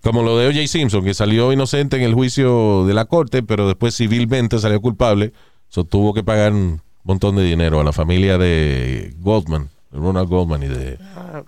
Como 0.02 0.22
lo 0.22 0.36
de 0.38 0.48
O.J. 0.48 0.66
Simpson, 0.66 1.04
que 1.04 1.14
salió 1.14 1.52
inocente 1.52 1.96
en 1.96 2.02
el 2.02 2.14
juicio 2.14 2.84
de 2.86 2.94
la 2.94 3.04
corte, 3.04 3.42
pero 3.42 3.66
después 3.68 3.96
civilmente 3.96 4.58
salió 4.58 4.80
culpable. 4.80 5.32
So, 5.68 5.84
tuvo 5.84 6.12
que 6.12 6.22
pagar 6.24 6.52
un 6.52 6.80
montón 7.04 7.36
de 7.36 7.44
dinero 7.44 7.80
a 7.80 7.84
la 7.84 7.92
familia 7.92 8.36
de 8.38 9.14
Goldman, 9.20 9.68
de 9.90 9.98
Ronald 9.98 10.28
Goldman 10.28 10.62
y 10.62 10.68
de, 10.68 10.98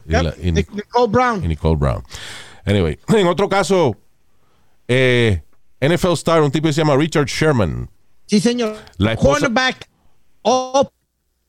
y 0.07 0.13
de 0.13 0.23
la- 0.23 0.35
y 0.39 0.45
Yep. 0.45 0.55
Nic- 0.55 0.71
Nicole 0.73 1.09
Brown. 1.11 1.45
y 1.45 1.49
Nicole 1.49 1.77
Brown. 1.77 2.03
Anyway, 2.67 2.99
en 3.09 3.27
otro 3.27 3.49
caso, 3.49 3.97
eh, 4.87 5.43
NFL 5.81 6.13
star, 6.13 6.43
un 6.43 6.51
tipo 6.51 6.67
que 6.69 6.73
se 6.73 6.83
llama 6.83 6.97
Richard 6.97 7.27
Sherman. 7.27 7.89
Sí, 8.27 8.41
señor. 8.41 8.77
La 8.99 9.13
esposa- 9.13 9.41
Cornerback 9.49 9.89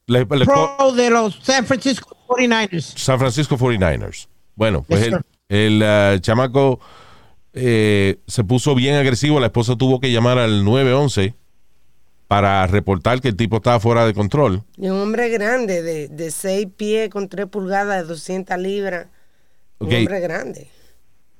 le- 0.07 0.25
pro 0.25 0.91
de 0.95 1.09
los 1.09 1.39
San 1.41 1.65
Francisco 1.65 2.15
49ers. 2.27 2.81
San 2.97 3.19
Francisco 3.19 3.57
49ers. 3.57 4.27
Bueno, 4.55 4.83
pues 4.87 5.05
Yes, 5.09 5.15
el, 5.49 5.81
ah, 5.83 6.17
chamaco 6.21 6.79
eh, 7.53 8.19
se 8.27 8.43
puso 8.43 8.75
bien 8.75 8.95
agresivo. 8.95 9.39
La 9.39 9.47
esposa 9.47 9.75
tuvo 9.75 9.99
que 9.99 10.11
llamar 10.11 10.37
al 10.37 10.63
911 10.63 11.33
para 12.27 12.65
reportar 12.67 13.21
que 13.21 13.29
el 13.29 13.35
tipo 13.35 13.57
estaba 13.57 13.79
fuera 13.79 14.05
de 14.05 14.13
control. 14.13 14.63
Y 14.77 14.89
un 14.89 14.99
hombre 14.99 15.29
grande, 15.29 15.81
de, 15.81 16.07
de 16.07 16.31
6 16.31 16.67
pies 16.75 17.09
con 17.09 17.29
3 17.29 17.47
pulgadas, 17.47 18.01
de 18.03 18.07
200 18.07 18.57
libras. 18.57 19.07
Un 19.79 19.93
hombre 19.93 20.19
grande. 20.19 20.69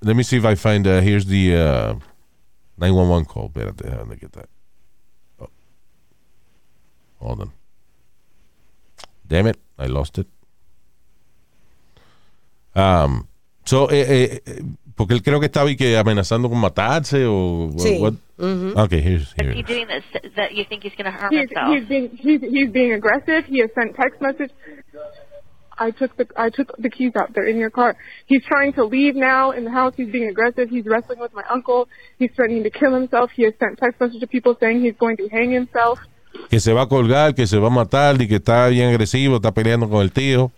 Let 0.02 0.14
me 0.14 0.24
see 0.24 0.38
if 0.38 0.46
I 0.46 0.56
find, 0.56 0.86
uh, 0.86 1.00
here's 1.02 1.26
the 1.26 1.56
uh, 1.56 1.96
911 2.78 3.26
call. 3.26 3.46
Espérate, 3.48 3.90
déjame 3.90 4.18
get 4.18 4.32
that. 4.34 4.46
Oh. 4.46 4.55
Hold 7.26 7.42
on. 7.42 7.52
Damn 9.28 9.48
it, 9.48 9.58
I 9.80 9.88
lost 9.88 10.20
it. 10.20 10.28
Um, 12.76 13.28
so, 13.66 13.88
eh, 13.90 14.06
eh, 14.08 14.42
eh, 14.46 14.62
porque 14.96 15.14
él 15.16 15.24
creo 15.24 15.40
que 15.40 15.48
estaba 15.48 15.70
y 15.72 15.76
que 15.76 15.98
amenazando 15.98 16.50
con 16.50 16.60
matarse 16.60 17.26
o... 17.26 17.72
Sí. 17.78 17.98
what- 18.00 18.14
Okay, 18.38 19.00
here's, 19.02 19.22
Is 19.30 19.34
here. 19.38 19.54
he 19.54 19.64
doing 19.64 19.88
this 19.88 20.04
that 20.36 20.54
you 20.54 20.66
think 20.66 20.84
he's 20.84 20.94
going 20.98 21.06
to 21.06 21.12
harm 21.18 21.32
He's, 21.34 21.48
himself? 21.50 21.70
he's 21.74 21.88
being 21.88 22.10
he's, 22.18 22.42
he's 22.42 22.70
being 22.70 22.92
aggressive. 22.92 23.46
He 23.46 23.60
has 23.62 23.70
sent 23.74 23.96
text 23.96 24.20
message. 24.22 24.52
I 25.78 25.92
took 25.92 26.16
the 26.18 26.28
I 26.36 26.50
took 26.50 26.76
the 26.78 26.90
keys 26.90 27.14
out. 27.16 27.34
They're 27.34 27.48
in 27.48 27.58
your 27.58 27.70
car. 27.70 27.96
He's 28.26 28.44
trying 28.44 28.74
to 28.74 28.84
leave 28.84 29.16
now 29.16 29.52
in 29.52 29.64
the 29.64 29.72
house. 29.72 29.94
He's 29.96 30.10
being 30.12 30.28
aggressive. 30.28 30.70
He's 30.70 30.86
wrestling 30.86 31.20
with 31.20 31.34
my 31.34 31.44
uncle. 31.50 31.88
He's 32.20 32.30
threatening 32.36 32.64
to 32.64 32.70
kill 32.70 32.94
himself. 32.94 33.32
He 33.34 33.44
has 33.44 33.54
sent 33.58 33.78
text 33.78 34.02
message 34.02 34.20
to 34.20 34.28
people 34.28 34.58
saying 34.60 34.82
he's 34.82 34.96
going 35.00 35.16
to 35.18 35.30
hang 35.30 35.52
himself. 35.52 36.00
Que 36.50 36.60
se 36.60 36.74
va 36.74 36.84
a 36.84 36.88
colgar, 36.88 37.36
que 37.36 37.48
se 37.48 37.58
va 37.58 37.68
a 37.68 37.72
matar 37.72 38.22
y 38.22 38.28
que 38.28 38.36
está 38.36 38.68
bien 38.68 38.90
agresivo, 38.90 39.38
está 39.38 39.52
peleando 39.52 39.90
con 39.90 40.02
el 40.02 40.12
tío. 40.12 40.52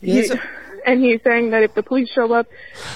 Y 0.00 0.18
eso, 0.18 0.34
and 0.86 1.04
he's 1.04 1.20
saying 1.22 1.50
that 1.50 1.62
if 1.62 1.74
the 1.74 1.82
police 1.82 2.08
show 2.14 2.32
up, 2.32 2.46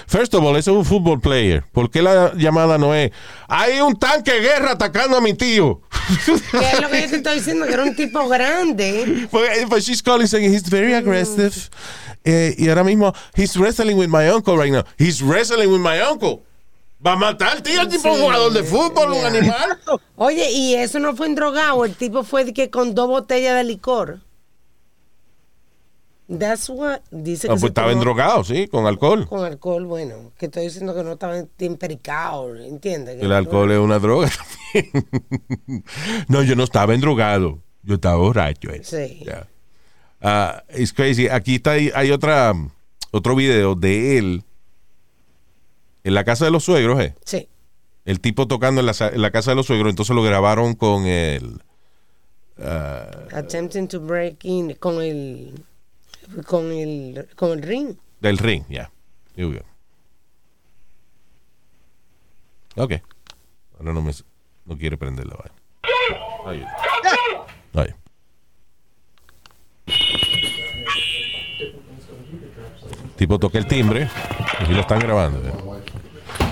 First 0.06 0.34
of 0.34 0.44
all, 0.44 0.56
ese 0.56 0.70
es 0.70 0.76
un 0.76 0.84
football 0.84 1.20
player. 1.20 1.64
¿Por 1.72 1.90
qué 1.90 2.00
la 2.00 2.32
llamada 2.34 2.78
no 2.78 2.94
es? 2.94 3.10
Hay 3.48 3.80
un 3.80 3.98
tanque 3.98 4.32
de 4.32 4.40
guerra 4.40 4.72
atacando 4.72 5.16
a 5.16 5.20
mi 5.20 5.34
tío. 5.34 5.80
que 6.24 6.32
es 6.32 6.80
lo 6.80 6.88
que 6.88 7.02
yo 7.02 7.10
te 7.10 7.16
estoy 7.16 7.34
diciendo, 7.36 7.66
que 7.66 7.72
era 7.72 7.82
un 7.82 7.94
tipo 7.94 8.28
grande. 8.28 9.28
But, 9.30 9.68
but 9.68 9.80
she's 9.80 10.02
calling 10.02 10.26
saying 10.26 10.52
he's 10.52 10.68
very 10.68 10.94
aggressive. 10.94 11.70
Eh, 12.24 12.54
y 12.56 12.68
ahora 12.68 12.84
mismo, 12.84 13.12
he's 13.34 13.56
wrestling 13.56 13.96
with 13.96 14.08
my 14.08 14.28
uncle 14.28 14.56
right 14.56 14.72
now. 14.72 14.84
He's 14.96 15.20
wrestling 15.20 15.70
with 15.70 15.80
my 15.80 16.00
uncle. 16.00 16.44
Va 17.04 17.12
a 17.12 17.16
matar 17.16 17.60
tío, 17.62 17.80
el 17.82 17.88
tipo 17.88 18.14
Sí. 18.14 18.20
jugador 18.20 18.52
de 18.52 18.62
fútbol, 18.62 19.12
un 19.12 19.24
animal. 19.24 19.78
Oye, 20.16 20.50
y 20.52 20.74
eso 20.74 20.98
no 21.00 21.16
fue 21.16 21.26
en 21.26 21.34
drogado, 21.34 21.84
el 21.84 21.94
tipo 21.96 22.22
fue 22.22 22.52
que 22.52 22.70
con 22.70 22.94
dos 22.94 23.08
botellas 23.08 23.56
de 23.56 23.64
licor. 23.64 24.20
That's 26.28 26.68
what 26.70 27.00
dice 27.10 27.46
que 27.48 27.52
Ah, 27.52 27.56
se 27.56 27.60
pues 27.60 27.70
estaba 27.70 27.90
tomó 27.90 28.02
drogado, 28.02 28.44
sí, 28.44 28.66
con 28.68 28.86
alcohol. 28.86 29.26
con 29.28 29.44
alcohol, 29.44 29.84
bueno, 29.84 30.32
que 30.38 30.46
estoy 30.46 30.64
diciendo 30.64 30.94
que 30.94 31.02
no 31.02 31.12
estaba 31.12 31.36
empericado, 31.58 32.54
¿entiendes? 32.56 33.18
Que 33.18 33.24
El 33.26 33.32
alcohol 33.32 33.70
es 33.72 33.78
una 33.78 33.98
droga 33.98 34.30
también. 34.72 35.84
no, 36.28 36.42
yo 36.42 36.54
no 36.56 36.64
estaba 36.64 36.94
endrogado. 36.94 37.58
Yo 37.82 37.96
estaba 37.96 38.16
borracho. 38.16 38.70
eh. 38.70 38.80
Sí. 38.84 39.24
Yeah. 39.24 39.48
Ah, 40.22 40.62
it's 40.74 40.92
crazy. 40.92 41.28
Aquí 41.28 41.56
está, 41.56 41.72
hay 41.72 42.10
otra, 42.12 42.54
otro 43.10 43.34
video 43.34 43.74
de 43.74 44.18
él 44.18 44.44
en 46.04 46.14
la 46.14 46.24
casa 46.24 46.44
de 46.44 46.50
los 46.50 46.64
suegros, 46.64 47.00
eh. 47.00 47.14
Sí. 47.24 47.48
El 48.04 48.20
tipo 48.20 48.48
tocando 48.48 48.80
en 48.80 48.86
la, 48.86 48.94
sa- 48.94 49.08
en 49.10 49.22
la 49.22 49.30
casa 49.30 49.52
de 49.52 49.56
los 49.56 49.66
suegros, 49.66 49.90
entonces 49.90 50.14
lo 50.16 50.22
grabaron 50.22 50.74
con 50.74 51.06
el... 51.06 51.62
Attempting 53.32 53.88
to 53.88 54.00
break 54.00 54.44
in 54.44 54.74
con 54.74 55.02
el 55.02 55.64
con 56.46 56.70
el 56.70 57.28
con 57.34 57.50
el 57.52 57.62
ring. 57.62 57.96
Del 58.20 58.38
ring, 58.38 58.62
ya. 58.68 58.90
Here 59.34 59.48
we 59.48 59.54
go. 59.56 59.64
Ok. 62.82 62.92
Ahora 63.78 63.92
no 63.92 64.02
me 64.02 64.12
no 64.66 64.78
quiere 64.78 64.96
prender 64.96 65.26
la 65.26 65.34
vaina. 65.36 65.54
Ahí. 66.46 66.64
Ahí. 67.74 67.94
Tipo 73.16 73.38
toca 73.38 73.58
el 73.58 73.66
timbre. 73.66 74.08
Aquí 74.60 74.72
lo 74.72 74.80
están 74.80 75.00
grabando. 75.00 75.38
¿eh? 75.48 75.52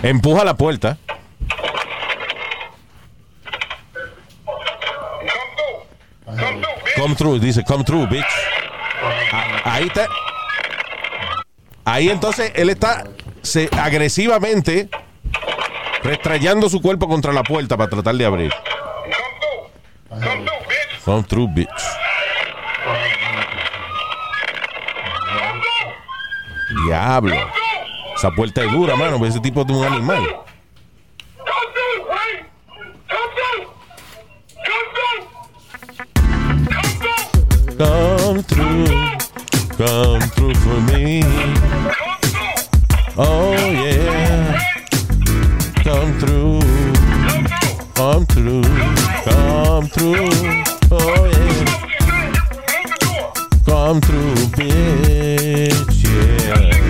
Empuja 0.02 0.44
la 0.44 0.54
puerta. 0.54 0.98
Come 6.96 7.14
through, 7.14 7.40
dice, 7.40 7.64
come 7.64 7.84
through, 7.84 8.08
bitch. 8.08 8.24
Ah, 9.32 9.74
Ahí 9.74 9.86
está. 9.86 10.06
Ahí 11.84 12.08
entonces 12.10 12.52
él 12.54 12.70
está 12.70 13.04
se, 13.42 13.68
agresivamente 13.78 14.88
restrayando 16.02 16.68
su 16.68 16.80
cuerpo 16.80 17.08
contra 17.08 17.32
la 17.32 17.42
puerta 17.42 17.76
para 17.76 17.90
tratar 17.90 18.14
de 18.14 18.24
abrir. 18.24 18.52
Come 21.04 21.22
through, 21.24 21.48
bitch. 21.54 21.68
Diablo. 26.86 27.59
Esa 28.20 28.30
puerta 28.33 28.62
es 28.62 28.70
dura, 28.70 28.96
mano, 28.96 29.24
ese 29.24 29.40
tipo 29.40 29.62
es 29.62 29.70
un 29.70 29.83
animal. 29.83 30.22
Come 37.78 38.42
through, 38.42 38.87
come 39.78 40.20
through 40.35 40.54
for 40.56 40.80
me. 40.92 41.24
Oh 43.16 43.54
yeah, 43.72 44.59
come 45.82 46.12
through, 46.18 46.61
come 47.94 48.26
through, 48.26 48.64
come 49.24 49.88
through. 49.88 50.28
Oh 50.90 51.24
yeah, 51.24 51.64
come 53.64 54.01
through, 54.03 54.34
bitch. 54.59 56.05
Yeah. 56.05 56.89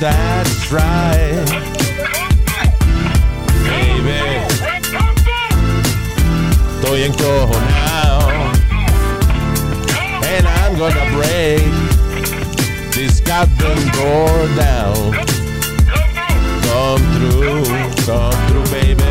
that's 0.00 0.72
right. 0.72 1.44
Baby, 3.68 4.22
estoy 6.80 7.02
encojonado. 7.04 8.30
And 10.24 10.46
I'm 10.48 10.78
gonna 10.78 11.04
break 11.12 11.62
this 12.94 13.20
goddamn 13.20 13.76
door 13.92 14.48
down. 14.56 15.12
Come 16.64 17.02
through, 17.14 17.64
come 18.06 18.38
through, 18.48 18.66
baby. 18.70 19.02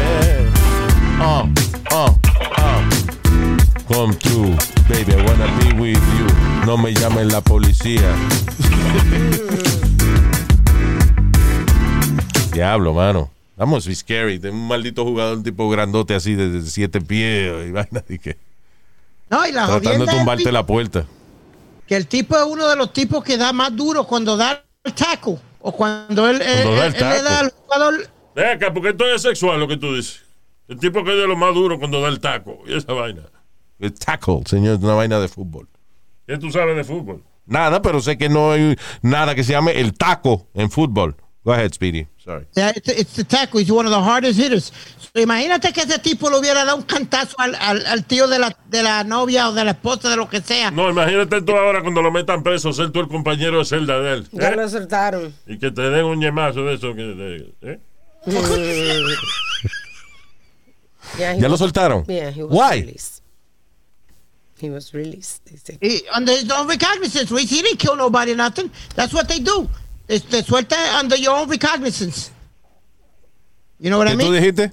Uh, 1.22 1.48
uh, 1.92 2.14
uh. 2.58 2.82
Come 3.88 4.14
through, 4.14 4.56
baby. 4.90 5.14
I 5.14 5.24
wanna 5.24 5.48
be 5.60 5.74
with 5.80 6.04
you. 6.18 6.28
No 6.66 6.78
me 6.78 6.94
llamen 6.94 7.32
la 7.32 7.42
policía. 7.42 8.16
Diablo, 12.52 12.94
mano. 12.94 13.30
Vamos, 13.56 13.88
be 13.88 13.96
scary. 13.96 14.38
De 14.38 14.50
un 14.50 14.68
maldito 14.68 15.04
jugador 15.04 15.44
tipo 15.44 15.70
grandote 15.70 16.16
así 16.16 16.36
de 16.36 16.62
siete 16.62 17.02
pies 17.02 17.68
y 17.68 17.72
vaina. 17.72 18.04
Y 18.10 18.18
que, 18.20 18.38
No, 19.30 19.46
y 19.48 19.52
la 19.52 19.68
tratando 19.68 20.06
de 20.06 20.12
tumbarte 20.12 20.52
la 20.52 20.66
puerta. 20.66 21.06
que 21.88 21.96
el 21.96 22.08
tipo 22.08 22.38
es 22.38 22.44
uno 22.44 22.68
de 22.68 22.76
los 22.76 22.94
tipos 22.94 23.24
que 23.24 23.38
da 23.38 23.52
más 23.54 23.76
duro 23.76 24.06
cuando 24.06 24.38
da 24.38 24.64
el 24.84 24.94
taco 24.94 25.40
o 25.62 25.72
cuando 25.72 26.30
él, 26.30 26.42
él- 26.42 26.64
Cuando 26.64 26.76
da 26.76 26.86
el 26.88 26.96
él- 26.96 27.02
él 27.04 27.10
le 27.10 27.22
da 27.24 27.40
al 27.40 27.52
jugador. 27.52 28.08
Ven 28.36 28.48
acá, 28.48 28.74
porque 28.74 28.90
esto 28.90 29.06
es 29.08 29.22
sexual 29.22 29.60
lo 29.60 29.68
que 29.68 29.78
tú 29.78 29.94
dices. 29.96 30.22
El 30.68 30.80
tipo 30.80 31.04
que 31.04 31.12
es 31.12 31.18
de 31.18 31.28
lo 31.28 31.36
más 31.36 31.54
duro 31.54 31.80
cuando 31.80 32.00
da 32.02 32.08
el 32.10 32.20
taco 32.20 32.60
y 32.68 32.78
esa 32.78 32.94
vaina. 32.94 33.24
El 33.80 33.94
tackle, 33.94 34.42
señor, 34.46 34.78
es 34.78 34.84
una 34.84 34.94
vaina 34.94 35.20
de 35.20 35.28
fútbol. 35.28 35.68
¿Qué 36.28 36.38
tú 36.38 36.52
sabes 36.52 36.76
de 36.76 36.84
fútbol? 36.84 37.24
Nada, 37.46 37.82
pero 37.82 38.00
sé 38.02 38.18
que 38.18 38.30
no 38.30 38.52
hay 38.52 38.76
nada 39.02 39.34
que 39.34 39.44
se 39.44 39.54
llame 39.54 39.72
el 39.80 39.94
taco 39.96 40.48
en 40.54 40.70
fútbol. 40.70 41.16
Go 41.44 41.54
ahead, 41.54 41.72
Speedy. 41.74 42.06
Sorry. 42.30 42.46
Yeah, 42.56 42.72
it's, 42.76 42.88
it's 42.90 43.14
the 43.16 43.24
tackle. 43.24 43.60
He's 43.60 43.72
one 43.72 43.88
of 43.88 43.92
the 43.92 44.00
hardest 44.00 44.38
hitters. 44.40 44.72
So, 45.00 45.20
imagínate 45.20 45.74
que 45.74 45.82
ese 45.82 45.98
tipo 45.98 46.30
le 46.30 46.38
hubiera 46.38 46.64
dado 46.64 46.78
un 46.78 46.84
cantazo 46.84 47.34
al, 47.40 47.56
al, 47.56 47.84
al 47.88 48.06
tío 48.06 48.28
de 48.28 48.38
la, 48.38 48.56
de 48.70 48.84
la 48.84 49.04
novia 49.04 49.50
o 49.50 49.54
de 49.54 49.66
la 49.66 49.72
esposa, 49.72 50.12
de 50.12 50.16
lo 50.16 50.30
que 50.30 50.40
sea. 50.40 50.70
No, 50.70 50.88
imagínate 50.92 51.42
tú 51.42 51.54
ahora 51.58 51.82
cuando 51.82 52.04
lo 52.04 52.12
metan 52.12 52.44
preso, 52.44 52.72
ser 52.72 52.92
tú 52.92 53.00
el 53.00 53.08
compañero 53.08 53.58
de 53.58 53.66
celda 53.66 54.00
de 54.00 54.14
él. 54.14 54.28
Ya 54.32 54.50
¿eh? 54.50 54.56
lo 54.58 54.70
soltaron. 54.70 55.34
Y 55.48 55.58
que 55.58 55.72
te 55.72 55.82
den 55.90 56.06
un 56.06 56.22
yemazo 56.22 56.64
de 56.66 56.76
eso. 56.76 56.94
Que, 56.94 57.02
de- 57.02 57.54
¿eh? 57.64 57.80
Yeah, 61.18 61.34
he 61.34 61.40
¿Ya 61.42 61.48
lo 61.48 61.54
was- 61.54 61.60
soltaron? 61.62 62.06
Yeah, 62.08 62.30
he 62.30 62.44
was 62.44 62.52
Why? 62.56 62.82
released. 62.82 63.24
He 64.60 64.70
was 64.70 64.94
released. 64.94 65.42
He, 65.82 66.02
under 66.14 66.34
his 66.34 66.52
own 66.52 66.68
recognizance. 66.68 67.30
He 67.32 67.62
didn't 67.64 67.80
kill 67.80 67.96
nobody, 67.96 68.36
nothing. 68.36 68.70
That's 68.96 69.14
what 69.14 69.28
they 69.28 69.40
do. 69.40 69.68
They, 70.10 70.18
they 70.18 70.42
suelta 70.42 70.76
under 71.00 71.16
your 71.16 71.38
own 71.38 71.48
recognizance. 71.50 72.32
You 73.80 73.92
know 73.92 74.00
what 74.00 74.08
I 74.08 74.16
¿Qué 74.16 74.20
tú 74.22 74.32
mean? 74.32 74.42
dijiste? 74.42 74.72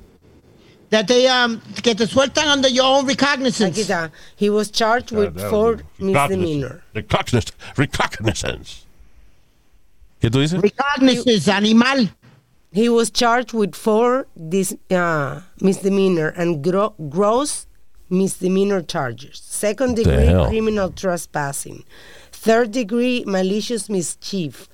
That 0.89 1.07
they, 1.09 1.27
um, 1.29 1.61
que 1.83 1.95
te 1.95 2.07
sueltan 2.07 2.47
under 2.47 2.69
your 2.69 2.85
own 2.87 3.05
Aquí 3.05 3.09
recognizance. 3.19 3.77
está. 3.79 4.11
He 4.37 4.49
was 4.49 4.71
charged 4.71 5.13
with 5.13 5.37
Ah, 5.39 5.51
four 5.51 5.73
Recognizance. 5.73 6.01
misdemeanor. 6.01 6.83
Recognizance. 6.95 7.53
Recognizance. 7.77 8.87
¿Qué 10.23 10.31
tú 10.31 10.41
dices? 10.41 10.63
Recognizance, 10.63 11.49
animal. 11.49 12.09
He 12.73 12.89
was 12.89 13.11
charged 13.11 13.53
with 13.53 13.75
four 13.75 14.27
dis, 14.49 14.75
uh, 14.91 15.43
misdemeanor 15.61 16.29
and 16.37 16.63
gro- 16.65 16.95
gross 17.11 17.67
misdemeanor 18.09 18.81
charges. 18.81 19.39
Second 19.45 19.97
degree 19.97 20.27
hell? 20.27 20.47
criminal 20.49 20.91
trespassing. 20.91 21.85
Third 22.33 22.71
degree 22.73 23.23
malicious 23.27 23.91
mischief. 23.91 24.69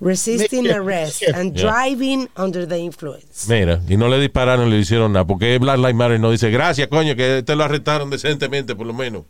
Resisting 0.00 0.68
arrest 0.70 1.22
and 1.34 1.54
Yeah. 1.56 1.70
driving 1.70 2.28
under 2.36 2.66
the 2.68 2.78
influence. 2.78 3.48
Mira, 3.48 3.80
y 3.88 3.96
no 3.96 4.08
le 4.08 4.20
dispararon, 4.20 4.70
le 4.70 4.78
hicieron 4.78 5.12
nada. 5.12 5.26
Porque 5.26 5.58
Black 5.58 5.78
Lives 5.78 5.94
Matter 5.94 6.20
no 6.20 6.30
dice, 6.30 6.50
gracias, 6.50 6.86
coño, 6.88 7.16
que 7.16 7.42
te 7.44 7.56
lo 7.56 7.64
arrestaron 7.64 8.08
decentemente, 8.10 8.74
por 8.76 8.86
lo 8.86 8.94
menos. 8.94 9.22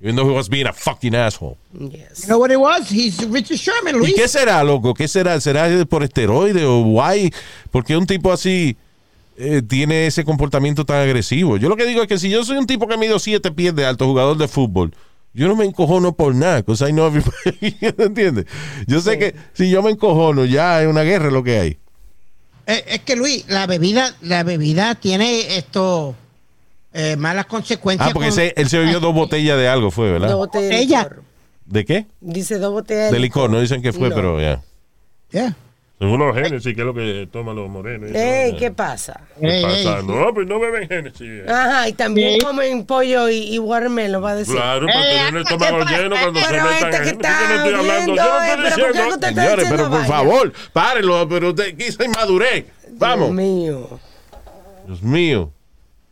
Even 0.00 0.16
though 0.16 0.26
he 0.28 0.34
was 0.34 0.48
being 0.48 0.66
a 0.66 0.72
fucking 0.72 1.14
asshole. 1.14 1.56
Yes. 1.72 2.22
You 2.22 2.26
know 2.26 2.38
what 2.40 2.50
it 2.50 2.58
was? 2.58 2.90
He's 2.90 3.24
Richard 3.30 3.58
Sherman, 3.58 3.94
¿Y 3.94 3.98
Luis. 3.98 4.14
qué 4.16 4.26
será, 4.26 4.64
loco? 4.64 4.94
¿Qué 4.94 5.06
será? 5.06 5.40
¿Será 5.40 5.68
por 5.84 6.02
esteroide 6.02 6.64
o 6.64 6.80
why? 6.80 7.32
Porque 7.70 7.96
un 7.96 8.04
tipo 8.04 8.32
así 8.32 8.76
eh, 9.36 9.62
tiene 9.62 10.08
ese 10.08 10.24
comportamiento 10.24 10.84
tan 10.84 10.96
agresivo. 10.96 11.56
Yo 11.56 11.68
lo 11.68 11.76
que 11.76 11.86
digo 11.86 12.02
es 12.02 12.08
que 12.08 12.18
si 12.18 12.28
yo 12.30 12.44
soy 12.44 12.56
un 12.56 12.66
tipo 12.66 12.88
que 12.88 12.96
mido 12.96 13.20
siete 13.20 13.52
pies 13.52 13.76
de 13.76 13.86
alto, 13.86 14.06
jugador 14.06 14.36
de 14.38 14.48
fútbol, 14.48 14.92
yo 15.34 15.48
no 15.48 15.56
me 15.56 15.64
encojono 15.64 16.12
por 16.14 16.34
nada, 16.34 16.58
because 16.58 16.86
I 16.88 16.92
know 16.92 17.06
everybody, 17.06 17.76
¿entiendes? 18.02 18.46
Yo 18.86 19.00
sé 19.00 19.18
que 19.18 19.34
si 19.54 19.70
yo 19.70 19.82
me 19.82 19.90
encojono, 19.90 20.44
ya 20.44 20.82
es 20.82 20.88
una 20.88 21.02
guerra 21.02 21.30
lo 21.30 21.42
que 21.42 21.58
hay. 21.58 21.78
Eh, 22.66 22.84
es 22.88 23.00
que 23.00 23.16
Luis, 23.16 23.44
la 23.48 23.66
bebida, 23.66 24.14
la 24.20 24.42
bebida 24.44 24.94
tiene 24.94 25.56
esto 25.56 26.14
eh, 26.92 27.16
malas 27.16 27.46
consecuencias. 27.46 28.10
Ah, 28.10 28.12
porque 28.12 28.28
con- 28.30 28.38
él 28.54 28.68
se 28.68 28.78
bebió 28.78 29.00
dos 29.00 29.14
botellas 29.14 29.56
de 29.58 29.68
algo, 29.68 29.90
fue, 29.90 30.10
Dos 30.10 30.20
¿verdad? 30.20 30.36
botellas 30.36 30.68
de 30.70 30.78
Ella. 30.80 31.02
licor. 31.04 31.22
¿De 31.66 31.84
qué? 31.84 32.06
Dice 32.20 32.58
dos 32.58 32.72
botellas 32.72 33.10
De 33.10 33.18
licor, 33.18 33.48
no 33.50 33.58
dicen 33.60 33.80
que 33.82 33.92
fue, 33.92 34.10
No. 34.10 34.14
pero 34.14 34.40
ya. 34.40 34.60
Yeah. 35.30 35.56
Según 36.02 36.18
los 36.18 36.34
Génesis, 36.34 36.74
que 36.74 36.80
es 36.80 36.84
lo 36.86 36.94
que 36.94 37.28
toman 37.30 37.54
los 37.54 37.68
morenos. 37.70 38.10
Ey. 38.12 38.56
¿qué 38.56 38.72
pasa? 38.72 39.20
¿Qué 39.40 39.46
Ey, 39.58 39.62
pasa? 39.62 39.98
ey. 40.00 40.06
No, 40.06 40.34
pues 40.34 40.48
no 40.48 40.58
beben 40.58 40.88
Génesis. 40.88 41.20
eh. 41.22 41.46
Ajá, 41.48 41.88
y 41.88 41.92
también 41.92 42.32
Sí. 42.34 42.38
comen 42.40 42.84
pollo 42.86 43.28
y, 43.28 43.54
y 43.54 43.58
watermelon, 43.60 44.22
va 44.24 44.30
a 44.32 44.34
decir. 44.34 44.56
Claro, 44.56 44.86
para 44.86 45.00
tener 45.00 45.26
el 45.28 45.32
¿qué 45.32 45.40
estómago 45.54 45.84
lleno 45.84 46.16
cuando 46.20 46.40
se 46.40 46.46
Pero 46.50 46.64
metan 46.64 46.82
este 46.82 46.96
en 46.96 47.02
que 47.04 47.08
está 47.10 47.28
Yo 47.30 47.46
no 47.46 47.54
estoy 47.54 47.74
hablando, 47.74 48.14
yo 48.16 48.24
no 48.24 48.42
estoy 48.42 48.56
pero 48.56 48.62
¿por 48.62 48.72
qué 48.74 48.86
diciendo. 48.88 49.14
usted 49.14 49.28
está 49.28 49.42
Señores, 49.42 49.56
diciendo 49.64 49.76
pero 49.76 49.90
por 49.90 50.06
favor, 50.06 50.52
párenlo, 50.72 51.28
pero 51.28 51.48
usted 51.50 51.76
quiso 51.76 52.04
inmadurez. 52.04 52.64
Vamos. 52.94 53.28
Dios 53.28 53.34
mío. 53.36 54.00
Dios 54.88 55.02
mío. 55.02 55.52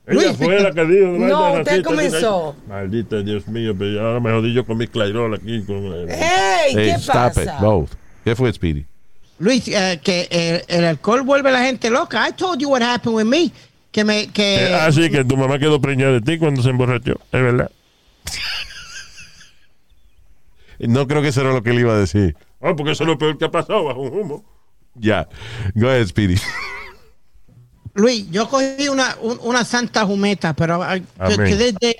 Ella 0.06 0.22
Luis, 0.22 0.36
fue 0.36 0.60
la 0.60 0.70
que 0.72 0.84
dijo. 0.84 1.06
No, 1.08 1.52
usted 1.54 1.64
racista, 1.66 1.82
comenzó. 1.88 2.56
Maldita 2.68 3.22
Dios 3.22 3.46
mío, 3.48 3.74
pero 3.78 4.06
ahora 4.06 4.20
me 4.20 4.30
jodí 4.30 4.52
yo 4.54 4.64
con 4.64 4.76
mi 4.78 4.86
Clairol 4.86 5.34
aquí. 5.34 5.62
Con, 5.64 5.84
¡Ey! 6.08 6.16
Hey, 6.16 6.74
¿Qué 6.74 6.90
stop 6.92 7.14
pasa? 7.14 7.42
it, 7.42 7.50
both. 7.60 7.90
¿Qué 8.24 8.36
fue, 8.36 8.52
Speedy? 8.52 8.86
Luis, 9.40 9.66
eh, 9.68 9.98
que 10.04 10.28
el, 10.30 10.64
el 10.68 10.84
alcohol 10.84 11.22
vuelve 11.22 11.48
a 11.48 11.52
la 11.52 11.64
gente 11.64 11.90
loca. 11.90 12.28
I 12.28 12.32
told 12.32 12.60
you 12.60 12.68
what 12.68 12.82
happened 12.82 13.16
with 13.16 13.24
me. 13.24 13.50
Que 13.90 14.04
me, 14.04 14.28
que 14.28 14.66
eh, 14.66 14.74
ah, 14.74 14.92
sí, 14.92 15.10
que 15.10 15.24
tu 15.24 15.36
mamá 15.36 15.58
quedó 15.58 15.80
preñada 15.80 16.12
de 16.12 16.20
ti 16.20 16.38
cuando 16.38 16.62
se 16.62 16.70
emborrachó. 16.70 17.14
Es 17.32 17.42
verdad. 17.42 17.70
No 20.78 21.06
creo 21.06 21.20
que 21.20 21.28
eso 21.28 21.42
era 21.42 21.52
lo 21.52 21.62
que 21.62 21.70
él 21.70 21.80
iba 21.80 21.92
a 21.92 21.98
decir. 21.98 22.34
Ah, 22.62 22.72
porque 22.76 22.92
eso 22.92 23.04
es 23.04 23.08
lo 23.08 23.18
peor 23.18 23.36
que 23.36 23.44
ha 23.44 23.50
pasado 23.50 23.84
bajo 23.84 24.00
un 24.00 24.18
humo. 24.18 24.44
Ya. 24.94 25.28
Go 25.74 25.88
ahead, 25.88 26.06
Speedy. 26.06 26.36
Luis, 27.94 28.30
yo 28.30 28.48
cogí 28.48 28.88
una, 28.88 29.16
un- 29.20 29.38
una 29.42 29.64
santa 29.64 30.06
jumeta, 30.06 30.54
pero 30.54 30.80
I- 30.82 31.00
to, 31.00 31.06
Amén. 31.18 31.50
to 31.50 31.56
this 31.58 31.74
day, 31.80 31.94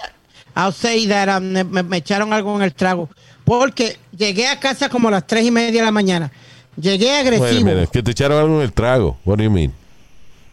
I'll 0.57 0.73
say 0.73 1.07
that 1.09 1.29
um, 1.29 1.53
me, 1.53 1.83
me 1.83 1.97
echaron 1.99 2.33
algo 2.33 2.57
en 2.57 2.63
el 2.63 2.73
trago. 2.75 3.11
Porque 3.45 3.99
llegué 4.17 4.47
a 4.47 4.59
casa 4.59 4.89
como 4.89 5.09
a 5.09 5.11
las 5.11 5.27
tres 5.27 5.45
y 5.45 5.51
media 5.51 5.81
de 5.81 5.85
la 5.85 5.91
mañana. 5.91 6.33
Llegué 6.77 7.07
Wait 7.07 7.15
a 7.15 7.19
agresivo. 7.21 7.65
minute, 7.65 7.89
que 7.93 8.03
te 8.03 8.11
echaron 8.13 8.39
algo 8.39 8.57
en 8.57 8.63
el 8.63 8.73
trago. 8.73 9.19
What 9.25 9.39
do 9.39 9.45
you 9.45 9.51
mean? 9.51 9.73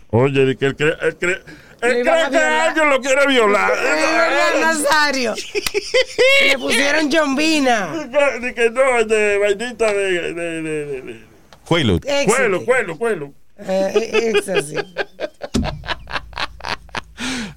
Oye, 0.09 0.55
que 0.57 0.65
él 0.65 0.75
cree, 0.75 0.93
él 1.01 1.15
cree, 1.17 1.35
él 1.81 2.01
cree 2.03 2.09
a 2.23 2.29
que 2.29 2.37
alguien 2.37 2.89
lo 2.89 3.01
quiere 3.01 3.27
violar. 3.27 3.71
Nazario. 4.61 5.35
Le 6.47 6.57
pusieron 6.57 7.11
jombina. 7.11 8.07
De 8.41 8.53
que- 8.53 8.69
no, 8.71 9.03
de 9.05 9.37
vainita 9.37 9.93
de, 9.93 10.11
de, 10.11 10.33
de, 10.33 10.61
de, 10.61 11.01
de- 11.01 11.21
Quaalude. 11.67 12.25
Cuelo, 12.25 12.65
cuelo, 12.65 12.97
cuelo. 12.97 13.33
Eh, 13.59 14.33
así. 14.55 14.75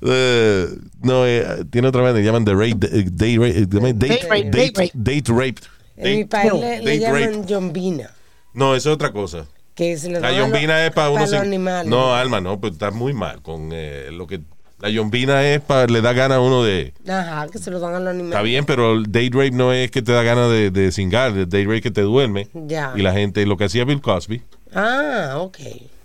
Eh, 0.03 0.67
no, 1.03 1.27
eh, 1.27 1.65
tiene 1.71 1.89
otra 1.89 2.03
vez, 2.03 2.15
le 2.15 2.23
llaman 2.25 2.45
the 2.45 2.55
rape, 2.55 2.87
eh, 2.91 3.05
date 3.11 3.37
rape, 3.39 3.59
eh, 3.59 3.67
date, 3.67 3.93
Date 3.95 4.27
rape, 4.29 4.91
date, 4.95 5.29
rape. 5.33 5.61
En 5.97 6.17
mi 6.17 6.25
país 6.25 6.53
le, 6.83 6.99
llaman 6.99 7.73
rape. 7.75 8.09
No, 8.55 8.75
eso 8.75 8.91
es 8.91 8.95
otra 8.95 9.13
cosa. 9.13 9.47
Que 9.75 9.97
se 9.97 10.09
lo 10.09 10.15
La 10.21 10.29
dan 10.29 10.35
a 10.35 10.39
los- 10.41 10.49
yombina 10.51 10.87
es 10.87 10.93
para 10.93 11.11
uno 11.11 11.21
los 11.21 11.33
animales. 11.33 11.91
No, 11.91 12.15
Alma, 12.15 12.41
no, 12.41 12.61
pues 12.61 12.73
está 12.75 12.91
muy 12.91 13.13
mal 13.15 13.41
con 13.43 13.71
eh, 13.73 14.09
lo 14.13 14.27
que 14.27 14.41
la 14.81 14.89
yombina 14.91 15.47
es 15.47 15.61
para 15.61 15.87
le 15.87 16.01
da 16.01 16.13
gana 16.13 16.37
a 16.37 16.41
uno 16.41 16.63
de 16.65 16.93
Ajá, 17.09 17.47
que 17.49 17.59
se 17.59 17.71
lo 17.71 17.79
dan 17.81 17.95
a 17.95 18.01
los 18.01 18.09
animales. 18.09 18.33
Está 18.33 18.43
bien, 18.43 18.65
pero 18.65 18.93
el 18.93 19.05
date 19.05 19.31
rape 19.33 19.51
no 19.53 19.73
es 19.73 19.91
que 19.91 20.03
te 20.03 20.13
da 20.13 20.23
ganas 20.23 20.51
de, 20.51 20.71
de 20.71 20.91
cingar, 20.93 21.31
el 21.33 21.49
date 21.49 21.65
rape 21.65 21.81
que 21.83 21.91
te 21.91 22.01
duerme. 22.03 22.49
Ya. 22.55 22.93
Y 22.97 23.03
la 23.03 23.13
gente, 23.13 23.45
lo 23.47 23.57
que 23.57 23.65
hacía 23.65 23.85
Bill 23.85 24.01
Cosby. 24.01 24.43
Ah, 24.75 25.35
ok. 25.39 25.59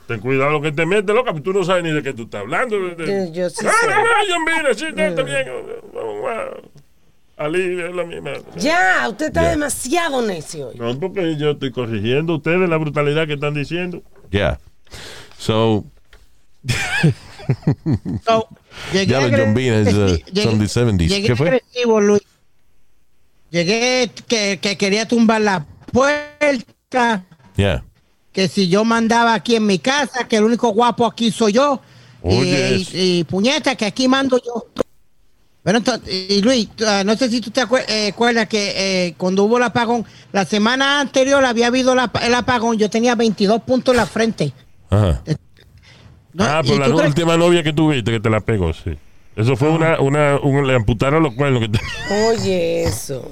Ten 0.07 0.19
cuidado 0.19 0.51
lo 0.51 0.61
que 0.61 0.71
te 0.71 0.85
mete, 0.85 1.13
loca, 1.13 1.31
porque 1.31 1.43
tú 1.43 1.51
no 1.51 1.63
sabes 1.63 1.83
ni 1.83 1.91
de 1.91 2.03
qué 2.03 2.13
tú 2.13 2.23
estás 2.23 2.41
hablando. 2.41 2.75
De- 2.79 2.95
de- 2.95 3.31
Yo- 3.31 3.49
sí 3.49 3.65
ah, 3.67 3.71
sé. 3.81 3.87
no, 3.89 3.95
no, 3.95 4.27
yo 4.27 4.39
mira, 4.39 4.73
sí, 4.73 4.85
está 4.87 5.23
bien. 5.23 5.45
Vamos, 5.93 6.15
vamos. 6.23 6.53
Ali 7.37 7.81
es 7.81 7.93
la 7.93 8.03
misma. 8.05 8.31
Ya, 8.57 9.07
usted 9.09 9.27
está 9.27 9.43
Ya. 9.43 9.49
demasiado 9.51 10.21
necio 10.21 10.69
hoy. 10.69 10.75
No, 10.77 10.97
porque 10.99 11.35
yo 11.37 11.51
estoy 11.51 11.71
corrigiendo 11.71 12.33
a 12.33 12.37
ustedes 12.37 12.69
la 12.69 12.77
brutalidad 12.77 13.27
que 13.27 13.33
están 13.33 13.53
diciendo. 13.53 14.01
Yeah. 14.29 14.59
So, 15.37 15.85
So, 18.25 18.47
llegué 18.93 19.05
Ya, 19.11 19.21
los 19.21 19.31
agre- 19.31 19.45
Jombinas, 19.45 19.93
uh, 19.93 20.07
llegué- 20.31 20.43
son 20.43 20.59
the 20.59 20.65
70s. 20.67 21.07
Llegué 21.09 21.27
¿Qué 21.27 21.35
fue? 21.35 21.47
agresivo, 21.47 22.01
Luis. 22.01 22.21
Llegué 23.51 24.09
que, 24.27 24.59
que 24.61 24.77
quería 24.77 25.07
tumbar 25.07 25.41
la 25.41 25.65
puerta, 25.91 27.23
yeah. 27.55 27.83
que 28.31 28.47
si 28.47 28.67
yo 28.67 28.83
mandaba 28.83 29.33
aquí 29.33 29.55
en 29.55 29.65
mi 29.65 29.77
casa, 29.79 30.27
que 30.27 30.37
el 30.37 30.43
único 30.45 30.69
guapo 30.69 31.05
aquí 31.05 31.31
soy 31.31 31.53
yo. 31.53 31.81
Y- 32.23 32.27
Oye, 32.39 32.77
y, 32.77 32.81
eso. 32.81 32.91
y 32.95 33.23
puñeta, 33.25 33.75
que 33.75 33.85
aquí 33.85 34.07
mando 34.07 34.37
yo. 34.43 34.65
Bueno, 35.65 35.79
entonces, 35.79 36.07
y 36.29 36.41
Luis, 36.41 36.69
ah, 36.87 37.01
no 37.03 37.17
sé 37.17 37.27
si 37.27 37.41
tú 37.41 37.49
te 37.51 37.59
eh, 37.89 38.07
acuerdas 38.13 38.47
que 38.47 39.07
eh, 39.07 39.15
cuando 39.17 39.43
hubo 39.43 39.57
el 39.57 39.63
apagón, 39.63 40.05
la 40.31 40.45
semana 40.45 40.99
anterior 41.01 41.43
había 41.43 41.67
habido 41.67 41.93
la- 41.95 42.11
el 42.21 42.33
apagón, 42.35 42.77
yo 42.77 42.89
tenía 42.89 43.15
22 43.15 43.61
puntos 43.63 43.93
en 43.93 43.97
la 43.97 44.05
frente. 44.05 44.53
Ajá. 44.91 45.21
¿no? 46.33 46.43
ah, 46.43 46.61
¿Y 46.63 46.67
por 46.69 46.79
la 46.79 46.87
no- 46.87 46.97
última 46.97 47.35
novia 47.35 47.63
que 47.63 47.73
tuviste 47.73 48.11
que 48.11 48.19
te 48.19 48.29
la 48.29 48.39
pegó, 48.41 48.71
sí. 48.73 48.91
Eso 49.35 49.57
fue 49.57 49.69
una, 49.69 49.99
una, 49.99 50.37
un- 50.39 50.65
le 50.67 50.75
amputaron 50.75 51.23
los 51.23 51.33
cuernos 51.33 51.63
que. 51.67 52.13
Oye, 52.29 52.83
eso. 52.87 53.29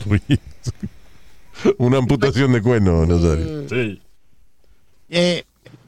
Una 1.77 1.97
amputación 1.99 2.51
de 2.51 2.61
cuerno, 2.61 3.05
Nazario. 3.05 3.69
Sí. 3.69 4.01
Eh, 5.09 5.43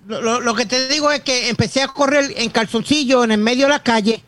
lo, 0.07 0.21
lo- 0.21 0.41
lo 0.41 0.53
que 0.53 0.65
te 0.67 0.87
digo 0.87 1.11
es 1.11 1.21
que 1.21 1.49
empecé 1.49 1.81
a 1.81 1.87
correr 1.87 2.33
en 2.37 2.49
calzoncillo 2.51 3.23
en 3.23 3.31
el 3.31 3.39
medio 3.39 3.65
de 3.65 3.69
la 3.73 3.79
calle, 3.83 4.23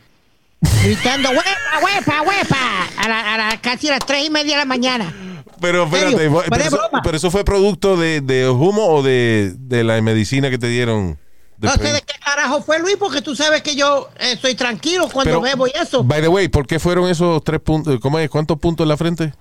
gritando, 0.84 1.30
huepa, 1.30 1.84
huepa, 1.84 2.22
huepa, 2.24 2.58
a, 2.98 3.08
la- 3.08 3.34
a 3.34 3.38
la- 3.38 3.62
casi 3.62 3.88
a 3.90 3.92
las 3.92 4.06
tres 4.06 4.26
y 4.26 4.30
media 4.30 4.54
de 4.54 4.58
la 4.60 4.66
mañana. 4.66 5.14
Pero 5.60 5.86
espérate, 5.86 6.30
pero, 6.50 6.64
eso, 6.64 6.80
pero 7.04 7.18
eso 7.18 7.32
fue 7.32 7.44
producto 7.44 7.98
de, 7.98 8.22
de 8.22 8.48
humo 8.50 8.86
o 8.88 9.02
de, 9.02 9.54
de 9.58 9.84
la 9.84 10.00
medicina 10.02 10.50
que 10.52 10.58
te 10.60 10.68
dieron. 10.68 11.18
No 11.60 11.74
sé 11.74 11.92
de 11.92 12.02
qué 12.02 12.14
carajo 12.24 12.62
fue 12.62 12.78
Luis, 12.80 12.98
porque 12.98 13.24
tú 13.24 13.36
sabes 13.36 13.64
que 13.64 13.76
yo 13.76 14.10
eh, 14.20 14.38
soy 14.40 14.54
tranquilo 14.54 15.10
cuando 15.12 15.32
Pero, 15.32 15.42
bebo 15.42 15.66
y 15.66 15.72
eso. 15.72 16.04
By 16.04 16.22
the 16.22 16.28
way, 16.28 16.48
¿por 16.50 16.68
qué 16.68 16.78
fueron 16.80 17.10
esos 17.10 17.44
tres 17.44 17.60
puntos? 17.60 18.00
¿Cómo 18.00 18.20
es? 18.20 18.30
¿Cuántos 18.30 18.60
puntos 18.60 18.86
en 18.86 18.90
la 18.90 18.98
frente? 18.98 19.34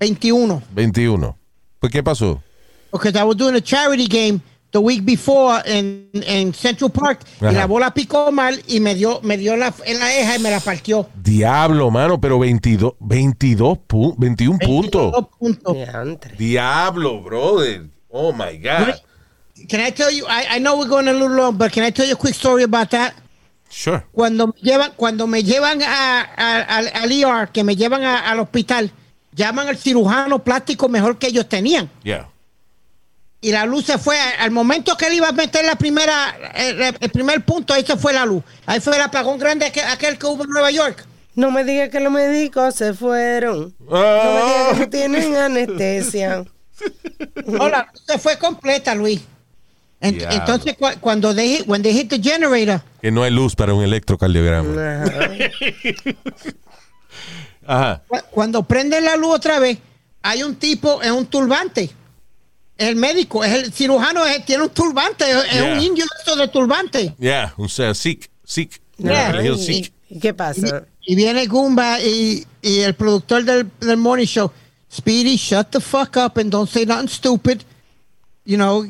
21. 0.00 0.60
21. 0.72 1.38
Pues, 1.78 1.92
¿qué 1.92 2.02
pasó? 2.02 2.42
Because 2.92 3.16
I 3.16 3.22
was 3.22 3.36
doing 3.36 3.54
a 3.54 3.60
charity 3.60 4.08
game 4.08 4.40
the 4.72 4.78
week 4.78 5.04
before 5.04 5.60
en, 5.64 6.08
en 6.12 6.54
Central 6.54 6.90
Park 6.90 7.20
Ajá. 7.40 7.52
y 7.52 7.54
la 7.56 7.66
bola 7.66 7.92
picó 7.92 8.30
mal 8.30 8.62
y 8.68 8.80
me 8.80 8.94
dio, 8.94 9.20
me 9.22 9.36
dio 9.36 9.56
la, 9.56 9.72
en 9.84 9.98
la 9.98 10.14
eja 10.16 10.36
y 10.36 10.38
me 10.38 10.50
la 10.50 10.60
partió. 10.60 11.08
Diablo, 11.22 11.90
mano, 11.90 12.20
pero 12.20 12.38
22, 12.38 12.94
22 13.00 13.78
pu- 13.88 14.14
21 14.16 14.58
puntos. 14.58 15.12
22 15.12 15.28
puntos. 15.38 15.74
Diantre. 15.74 16.36
Diablo, 16.36 17.20
brother. 17.22 17.82
Oh 18.08 18.32
my 18.32 18.56
God. 18.58 18.94
Can 19.68 19.80
I 19.80 19.90
tell 19.92 20.10
you, 20.10 20.24
I, 20.26 20.56
I 20.56 20.58
know 20.60 20.76
we're 20.78 20.88
going 20.88 21.08
a 21.08 21.12
little 21.12 21.28
long, 21.36 21.56
but 21.58 21.70
can 21.72 21.82
I 21.84 21.90
tell 21.90 22.06
you 22.06 22.14
a 22.14 22.16
quick 22.16 22.34
story 22.34 22.62
about 22.62 22.90
that? 22.90 23.14
Sure. 23.68 24.04
Cuando 24.12 24.48
me 24.48 24.52
llevan, 24.62 24.92
cuando 24.96 25.26
me 25.26 25.42
llevan 25.44 25.82
a, 25.82 26.20
a- 26.36 26.62
al, 26.62 26.88
al 26.94 27.12
ER, 27.12 27.48
que 27.52 27.62
me 27.62 27.76
llevan 27.76 28.02
a- 28.02 28.30
al 28.30 28.40
hospital, 28.40 28.90
llaman 29.32 29.68
al 29.68 29.76
cirujano 29.76 30.42
plástico 30.42 30.88
mejor 30.88 31.18
que 31.18 31.28
ellos 31.28 31.48
tenían. 31.48 31.88
Yeah. 32.02 32.28
Y 33.42 33.52
la 33.52 33.64
luz 33.64 33.86
se 33.86 33.96
fue. 33.98 34.18
Al 34.38 34.50
momento 34.50 34.96
que 34.96 35.06
él 35.06 35.14
iba 35.14 35.28
a 35.28 35.32
meter 35.32 35.64
la 35.64 35.74
primera, 35.76 36.36
el, 36.54 36.94
el 37.00 37.10
primer 37.10 37.42
punto, 37.44 37.72
ahí 37.72 37.84
se 37.84 37.96
fue 37.96 38.12
la 38.12 38.26
luz. 38.26 38.42
Ahí 38.66 38.80
fue 38.80 38.96
el 38.96 39.02
apagón 39.02 39.38
grande 39.38 39.64
aquel, 39.66 39.84
aquel 39.86 40.18
que 40.18 40.26
hubo 40.26 40.44
en 40.44 40.50
Nueva 40.50 40.70
York. 40.70 41.06
No 41.34 41.50
me 41.50 41.64
digas 41.64 41.88
que 41.88 42.00
los 42.00 42.12
médicos 42.12 42.74
se 42.74 42.92
fueron. 42.92 43.74
No 43.80 43.90
me 43.96 44.42
digas 44.42 44.72
que 44.74 44.78
no 44.80 44.88
tienen 44.90 45.36
anestesia. 45.38 46.44
No, 47.46 47.68
la 47.68 47.88
luz 47.92 48.02
se 48.06 48.18
fue 48.18 48.36
completa, 48.38 48.94
Luis. 48.94 49.20
En- 50.02 50.18
entonces, 50.30 50.76
cu- 50.78 50.98
cuando 51.00 51.34
they 51.34 51.56
hit, 51.58 51.68
when 51.68 51.82
they 51.82 51.92
hit 51.92 52.08
the 52.10 52.18
generator, 52.20 52.82
Que 53.02 53.10
no 53.10 53.22
hay 53.22 53.30
luz 53.30 53.54
para 53.54 53.72
un 53.74 53.82
electrocardiograma. 53.84 55.02
Ajá. 55.04 55.30
Ajá. 57.66 58.02
cu- 58.08 58.18
cuando 58.30 58.62
prenden 58.64 59.04
la 59.04 59.16
luz 59.16 59.34
otra 59.36 59.58
vez, 59.58 59.78
hay 60.22 60.42
un 60.42 60.56
tipo 60.56 61.02
en 61.02 61.12
un 61.12 61.26
turbante. 61.26 61.90
El 62.80 62.96
médico, 62.96 63.44
es 63.44 63.52
el 63.52 63.72
cirujano, 63.72 64.24
es- 64.24 64.44
tiene 64.46 64.62
un 64.64 64.70
turbante, 64.70 65.24
es, 65.30 65.52
Yeah. 65.52 65.74
un 65.74 65.80
indio 65.80 66.04
eso 66.22 66.34
de 66.34 66.48
turbante. 66.48 67.14
Yeah, 67.18 67.52
un 67.58 67.68
sea, 67.68 67.92
sick, 67.94 68.30
sick. 68.44 68.80
Yeah. 68.96 69.32
Le 69.34 69.42
dio 69.42 69.54
¿Y, 69.54 69.58
sick. 69.58 69.92
y 70.08 70.18
qué 70.18 70.32
pasa? 70.32 70.84
Y 71.02 71.14
viene 71.14 71.46
Goomba 71.46 72.00
y, 72.00 72.46
y 72.62 72.80
el 72.80 72.94
productor 72.94 73.44
del, 73.44 73.70
del 73.80 73.96
morning 73.98 74.26
show, 74.26 74.50
Speedy, 74.90 75.36
shut 75.36 75.70
the 75.70 75.80
fuck 75.80 76.16
up 76.16 76.38
and 76.38 76.50
don't 76.50 76.68
say 76.68 76.84
nothing 76.84 77.08
stupid. 77.08 77.62
You 78.44 78.56
know, 78.56 78.84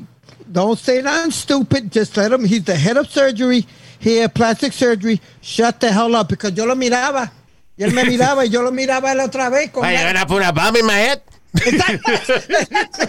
don't 0.51 0.79
say 0.79 1.03
nothing 1.03 1.33
stupid. 1.33 1.91
Just 1.93 2.17
let 2.17 2.33
him. 2.33 2.45
He's 2.45 2.65
the 2.65 2.75
head 2.77 2.97
of 2.97 3.07
surgery 3.11 3.67
here, 3.99 4.29
plastic 4.29 4.73
surgery. 4.73 5.21
Shut 5.43 5.79
the 5.81 5.93
hell 5.93 6.15
up. 6.17 6.29
Because 6.29 6.53
yo 6.55 6.65
lo 6.65 6.75
miraba. 6.75 7.31
Y 7.77 7.83
él 7.85 7.93
me 7.93 8.05
miraba 8.07 8.47
y 8.47 8.49
yo 8.49 8.63
lo 8.63 8.71
miraba 8.71 9.15
la 9.15 9.25
otra 9.27 9.51
vez. 9.51 9.71
Con 9.73 9.83
gonna 9.83 10.27
put 10.27 10.43
a 10.43 10.53
bomb 10.53 10.77
in 10.77 10.87
my 10.87 10.95
head. 10.97 11.21
Exacto. 11.53 12.13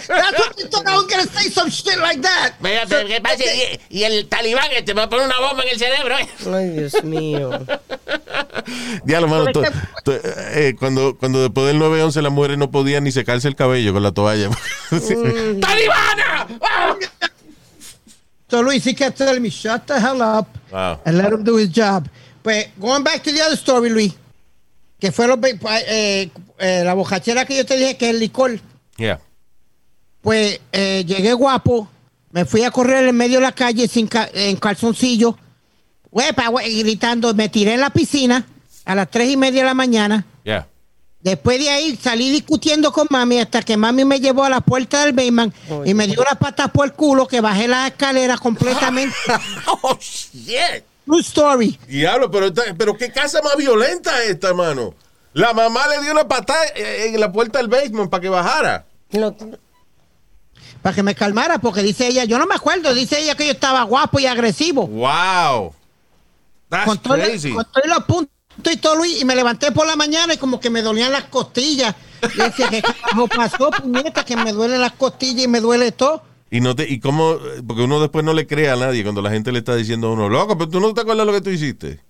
That's 0.07 0.39
what 0.39 0.57
you 0.59 0.67
thought 0.67 0.87
I 0.87 0.95
was 0.95 1.05
to 1.07 1.27
say 1.29 1.49
some 1.49 1.69
shit 1.69 1.97
like 1.99 2.21
that. 2.21 2.53
Mira, 2.59 2.85
¿qué 2.87 3.21
pasa? 3.21 3.43
Y, 3.45 3.79
y 3.99 4.03
el 4.03 4.27
talibán 4.27 4.65
este 4.75 4.93
me 4.95 5.07
pone 5.07 5.25
una 5.25 5.39
bomba 5.39 5.63
en 5.63 5.69
el 5.69 5.77
cerebro. 5.77 6.15
Ay, 6.55 6.69
Dios 6.71 7.03
mío. 7.03 7.51
Diablo, 9.05 9.27
mano. 9.27 9.51
to- 9.51 9.61
to- 10.03 10.19
eh, 10.53 10.75
cuando, 10.79 11.15
cuando 11.17 11.41
después 11.41 11.67
del 11.67 11.77
9-11 11.79 12.21
las 12.21 12.31
mujeres 12.31 12.57
no 12.57 12.71
podían 12.71 13.03
ni 13.03 13.11
secarse 13.11 13.47
el 13.47 13.55
cabello 13.55 13.93
con 13.93 14.03
la 14.03 14.11
toalla. 14.11 14.49
Sí. 14.91 15.15
¡Talibana! 15.61 16.47
So 18.49 18.61
Luis, 18.61 18.83
he 18.85 18.93
kept 18.93 19.17
telling 19.17 19.41
me, 19.41 19.49
shut 19.49 19.85
the 19.87 19.99
hell 19.99 20.21
up 20.21 20.47
Wow. 20.71 20.99
and 21.05 21.17
let 21.17 21.31
him 21.31 21.43
do 21.43 21.55
his 21.57 21.69
job. 21.69 22.07
Pues, 22.43 22.67
going 22.79 23.03
back 23.03 23.23
to 23.23 23.31
the 23.31 23.41
other 23.41 23.55
story, 23.55 23.89
Luis, 23.89 24.13
que 25.01 25.11
fue 25.11 25.27
los 25.27 25.37
eh, 25.43 26.29
eh, 26.59 26.81
la 26.85 26.93
bojachera 26.93 27.43
que 27.43 27.57
yo 27.57 27.65
te 27.65 27.75
dije 27.75 27.97
que 27.97 28.05
es 28.09 28.13
el 28.13 28.19
licor. 28.21 28.57
Yeah. 28.97 29.19
Pues 30.21 30.61
eh, 30.71 31.03
llegué 31.05 31.33
guapo, 31.33 31.89
me 32.31 32.45
fui 32.45 32.63
a 32.63 32.71
correr 32.71 33.07
en 33.07 33.17
medio 33.17 33.39
de 33.39 33.45
la 33.45 33.51
calle 33.51 33.87
sin 33.87 34.07
ca- 34.07 34.29
en 34.33 34.55
calzoncillo, 34.57 35.37
huepa, 36.11 36.49
hue- 36.49 36.67
y 36.69 36.83
gritando, 36.83 37.33
me 37.33 37.49
tiré 37.49 37.73
en 37.73 37.81
la 37.81 37.89
piscina 37.89 38.45
a 38.85 38.95
las 38.95 39.09
tres 39.09 39.29
y 39.31 39.37
media 39.37 39.61
de 39.61 39.65
la 39.67 39.73
mañana. 39.73 40.25
Yeah. 40.43 40.67
Después 41.21 41.59
de 41.59 41.69
ahí 41.69 41.99
salí 42.01 42.29
discutiendo 42.31 42.91
con 42.91 43.07
mami 43.09 43.39
hasta 43.39 43.61
que 43.61 43.77
mami 43.77 44.05
me 44.05 44.19
llevó 44.19 44.43
a 44.43 44.49
la 44.49 44.61
puerta 44.61 45.03
del 45.05 45.13
basement 45.13 45.53
y 45.85 45.93
me 45.93 46.07
dio 46.07 46.23
la 46.23 46.35
pata 46.37 46.67
por 46.67 46.85
el 46.85 46.93
culo 46.93 47.27
que 47.27 47.41
bajé 47.41 47.67
la 47.67 47.87
escalera 47.87 48.37
completamente. 48.37 49.15
Oh, 49.83 49.97
shit. 49.99 50.83
True 51.05 51.21
story. 51.21 51.79
Diablo, 51.87 52.29
pero, 52.29 52.53
pero 52.77 52.95
qué 52.97 53.11
casa 53.11 53.41
más 53.41 53.55
violenta 53.57 54.23
esta, 54.23 54.49
hermano. 54.49 54.93
La 55.33 55.53
mamá 55.53 55.87
le 55.87 56.01
dio 56.01 56.11
una 56.11 56.27
patada 56.27 56.61
en 56.75 57.19
la 57.19 57.31
puerta 57.31 57.59
del 57.59 57.67
basement 57.67 58.09
para 58.09 58.21
que 58.21 58.29
bajara. 58.29 58.85
No, 59.11 59.35
Para 60.81 60.95
que 60.95 61.03
me 61.03 61.15
calmara, 61.15 61.59
porque 61.59 61.81
dice 61.81 62.07
ella, 62.07 62.25
yo 62.25 62.37
no 62.37 62.45
me 62.45 62.55
acuerdo, 62.55 62.93
dice 62.93 63.19
ella 63.19 63.35
que 63.35 63.45
yo 63.45 63.51
estaba 63.51 63.83
guapo 63.83 64.19
y 64.19 64.25
agresivo. 64.25 64.87
Wow. 64.87 65.73
That's 66.69 66.85
con 66.85 66.97
todo, 66.97 67.15
crazy. 67.15 67.53
con 67.53 67.65
todo 67.65 67.83
los 67.85 68.03
puntos 68.05 68.73
y 68.73 68.77
todo, 68.77 68.95
Luis, 68.95 69.21
y 69.21 69.25
me 69.25 69.35
levanté 69.35 69.71
por 69.71 69.87
la 69.87 69.95
mañana 69.95 70.33
y 70.33 70.37
como 70.37 70.59
que 70.59 70.69
me 70.69 70.81
dolían 70.81 71.11
las 71.11 71.25
costillas. 71.25 71.95
Y 72.33 72.37
decía, 72.37 72.69
¿qué 72.69 72.81
carajo 72.81 73.27
pasó, 73.27 73.71
puñeta? 73.71 74.23
Que 74.23 74.35
me 74.35 74.51
duelen 74.51 74.79
las 74.81 74.93
costillas 74.93 75.45
y 75.45 75.47
me 75.47 75.59
duele 75.59 75.91
todo. 75.91 76.23
Y 76.53 76.59
no 76.59 76.75
te, 76.75 76.87
y 76.87 76.99
cómo, 76.99 77.37
porque 77.65 77.83
uno 77.83 78.01
después 78.01 78.25
no 78.25 78.33
le 78.33 78.45
cree 78.45 78.69
a 78.69 78.75
nadie 78.75 79.03
cuando 79.03 79.21
la 79.21 79.31
gente 79.31 79.53
le 79.53 79.59
está 79.59 79.73
diciendo 79.73 80.07
a 80.07 80.11
uno, 80.11 80.27
loco, 80.27 80.57
pero 80.57 80.69
tú 80.69 80.81
no 80.81 80.93
te 80.93 81.01
acuerdas 81.01 81.25
lo 81.25 81.31
que 81.31 81.39
tú 81.39 81.49
hiciste. 81.49 82.01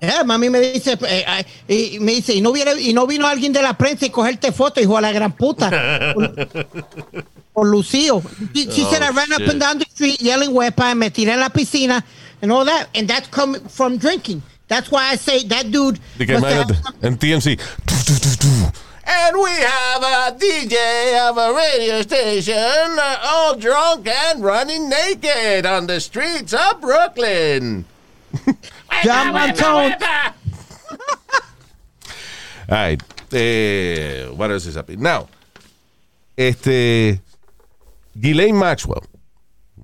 Eh, 0.00 0.24
mami 0.24 0.50
me 0.50 0.60
dice, 0.60 0.98
eh, 1.08 1.44
eh, 1.68 1.94
y 1.94 2.00
me 2.00 2.12
dice, 2.12 2.34
y 2.34 2.40
no, 2.40 2.52
viene, 2.52 2.72
y 2.80 2.92
no 2.92 3.06
vino 3.06 3.26
alguien 3.26 3.52
de 3.52 3.62
la 3.62 3.78
prensa 3.78 4.04
y 4.04 4.10
cogerte 4.10 4.50
foto, 4.50 4.80
hijo 4.80 4.96
de 4.96 5.02
la 5.02 5.12
gran 5.12 5.32
puta. 5.32 5.70
por, 6.12 6.34
por 7.52 7.68
Lucío. 7.68 8.20
She, 8.52 8.68
she 8.70 8.84
said 8.84 9.00
I 9.00 9.10
ran 9.10 9.32
up 9.32 9.38
shit. 9.38 9.50
and 9.50 9.60
down 9.60 9.78
the 9.78 9.86
street 9.88 10.20
yelling 10.20 10.50
wepa 10.50 10.90
and 10.90 10.98
me 10.98 11.10
tiré 11.10 11.32
en 11.32 11.40
la 11.40 11.50
piscina 11.50 12.04
and 12.42 12.50
all 12.50 12.66
that. 12.66 12.88
And 12.96 13.08
that's 13.08 13.28
come 13.28 13.54
from 13.68 13.96
drinking. 13.96 14.42
That's 14.66 14.90
why 14.90 15.10
I 15.12 15.16
say 15.16 15.44
that 15.44 15.70
dude. 15.70 16.00
Must 16.18 16.44
have 16.44 16.76
some- 16.82 16.94
en 17.00 17.16
TMC. 17.16 17.58
And 19.06 19.36
we 19.36 19.50
have 19.50 20.02
a 20.02 20.36
DJ 20.38 21.28
of 21.28 21.36
a 21.36 21.52
radio 21.54 22.00
station 22.02 22.54
uh, 22.56 23.18
all 23.22 23.54
drunk 23.56 24.06
and 24.08 24.42
running 24.42 24.88
naked 24.88 25.66
on 25.66 25.86
the 25.86 26.00
streets 26.00 26.54
of 26.54 26.80
Brooklyn. 26.80 27.84
All 32.68 32.76
right. 32.78 33.02
Eh, 33.32 34.26
what 34.28 34.50
else 34.50 34.66
is 34.66 34.74
happening? 34.76 35.02
Now, 35.02 35.28
este, 36.36 37.20
Ghislaine 38.18 38.56
Maxwell, 38.58 39.02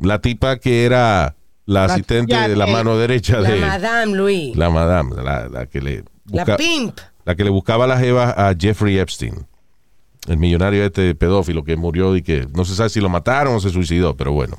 la 0.00 0.18
tipa 0.18 0.58
que 0.58 0.84
era 0.86 1.34
la, 1.66 1.86
La 1.86 1.92
asistente 1.94 2.34
de 2.48 2.56
la 2.56 2.66
mano 2.66 2.96
derecha 2.96 3.40
la 3.40 3.50
de 3.50 3.60
Madame 3.60 4.14
Luis. 4.16 4.56
la 4.56 4.70
madame, 4.70 5.14
la, 5.22 5.48
la 5.48 5.66
que 5.66 5.80
le 5.80 6.04
La 6.30 6.44
busca- 6.44 6.56
pimp. 6.56 7.00
La 7.30 7.36
que 7.36 7.44
le 7.44 7.50
buscaba 7.50 7.86
la 7.86 7.96
jeva 7.98 8.30
a 8.30 8.54
Jeffrey 8.58 8.98
Epstein, 8.98 9.46
el 10.26 10.36
millonario 10.36 10.84
este 10.84 11.14
pedófilo 11.14 11.62
que 11.64 11.76
murió 11.76 12.16
y 12.16 12.22
que 12.22 12.46
no 12.54 12.64
se 12.64 12.74
sabe 12.74 12.88
si 12.90 13.00
lo 13.00 13.08
mataron 13.08 13.54
o 13.54 13.60
se 13.60 13.70
suicidó, 13.70 14.16
pero 14.16 14.32
bueno. 14.32 14.58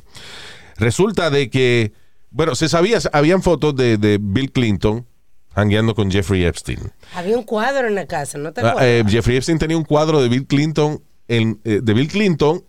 Resulta 0.78 1.30
de 1.30 1.50
que, 1.50 1.92
bueno, 2.30 2.56
se 2.56 2.70
sabía, 2.70 3.00
habían 3.12 3.42
fotos 3.44 3.76
de, 3.76 3.98
de 3.98 4.18
Bill 4.22 4.52
Clinton 4.52 5.06
hangueando 5.54 5.94
con 5.96 6.10
Jeffrey 6.10 6.46
Epstein. 6.46 6.80
Había 7.14 7.38
un 7.38 7.44
cuadro 7.44 7.88
en 7.88 7.96
la 7.96 8.08
casa, 8.08 8.38
¿no 8.38 8.54
te 8.54 8.62
Ah, 8.62 8.70
acuerdas? 8.70 8.88
eh, 8.90 9.04
Jeffrey 9.08 9.36
Epstein 9.38 9.60
tenía 9.60 9.76
un 9.78 9.84
cuadro 9.84 10.22
de 10.22 10.30
Bill 10.30 10.48
Clinton 10.48 11.04
en- 11.28 11.60
eh, 11.66 11.82
de 11.84 11.94
Bill 11.94 12.08
Clinton 12.08 12.64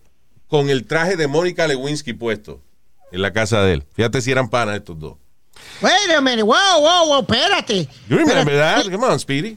con 0.48 0.68
el 0.68 0.84
traje 0.86 1.16
de 1.16 1.28
Mónica 1.28 1.66
Lewinsky 1.68 2.12
puesto 2.12 2.60
en 3.12 3.22
la 3.22 3.32
casa 3.32 3.62
de 3.62 3.74
él. 3.74 3.84
Fíjate 3.94 4.20
si 4.20 4.32
eran 4.32 4.48
panas 4.50 4.76
estos 4.76 4.98
dos. 4.98 5.14
Wait 5.80 5.92
a 6.16 6.20
minute. 6.20 6.42
Wow, 6.42 6.54
wow, 6.80 7.06
wow, 7.06 7.20
espérate. 7.20 7.88
You 8.08 8.16
remember 8.18 8.38
Espérate. 8.52 8.82
that? 8.84 8.90
Come 8.92 9.06
on, 9.06 9.18
Speedy. 9.20 9.56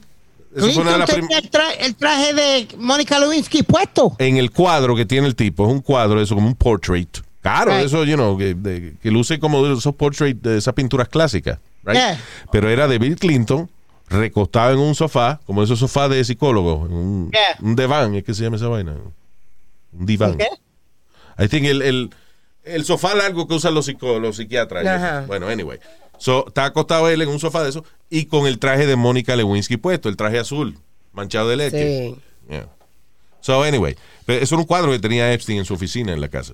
Eso 0.55 0.71
fue 0.71 0.81
una 0.83 0.97
de 0.97 0.97
Clinton 0.97 0.99
las 0.99 1.09
prim- 1.09 1.27
tenía 1.27 1.37
el, 1.39 1.51
tra- 1.51 1.75
el 1.85 1.95
traje 1.95 2.33
de 2.33 2.67
Mónica 2.77 3.19
Lewinsky 3.19 3.63
puesto. 3.63 4.15
en 4.19 4.37
el 4.37 4.51
cuadro 4.51 4.95
que 4.95 5.05
tiene 5.05 5.27
el 5.27 5.35
tipo, 5.35 5.65
es 5.67 5.71
un 5.71 5.81
cuadro, 5.81 6.21
eso 6.21 6.33
como 6.35 6.47
un 6.47 6.55
portrait. 6.55 7.09
Claro, 7.41 7.71
Right. 7.71 7.85
eso, 7.85 8.03
you 8.05 8.15
know, 8.15 8.37
que, 8.37 8.53
de- 8.55 8.95
que 9.01 9.11
luce 9.11 9.37
como 9.39 9.65
esos 9.67 9.93
portraits 9.95 10.41
de 10.41 10.57
esas 10.57 10.73
pinturas 10.73 11.07
clásicas, 11.09 11.59
right? 11.83 11.95
Yeah. 11.97 12.19
Pero 12.51 12.69
era 12.69 12.87
de 12.87 12.97
Bill 12.97 13.17
Clinton 13.17 13.69
recostado 14.09 14.73
en 14.73 14.79
un 14.79 14.95
sofá, 14.95 15.39
como 15.45 15.61
esos 15.61 15.77
sofás 15.79 16.09
de 16.09 16.23
psicólogo, 16.23 16.85
en 16.87 16.93
un, 16.93 17.31
Yeah. 17.31 17.57
un 17.61 17.75
diván, 17.75 18.15
es 18.15 18.23
que 18.23 18.33
se 18.33 18.43
llama 18.43 18.55
esa 18.57 18.67
vaina. 18.67 18.93
Un 19.93 20.05
diván. 20.05 20.37
I 21.37 21.47
think 21.47 21.65
el, 21.65 21.81
el, 21.81 22.09
el 22.63 22.85
sofá 22.85 23.13
largo 23.13 23.47
que 23.47 23.53
usan 23.55 23.73
los, 23.75 23.85
psico- 23.87 24.19
los 24.19 24.37
psiquiatras. 24.37 25.27
Bueno, 25.27 25.47
anyway. 25.47 25.79
So, 26.17 26.47
está 26.47 26.65
acostado 26.65 27.09
él 27.09 27.21
en 27.21 27.29
un 27.29 27.39
sofá 27.39 27.63
de 27.63 27.69
eso 27.69 27.83
y 28.09 28.25
con 28.25 28.47
el 28.47 28.59
traje 28.59 28.85
de 28.85 28.95
Mónica 28.95 29.35
Lewinsky 29.35 29.77
puesto, 29.77 30.09
el 30.09 30.15
traje 30.15 30.39
azul, 30.39 30.77
manchado 31.11 31.49
de 31.49 31.55
leche. 31.57 32.09
Sí. 32.09 32.15
Yeah. 32.49 32.69
So, 33.41 33.63
anyway, 33.63 33.95
eso 34.27 34.55
era 34.55 34.61
un 34.61 34.65
cuadro 34.65 34.91
que 34.91 34.99
tenía 34.99 35.31
Epstein 35.33 35.59
en 35.59 35.65
su 35.65 35.73
oficina 35.73 36.13
en 36.13 36.21
la 36.21 36.29
casa. 36.29 36.53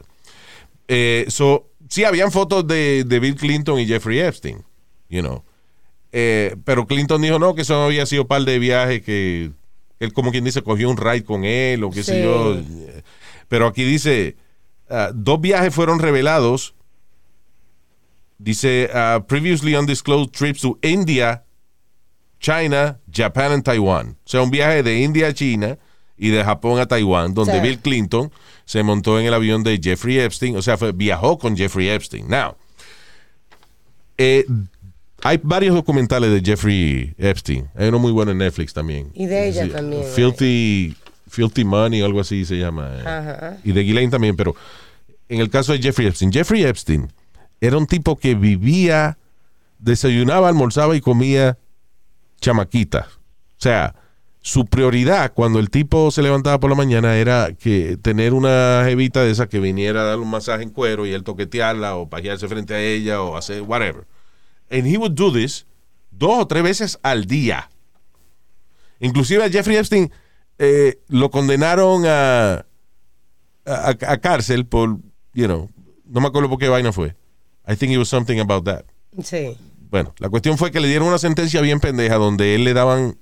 Eh, 0.87 1.25
so, 1.29 1.69
sí, 1.87 2.03
habían 2.03 2.31
fotos 2.31 2.67
de, 2.67 3.03
de 3.05 3.19
Bill 3.19 3.35
Clinton 3.35 3.79
y 3.79 3.85
Jeffrey 3.85 4.19
Epstein, 4.19 4.63
you 5.09 5.21
know. 5.21 5.43
Eh, 6.11 6.55
pero 6.65 6.85
Clinton 6.87 7.21
dijo 7.21 7.39
no, 7.39 7.55
que 7.55 7.61
eso 7.61 7.81
había 7.81 8.05
sido 8.05 8.27
par 8.27 8.41
de 8.43 8.59
viajes 8.59 9.01
que 9.01 9.51
él, 9.99 10.13
como 10.13 10.31
quien 10.31 10.43
dice, 10.43 10.61
cogió 10.61 10.89
un 10.89 10.97
ride 10.97 11.23
con 11.23 11.45
él 11.45 11.83
o 11.83 11.91
qué 11.91 12.03
sé 12.03 12.23
yo. 12.23 12.57
Pero 13.47 13.67
aquí 13.67 13.83
dice, 13.83 14.35
ah, 14.89 15.11
dos 15.13 15.39
viajes 15.39 15.73
fueron 15.73 15.99
revelados. 15.99 16.73
Dice, 18.43 18.89
ah, 18.93 19.23
previously 19.27 19.75
undisclosed 19.75 20.31
trips 20.31 20.61
to 20.61 20.79
India, 20.81 21.43
China, 22.39 22.97
Japan 23.11 23.51
and 23.51 23.63
Taiwan. 23.63 24.17
O 24.25 24.29
sea, 24.29 24.41
un 24.41 24.49
viaje 24.49 24.81
de 24.81 25.01
India 25.03 25.27
a 25.27 25.33
China 25.33 25.77
y 26.17 26.29
de 26.29 26.43
Japón 26.43 26.79
a 26.79 26.87
Taiwán, 26.87 27.33
donde 27.35 27.53
Sí. 27.53 27.59
Bill 27.59 27.79
Clinton 27.79 28.31
se 28.65 28.81
montó 28.83 29.19
en 29.19 29.25
el 29.27 29.33
avión 29.33 29.63
de 29.63 29.79
Jeffrey 29.81 30.19
Epstein, 30.19 30.55
o 30.57 30.61
sea, 30.61 30.77
fue- 30.77 30.91
viajó 30.91 31.37
con 31.37 31.55
Jeffrey 31.55 31.89
Epstein. 31.89 32.27
Now, 32.29 32.55
eh, 34.17 34.45
hay 35.23 35.39
varios 35.43 35.75
documentales 35.75 36.31
de 36.31 36.41
Jeffrey 36.41 37.13
Epstein. 37.17 37.69
Hay 37.75 37.87
uno 37.89 37.99
muy 37.99 38.11
bueno 38.11 38.31
en 38.31 38.39
Netflix 38.39 38.73
también. 38.73 39.11
Y 39.13 39.25
de 39.27 39.47
ella 39.49 39.69
también, 39.71 40.03
Filthy, 40.15 40.95
Filthy 41.29 41.63
Money 41.63 42.01
algo 42.01 42.19
así 42.19 42.43
se 42.45 42.55
llama. 42.57 42.89
eh. 42.97 43.01
Ajá. 43.07 43.57
Y 43.63 43.71
de 43.71 43.83
Ghislaine 43.83 44.09
también, 44.11 44.35
pero 44.35 44.55
en 45.29 45.39
el 45.41 45.49
caso 45.49 45.73
de 45.73 45.79
Jeffrey 45.79 46.07
Epstein, 46.07 46.31
Jeffrey 46.31 46.63
Epstein 46.63 47.11
era 47.61 47.77
un 47.77 47.85
tipo 47.85 48.17
que 48.17 48.35
vivía, 48.35 49.17
desayunaba, 49.77 50.49
almorzaba 50.49 50.95
y 50.95 51.01
comía 51.01 51.59
chamaquitas. 52.41 53.05
O 53.07 53.59
sea, 53.59 53.95
su 54.41 54.65
prioridad 54.65 55.33
cuando 55.33 55.59
el 55.59 55.69
tipo 55.69 56.09
se 56.09 56.23
levantaba 56.23 56.59
por 56.59 56.71
la 56.71 56.75
mañana 56.75 57.15
era 57.17 57.53
que 57.53 57.97
tener 57.97 58.33
una 58.33 58.81
jevita 58.85 59.21
de 59.21 59.29
esa 59.29 59.47
que 59.47 59.59
viniera 59.59 60.01
a 60.01 60.05
darle 60.05 60.23
un 60.23 60.31
masaje 60.31 60.63
en 60.63 60.71
cuero 60.71 61.05
y 61.05 61.13
él 61.13 61.23
toquetearla 61.23 61.95
o 61.95 62.09
pajearse 62.09 62.47
frente 62.47 62.73
a 62.73 62.81
ella 62.81 63.21
o 63.21 63.37
hacer 63.37 63.61
whatever. 63.61 64.07
And 64.71 64.87
he 64.87 64.97
would 64.97 65.13
do 65.13 65.31
this 65.31 65.67
dos 66.09 66.39
o 66.39 66.47
tres 66.47 66.63
veces 66.63 66.99
al 67.03 67.25
día. 67.25 67.69
Inclusive 68.99 69.43
a 69.43 69.49
Jeffrey 69.49 69.77
Epstein 69.77 70.11
eh, 70.57 70.99
lo 71.07 71.29
condenaron 71.29 72.05
a, 72.07 72.65
a, 73.65 73.89
a 73.89 74.17
cárcel 74.17 74.65
por, 74.65 74.97
you 75.33 75.45
know, 75.45 75.69
no 76.05 76.21
me 76.21 76.27
acuerdo 76.27 76.49
por 76.49 76.57
qué 76.57 76.67
vaina 76.67 76.91
fue. 76.91 77.15
I 77.67 77.75
think 77.75 77.91
it 77.91 77.97
was 77.97 78.09
something 78.09 78.39
about 78.39 78.65
that. 78.65 78.85
Sí. 79.23 79.57
Bueno, 79.89 80.13
la 80.19 80.29
cuestión 80.29 80.57
fue 80.57 80.71
que 80.71 80.79
le 80.79 80.87
dieron 80.87 81.07
una 81.07 81.17
sentencia 81.17 81.61
bien 81.61 81.79
pendeja 81.79 82.15
donde 82.15 82.55
él 82.55 82.63
le 82.63 82.73
daban, 82.73 83.17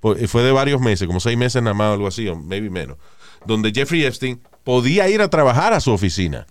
pues, 0.00 0.30
fue 0.30 0.42
de 0.42 0.52
varios 0.52 0.80
meses, 0.80 1.06
como 1.06 1.20
seis 1.20 1.38
meses 1.38 1.62
nada 1.62 1.74
más 1.74 1.90
o 1.90 1.92
algo 1.94 2.06
así, 2.06 2.28
o 2.28 2.36
maybe 2.36 2.68
menos, 2.68 2.98
donde 3.46 3.72
Jeffrey 3.72 4.04
Epstein 4.04 4.40
podía 4.62 5.08
ir 5.08 5.22
a 5.22 5.28
trabajar 5.28 5.72
a 5.72 5.80
su 5.80 5.90
oficina. 5.90 6.46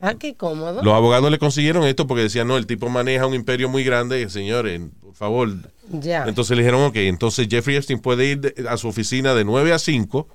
Ah, 0.00 0.14
qué 0.14 0.34
cómodo. 0.34 0.82
Los 0.82 0.94
abogados 0.94 1.30
le 1.30 1.38
consiguieron 1.38 1.84
esto 1.84 2.06
porque 2.06 2.22
decían, 2.22 2.48
no, 2.48 2.56
el 2.56 2.66
tipo 2.66 2.88
maneja 2.88 3.26
un 3.26 3.34
imperio 3.34 3.68
muy 3.68 3.84
grande, 3.84 4.28
señores, 4.30 4.80
por 5.02 5.14
favor. 5.14 5.50
Ya. 5.90 6.24
Entonces 6.26 6.56
le 6.56 6.62
dijeron, 6.62 6.82
ok, 6.84 6.96
entonces 6.96 7.48
Jeffrey 7.50 7.76
Epstein 7.76 7.98
puede 7.98 8.26
ir 8.26 8.54
a 8.68 8.76
su 8.78 8.88
oficina 8.88 9.34
de 9.34 9.44
9 9.44 9.72
a 9.72 9.78
5 9.78 10.28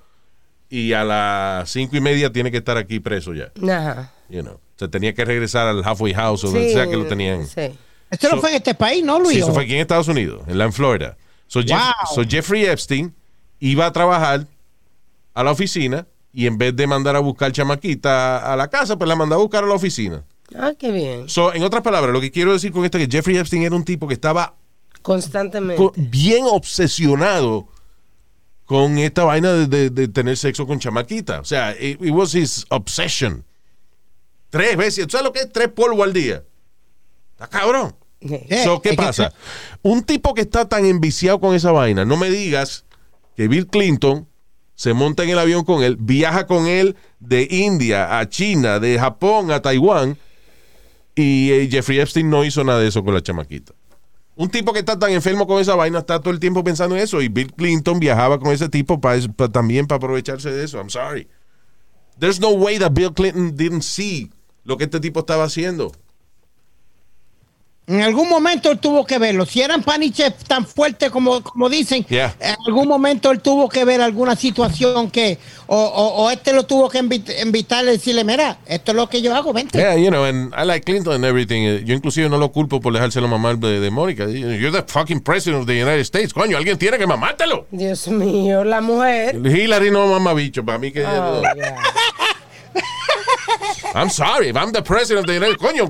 y 0.69 0.93
a 0.93 1.03
las 1.03 1.69
cinco 1.69 1.95
y 1.95 2.01
media 2.01 2.31
tiene 2.31 2.51
que 2.51 2.57
estar 2.57 2.77
aquí 2.77 2.99
preso 2.99 3.33
ya. 3.33 3.51
Ajá. 3.71 4.11
You 4.29 4.41
know. 4.41 4.53
O 4.55 4.77
sea, 4.79 4.87
tenía 4.89 5.13
que 5.13 5.23
regresar 5.23 5.67
al 5.67 5.83
halfway 5.85 6.13
house 6.13 6.43
o 6.43 6.47
donde 6.47 6.67
Sí, 6.67 6.73
sea 6.73 6.87
que 6.87 6.97
lo 6.97 7.05
tenían. 7.05 7.45
Sí. 7.47 7.71
Esto 8.09 8.29
no 8.29 8.35
So- 8.35 8.41
fue 8.41 8.49
en 8.51 8.55
este 8.57 8.73
país, 8.75 9.03
¿no, 9.03 9.19
Luis? 9.19 9.33
Sí, 9.35 9.39
eso 9.39 9.53
fue 9.53 9.63
aquí 9.63 9.73
en 9.73 9.79
Estados 9.81 10.07
Unidos, 10.07 10.43
en 10.47 10.57
la 10.57 10.65
en 10.65 10.73
Florida. 10.73 11.17
So, 11.47 11.61
Jeff- 11.61 11.71
Wow. 11.71 12.15
so 12.15 12.23
Jeffrey 12.29 12.65
Epstein 12.65 13.13
iba 13.59 13.85
a 13.85 13.91
trabajar 13.93 14.45
a 15.33 15.43
la 15.43 15.51
oficina 15.51 16.07
y 16.33 16.47
en 16.47 16.57
vez 16.57 16.75
de 16.75 16.87
mandar 16.87 17.15
a 17.15 17.19
buscar 17.19 17.51
chamaquita 17.51 18.51
a 18.51 18.55
la 18.55 18.67
casa, 18.69 18.97
pues 18.97 19.07
la 19.07 19.15
mandaba 19.15 19.39
a 19.39 19.43
buscar 19.43 19.63
a 19.63 19.67
la 19.67 19.73
oficina. 19.75 20.23
Ah, 20.57 20.73
qué 20.77 20.91
bien. 20.91 21.27
So, 21.29 21.53
en 21.53 21.63
otras 21.63 21.81
palabras, 21.81 22.11
lo 22.13 22.21
que 22.21 22.31
quiero 22.31 22.51
decir 22.53 22.71
con 22.71 22.83
esto 22.85 22.97
es 22.97 23.07
que 23.07 23.17
Jeffrey 23.17 23.37
Epstein 23.37 23.63
era 23.63 23.75
un 23.75 23.83
tipo 23.85 24.07
que 24.07 24.13
estaba 24.13 24.55
Constantemente. 25.01 25.75
co- 25.81 25.93
bien 25.95 26.45
obsesionado 26.47 27.67
con 28.65 28.97
esta 28.97 29.23
vaina 29.23 29.53
de, 29.53 29.67
de- 29.67 29.89
de 29.89 30.07
tener 30.07 30.37
sexo 30.37 30.65
con 30.67 30.79
chamaquita. 30.79 31.39
O 31.39 31.45
sea, 31.45 31.71
it, 31.79 32.01
it 32.01 32.11
was 32.11 32.33
his 32.35 32.65
obsession. 32.69 33.43
Tres 34.57 34.77
veces. 34.77 35.05
¿Tú 35.07 35.11
sabes 35.11 35.25
lo 35.25 35.33
que 35.33 35.39
es? 35.41 35.51
Tres 35.51 35.67
polvos 35.69 36.01
al 36.05 36.13
día. 36.13 36.43
Está 37.33 37.47
cabrón. 37.47 37.95
So, 38.63 38.81
¿Qué 38.81 38.93
pasa? 38.93 39.33
Un 39.83 40.03
tipo 40.03 40.33
que 40.33 40.41
está 40.41 40.67
tan 40.67 40.85
enviciado 40.85 41.39
con 41.39 41.53
esa 41.53 41.71
vaina, 41.71 42.05
no 42.05 42.17
me 42.17 42.29
digas 42.29 42.85
que 43.35 43.47
Bill 43.47 43.67
Clinton 43.67 44.27
se 44.73 44.93
monta 44.93 45.23
en 45.23 45.29
el 45.29 45.39
avión 45.39 45.63
con 45.63 45.83
él, 45.83 45.97
viaja 45.99 46.47
con 46.47 46.65
él 46.67 46.95
de 47.19 47.47
India 47.51 48.17
a 48.19 48.27
China, 48.29 48.79
de 48.79 48.97
Japón 48.97 49.51
a 49.51 49.61
Taiwán, 49.61 50.17
y 51.15 51.51
eh, 51.51 51.67
Jeffrey 51.69 51.99
Epstein 51.99 52.29
no 52.29 52.43
hizo 52.43 52.63
nada 52.63 52.79
de 52.79 52.87
eso 52.87 53.03
con 53.03 53.13
la 53.13 53.21
chamaquita. 53.21 53.73
Un 54.35 54.49
tipo 54.49 54.73
que 54.73 54.79
está 54.79 54.97
tan 54.99 55.11
enfermo 55.11 55.45
con 55.47 55.61
esa 55.61 55.75
vaina 55.75 55.99
está 55.99 56.19
todo 56.19 56.33
el 56.33 56.39
tiempo 56.39 56.63
pensando 56.63 56.95
en 56.95 57.03
eso, 57.03 57.21
y 57.21 57.27
Bill 57.29 57.53
Clinton 57.53 57.99
viajaba 57.99 58.39
con 58.39 58.51
ese 58.53 58.69
tipo 58.69 58.99
pa- 58.99 59.15
pa- 59.35 59.49
también 59.49 59.85
para 59.87 59.97
aprovecharse 59.97 60.51
de 60.51 60.63
eso. 60.65 60.77
I'm 60.77 60.89
sorry. 60.89 61.27
There's 62.19 62.39
no 62.39 62.51
way 62.53 62.79
that 62.79 62.91
Bill 62.93 63.13
Clinton 63.13 63.55
didn't 63.55 63.83
see 63.83 64.31
lo 64.65 64.77
que 64.77 64.83
este 64.85 64.99
tipo 64.99 65.21
estaba 65.21 65.45
haciendo. 65.45 65.91
En 67.87 68.01
algún 68.01 68.27
momento 68.27 68.71
él 68.71 68.79
tuvo 68.79 69.05
que 69.05 69.19
verlo. 69.19 69.45
Si 69.45 69.61
eran 69.61 69.83
paniches 69.83 70.33
tan 70.47 70.65
fuertes 70.65 71.11
como, 71.11 71.43
como 71.43 71.69
dicen, 71.69 72.03
Yeah. 72.09 72.35
en 72.39 72.55
algún 72.65 72.87
momento 72.87 73.29
él 73.29 73.41
tuvo 73.41 73.69
que 73.69 73.85
ver 73.85 74.01
alguna 74.01 74.35
situación 74.35 75.11
que, 75.11 75.37
o, 75.67 75.77
o- 75.77 76.23
o 76.23 76.31
este 76.31 76.51
lo 76.51 76.63
tuvo 76.63 76.89
que 76.89 76.99
invi- 77.03 77.43
invitar 77.45 77.83
y 77.85 77.89
decirle, 77.89 78.23
mira, 78.23 78.57
esto 78.65 78.91
es 78.91 78.95
lo 78.95 79.07
que 79.07 79.21
yo 79.21 79.35
hago, 79.35 79.53
vente. 79.53 79.77
Yeah, 79.77 79.95
you 79.97 80.09
know, 80.09 80.23
and 80.23 80.51
I 80.57 80.65
like 80.65 80.83
Clinton 80.83 81.13
and 81.13 81.25
everything. 81.25 81.85
Yo 81.85 81.93
inclusive 81.93 82.27
no 82.27 82.39
lo 82.39 82.51
culpo 82.51 82.81
por 82.81 82.91
dejárselo 82.91 83.27
mamar 83.27 83.59
de, 83.59 83.79
de 83.79 83.91
Mónica. 83.91 84.25
You're 84.27 84.71
the 84.71 84.91
fucking 84.91 85.19
president 85.21 85.61
of 85.61 85.67
the 85.67 85.79
United 85.79 86.01
States. 86.01 86.33
Coño, 86.33 86.57
alguien 86.57 86.79
tiene 86.79 86.97
que 86.97 87.05
mamártelo. 87.05 87.67
Dios 87.69 88.07
mío, 88.07 88.63
la 88.63 88.81
mujer. 88.81 89.35
Hillary 89.45 89.91
no 89.91 90.07
mama 90.07 90.33
bicho. 90.33 90.65
Para 90.65 90.79
mí 90.79 90.91
que... 90.91 91.05
Oh. 91.05 91.43
I'm 93.95 94.09
sorry. 94.09 94.49
If 94.49 94.57
I'm 94.57 94.71
the 94.71 94.81
president 94.81 95.23
of 95.23 95.27
the 95.27 95.33
United 95.33 95.57
Coño, 95.57 95.89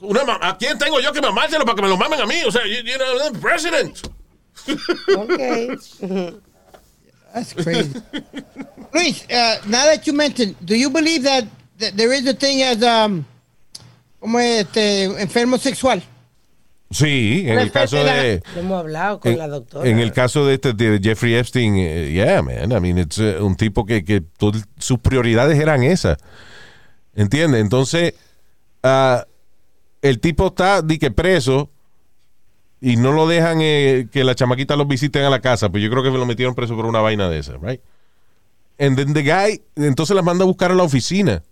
una 0.00 0.20
¿a 0.40 0.56
quién 0.58 0.78
tengo 0.78 1.00
yo 1.00 1.12
que 1.12 1.20
mamárselo 1.20 1.64
para 1.64 1.76
que 1.76 1.82
me 1.82 1.88
lo 1.88 1.96
mamen 1.96 2.20
a 2.20 2.26
mí? 2.26 2.42
O 2.44 2.50
sea, 2.50 2.64
you, 2.64 2.82
you 2.84 2.98
know, 2.98 3.18
I'm 3.24 3.32
the 3.34 3.38
president. 3.38 4.02
Ok. 5.10 6.40
That's 7.34 7.52
crazy. 7.52 8.02
Luis, 8.94 9.24
uh, 9.30 9.60
now 9.66 9.84
that 9.84 10.06
you 10.06 10.14
mentioned, 10.14 10.56
do 10.64 10.74
you 10.74 10.88
believe 10.88 11.22
that, 11.24 11.44
that 11.78 11.96
there 11.96 12.12
is 12.12 12.26
a 12.26 12.32
thing 12.32 12.62
as 12.62 12.82
um, 12.82 13.26
como 14.20 14.38
este 14.38 15.04
enfermo 15.20 15.58
sexual? 15.58 16.00
Sí, 16.90 17.44
en 17.46 17.58
el 17.58 17.72
caso 17.72 17.96
de... 17.96 18.42
Lo 18.54 18.60
hemos 18.60 18.78
hablado 18.80 19.18
con 19.20 19.32
En, 19.32 19.38
la 19.38 19.48
doctora. 19.48 19.88
en 19.88 19.98
el 19.98 20.12
caso 20.12 20.46
de 20.46 20.54
este 20.54 20.72
de 20.72 21.00
Jeffrey 21.02 21.34
Epstein, 21.34 21.74
eh, 21.76 22.12
yeah, 22.12 22.42
man. 22.42 22.70
I 22.70 22.80
mean, 22.80 22.98
it's 22.98 23.18
eh, 23.18 23.40
un 23.40 23.56
tipo 23.56 23.84
que, 23.84 24.04
que 24.04 24.20
todo- 24.20 24.58
sus 24.78 24.98
prioridades 25.00 25.58
eran 25.58 25.82
esas. 25.82 26.16
¿Entiendes? 27.14 27.60
Entonces, 27.60 28.14
ah, 28.82 29.26
el 30.02 30.20
tipo 30.20 30.46
está 30.48 30.82
que 31.00 31.10
preso 31.10 31.70
y 32.80 32.96
no 32.96 33.12
lo 33.12 33.26
dejan 33.26 33.58
eh, 33.62 34.06
que 34.12 34.22
la 34.22 34.34
chamaquita 34.36 34.76
los 34.76 34.86
visiten 34.86 35.24
a 35.24 35.30
la 35.30 35.40
casa. 35.40 35.68
Pues 35.70 35.82
yo 35.82 35.90
creo 35.90 36.02
que 36.04 36.10
lo 36.10 36.24
metieron 36.26 36.54
preso 36.54 36.76
por 36.76 36.86
una 36.86 37.00
vaina 37.00 37.28
de 37.28 37.38
esa, 37.38 37.54
right? 37.60 37.80
And 38.78 38.96
then 38.96 39.12
the 39.14 39.22
guy, 39.22 39.60
entonces 39.74 40.14
las 40.14 40.24
manda 40.24 40.44
a 40.44 40.46
buscar 40.46 40.70
a 40.70 40.74
la 40.74 40.82
oficina. 40.84 41.42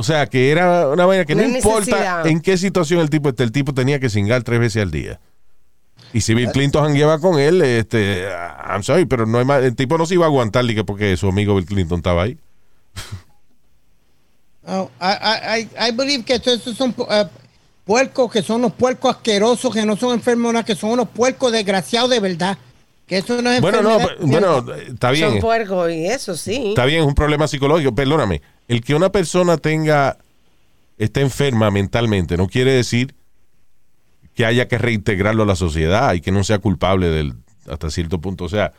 O 0.00 0.04
sea, 0.04 0.28
que 0.28 0.52
era 0.52 0.88
una 0.90 1.06
vaina 1.06 1.24
que 1.24 1.34
no, 1.34 1.42
importa 1.42 2.22
en 2.24 2.40
qué 2.40 2.56
situación 2.56 3.00
el 3.00 3.10
tipo 3.10 3.30
esté, 3.30 3.42
el 3.42 3.50
tipo 3.50 3.74
tenía 3.74 3.98
que 3.98 4.08
cingar 4.08 4.44
tres 4.44 4.60
veces 4.60 4.80
al 4.80 4.92
día. 4.92 5.18
Y 6.12 6.20
si 6.20 6.34
Bill 6.34 6.52
Clinton 6.52 6.84
jangueaba 6.84 7.18
con 7.18 7.40
él, 7.40 7.60
este, 7.62 8.28
I'm 8.64 8.84
sorry, 8.84 9.06
pero 9.06 9.26
no 9.26 9.38
hay 9.38 9.44
más, 9.44 9.64
el 9.64 9.74
tipo 9.74 9.98
no 9.98 10.06
se 10.06 10.14
iba 10.14 10.24
a 10.24 10.28
aguantar 10.28 10.64
ni 10.64 10.76
que 10.76 10.84
porque 10.84 11.16
su 11.16 11.26
amigo 11.26 11.56
Bill 11.56 11.66
Clinton 11.66 11.98
estaba 11.98 12.22
ahí. 12.22 12.38
Oh, 14.70 14.90
I, 15.00 15.62
I, 15.62 15.88
I- 15.88 15.92
believe 15.92 16.24
que 16.24 16.34
estos 16.34 16.60
son 16.76 16.94
uh, 16.98 17.24
puercos, 17.86 18.30
que 18.30 18.42
son 18.42 18.56
unos 18.56 18.74
puercos 18.74 19.16
asquerosos, 19.16 19.72
que 19.72 19.86
no 19.86 19.96
son 19.96 20.12
enfermos, 20.12 20.62
que 20.62 20.74
son 20.74 20.90
unos 20.90 21.08
puercos 21.08 21.50
desgraciados 21.50 22.10
de 22.10 22.20
verdad. 22.20 22.58
Que 23.06 23.16
eso 23.16 23.40
no 23.40 23.50
es 23.50 23.62
Bueno, 23.62 23.80
no, 23.80 23.98
bueno, 24.20 24.74
está 24.74 25.10
bien. 25.10 25.30
Son 25.30 25.40
puercos 25.40 25.90
y 25.90 26.04
eso 26.04 26.36
sí. 26.36 26.68
Está 26.68 26.84
bien, 26.84 27.00
es 27.00 27.06
un 27.06 27.14
problema 27.14 27.48
psicológico. 27.48 27.94
Perdóname. 27.94 28.42
El 28.68 28.82
que 28.82 28.94
una 28.94 29.10
persona 29.10 29.56
tenga, 29.56 30.18
esté 30.98 31.22
enferma 31.22 31.70
mentalmente, 31.70 32.36
no 32.36 32.46
quiere 32.46 32.72
decir 32.72 33.14
que 34.34 34.46
haya 34.46 34.68
que 34.68 34.78
reintegrarlo 34.78 35.42
a 35.42 35.46
la 35.46 35.56
sociedad 35.56 36.14
y 36.14 36.20
que 36.20 36.30
no 36.30 36.44
sea 36.44 36.60
culpable 36.60 37.08
del, 37.08 37.34
hasta 37.68 37.90
cierto 37.90 38.20
punto. 38.20 38.44
O 38.44 38.48
sea, 38.48 38.72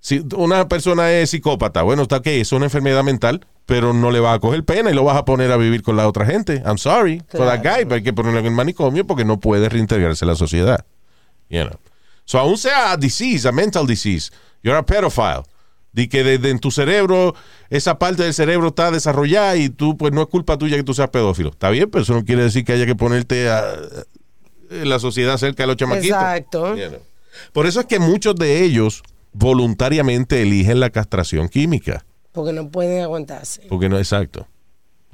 si 0.00 0.22
una 0.36 0.68
persona 0.68 1.10
es 1.10 1.30
psicópata, 1.30 1.82
bueno, 1.82 2.02
está 2.02 2.20
que 2.20 2.40
es 2.40 2.52
una 2.52 2.66
enfermedad 2.66 3.02
mental, 3.02 3.46
pero 3.64 3.92
no 3.92 4.10
le 4.10 4.20
va 4.20 4.34
a 4.34 4.38
coger 4.38 4.64
pena 4.64 4.90
y 4.90 4.94
lo 4.94 5.04
vas 5.04 5.16
a 5.16 5.24
poner 5.24 5.50
a 5.50 5.56
vivir 5.56 5.82
con 5.82 5.96
la 5.96 6.06
otra 6.06 6.26
gente. 6.26 6.62
I'm 6.66 6.78
sorry 6.78 7.22
for 7.28 7.46
that 7.46 7.62
guy, 7.62 7.84
pero 7.84 7.94
hay 7.94 8.02
que 8.02 8.12
ponerlo 8.12 8.40
en 8.40 8.46
el 8.46 8.52
manicomio 8.52 9.06
porque 9.06 9.24
no 9.24 9.40
puede 9.40 9.68
reintegrarse 9.68 10.24
a 10.24 10.28
la 10.28 10.36
sociedad. 10.36 10.84
You 11.48 11.62
know. 11.62 11.78
So, 12.24 12.38
aún 12.38 12.58
sea 12.58 12.92
a 12.92 12.96
disease, 12.96 13.48
a 13.48 13.52
mental 13.52 13.86
disease, 13.86 14.30
you're 14.62 14.78
a 14.78 14.84
pedophile. 14.84 15.44
Di 15.96 16.08
que 16.08 16.22
desde 16.22 16.50
en 16.50 16.58
tu 16.58 16.70
cerebro, 16.70 17.34
esa 17.70 17.98
parte 17.98 18.22
del 18.22 18.34
cerebro 18.34 18.68
está 18.68 18.90
desarrollada 18.90 19.56
y 19.56 19.70
tú, 19.70 19.96
pues 19.96 20.12
no 20.12 20.20
es 20.20 20.28
culpa 20.28 20.58
tuya 20.58 20.76
que 20.76 20.82
tú 20.82 20.92
seas 20.92 21.08
pedófilo. 21.08 21.48
Está 21.48 21.70
bien, 21.70 21.88
pero 21.90 22.02
eso 22.02 22.12
no 22.12 22.22
quiere 22.22 22.42
decir 22.42 22.66
que 22.66 22.74
haya 22.74 22.84
que 22.84 22.94
ponerte 22.94 23.48
a, 23.48 23.64
en 24.70 24.90
la 24.90 24.98
sociedad 24.98 25.38
cerca 25.38 25.62
de 25.62 25.68
los 25.68 25.76
chamaquitos. 25.76 26.18
Exacto. 26.18 26.76
You 26.76 26.88
know. 26.88 27.00
Por 27.54 27.66
eso 27.66 27.80
es 27.80 27.86
que 27.86 27.98
muchos 27.98 28.36
de 28.36 28.62
ellos 28.62 29.02
voluntariamente 29.32 30.42
eligen 30.42 30.80
la 30.80 30.90
castración 30.90 31.48
química. 31.48 32.04
Porque 32.32 32.52
no 32.52 32.68
pueden 32.68 33.02
aguantarse. 33.02 33.62
Porque 33.66 33.88
no, 33.88 33.96
exacto. 33.96 34.46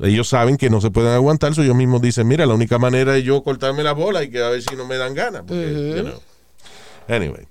Ellos 0.01 0.29
saben 0.29 0.57
que 0.57 0.69
no 0.69 0.81
se 0.81 0.91
pueden 0.91 1.13
aguantar, 1.13 1.53
ellos 1.57 1.77
mismos 1.77 2.03
dicen, 2.03 2.27
mira, 2.27 2.45
la 2.45 2.55
única 2.55 2.81
manera 2.81 3.17
es 3.17 3.23
yo 3.23 3.45
cortarme 3.45 3.85
la 3.85 3.93
bola 3.93 4.25
y 4.25 4.31
que 4.31 4.43
a 4.43 4.49
ver 4.49 4.61
si 4.61 4.75
no 4.75 4.85
me 4.85 4.97
dan 4.97 5.15
ganas. 5.15 5.43
porque, 5.47 5.95
you 5.97 6.03
know. 6.03 6.21
Anyway. 7.07 7.47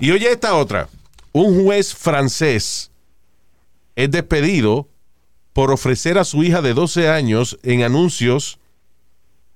Y 0.00 0.10
oye 0.10 0.32
esta 0.32 0.56
otra. 0.56 0.88
Un 1.32 1.64
juez 1.64 1.94
francés 1.94 2.90
es 3.94 4.10
despedido 4.10 4.88
por 5.52 5.70
ofrecer 5.70 6.18
a 6.18 6.24
su 6.24 6.42
hija 6.42 6.62
de 6.62 6.74
12 6.74 7.08
años 7.08 7.58
en 7.62 7.82
anuncios 7.82 8.58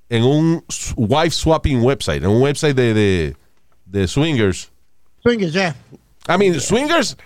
en 0.09 0.23
un 0.23 0.65
wife 0.97 1.31
swapping 1.31 1.83
website, 1.83 2.23
en 2.23 2.31
un 2.31 2.43
website 2.43 2.77
de, 2.77 2.95
de, 2.95 3.37
de 3.87 4.07
swingers. 4.07 4.71
Swingers, 5.23 5.53
yeah. 5.53 5.75
I 6.29 6.37
mean, 6.37 6.61
swingers, 6.61 7.17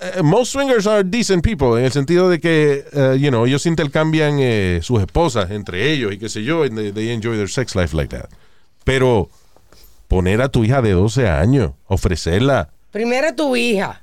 eh, 0.00 0.22
most 0.22 0.52
swingers 0.52 0.86
are 0.86 1.02
decent 1.02 1.42
people, 1.42 1.78
en 1.78 1.84
el 1.84 1.92
sentido 1.92 2.28
de 2.28 2.40
que, 2.40 2.84
eh, 2.92 3.16
you 3.18 3.30
know, 3.30 3.46
ellos 3.46 3.66
intercambian 3.66 4.38
eh, 4.40 4.80
sus 4.82 5.00
esposas 5.00 5.50
entre 5.50 5.92
ellos 5.92 6.12
y 6.12 6.18
qué 6.18 6.28
sé 6.28 6.44
yo, 6.44 6.64
and 6.64 6.76
they, 6.76 6.92
they 6.92 7.10
enjoy 7.10 7.36
their 7.36 7.48
sex 7.48 7.74
life 7.74 7.96
like 7.96 8.14
that. 8.14 8.28
Pero 8.84 9.30
poner 10.08 10.42
a 10.42 10.48
tu 10.48 10.64
hija 10.64 10.82
de 10.82 10.92
12 10.92 11.28
años, 11.28 11.72
ofrecerla, 11.86 12.70
Primero 12.96 13.34
tu 13.34 13.54
hija. 13.56 14.02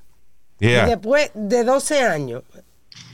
Y 0.59 0.67
después 0.67 1.31
de 1.33 1.63
12 1.63 1.99
años. 2.03 2.43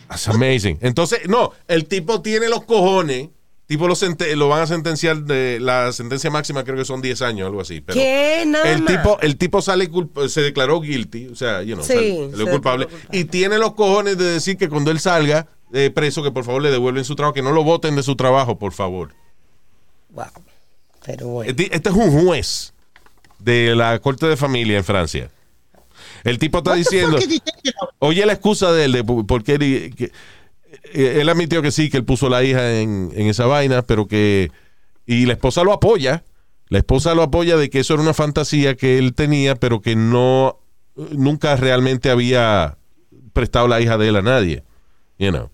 that's 0.09 0.27
amazing. 0.27 0.77
Entonces, 0.81 1.21
no, 1.29 1.53
el 1.69 1.85
tipo 1.85 2.21
tiene 2.21 2.49
los 2.49 2.65
cojones, 2.65 3.29
tipo 3.65 3.87
lo, 3.87 4.47
van 4.49 4.61
a 4.63 4.67
sentenciar, 4.67 5.23
de 5.23 5.57
la 5.61 5.93
sentencia 5.93 6.29
máxima 6.29 6.65
creo 6.65 6.75
que 6.75 6.83
son 6.83 7.01
10 7.01 7.21
años, 7.21 7.45
algo 7.47 7.61
así. 7.61 7.79
Pero 7.79 7.97
¿Qué? 7.97 8.43
Nada 8.45 8.69
el 8.69 8.81
más. 8.83 8.93
tipo, 8.93 9.19
el 9.21 9.37
tipo 9.37 9.61
sale 9.61 9.89
culp- 9.89 10.27
se 10.27 10.41
declaró 10.41 10.81
guilty, 10.81 11.27
o 11.27 11.35
sea, 11.35 11.61
you 11.63 11.75
know, 11.75 11.85
Sí, 11.85 12.29
culpable. 12.51 12.89
y 13.13 13.23
tiene 13.23 13.57
los 13.57 13.73
cojones 13.73 14.17
de 14.17 14.25
decir 14.25 14.57
que 14.57 14.67
cuando 14.67 14.91
él 14.91 14.99
salga 14.99 15.47
eh, 15.71 15.91
preso, 15.95 16.21
que 16.21 16.31
por 16.31 16.43
favor 16.43 16.61
le 16.61 16.71
devuelven 16.71 17.05
su 17.05 17.15
trabajo, 17.15 17.33
que 17.33 17.41
no 17.41 17.53
lo 17.53 17.63
voten 17.63 17.95
de 17.95 18.03
su 18.03 18.17
trabajo, 18.17 18.59
por 18.59 18.73
favor. 18.73 19.13
Wow. 20.09 20.25
Pero 21.05 21.27
bueno. 21.29 21.49
Este, 21.49 21.73
este 21.73 21.87
es 21.89 21.95
un 21.95 22.25
juez 22.25 22.73
de 23.39 23.75
la 23.75 23.97
corte 23.99 24.25
de 24.27 24.35
familia 24.35 24.77
en 24.77 24.83
Francia. 24.83 25.31
El 26.23 26.37
tipo 26.39 26.59
está 26.59 26.73
diciendo, 26.75 27.17
oye 27.99 28.25
la 28.25 28.33
excusa 28.33 28.71
de 28.71 28.85
él, 28.85 28.91
de 28.93 29.03
por 29.03 29.43
qué 29.43 29.53
él, 29.53 29.95
que- 29.95 30.11
eh, 30.93 31.19
él 31.21 31.29
admitió 31.29 31.61
que 31.61 31.71
sí, 31.71 31.89
que 31.89 31.97
él 31.97 32.05
puso 32.05 32.29
la 32.29 32.43
hija 32.43 32.79
en, 32.79 33.11
en 33.15 33.27
esa 33.27 33.45
vaina, 33.45 33.81
pero 33.81 34.07
que, 34.07 34.51
y 35.05 35.25
la 35.25 35.33
esposa 35.33 35.63
lo 35.63 35.73
apoya, 35.73 36.23
la 36.67 36.77
esposa 36.79 37.15
lo 37.15 37.23
apoya 37.23 37.57
de 37.57 37.69
que 37.69 37.79
eso 37.79 37.93
era 37.95 38.03
una 38.03 38.13
fantasía 38.13 38.75
que 38.75 38.97
él 38.99 39.13
tenía, 39.15 39.55
pero 39.55 39.81
que 39.81 39.95
no, 39.95 40.59
nunca 41.11 41.55
realmente 41.55 42.09
había 42.11 42.77
prestado 43.33 43.67
la 43.67 43.81
hija 43.81 43.97
de 43.97 44.09
él 44.09 44.15
a 44.17 44.21
nadie. 44.21 44.63
You 45.17 45.29
know. 45.31 45.49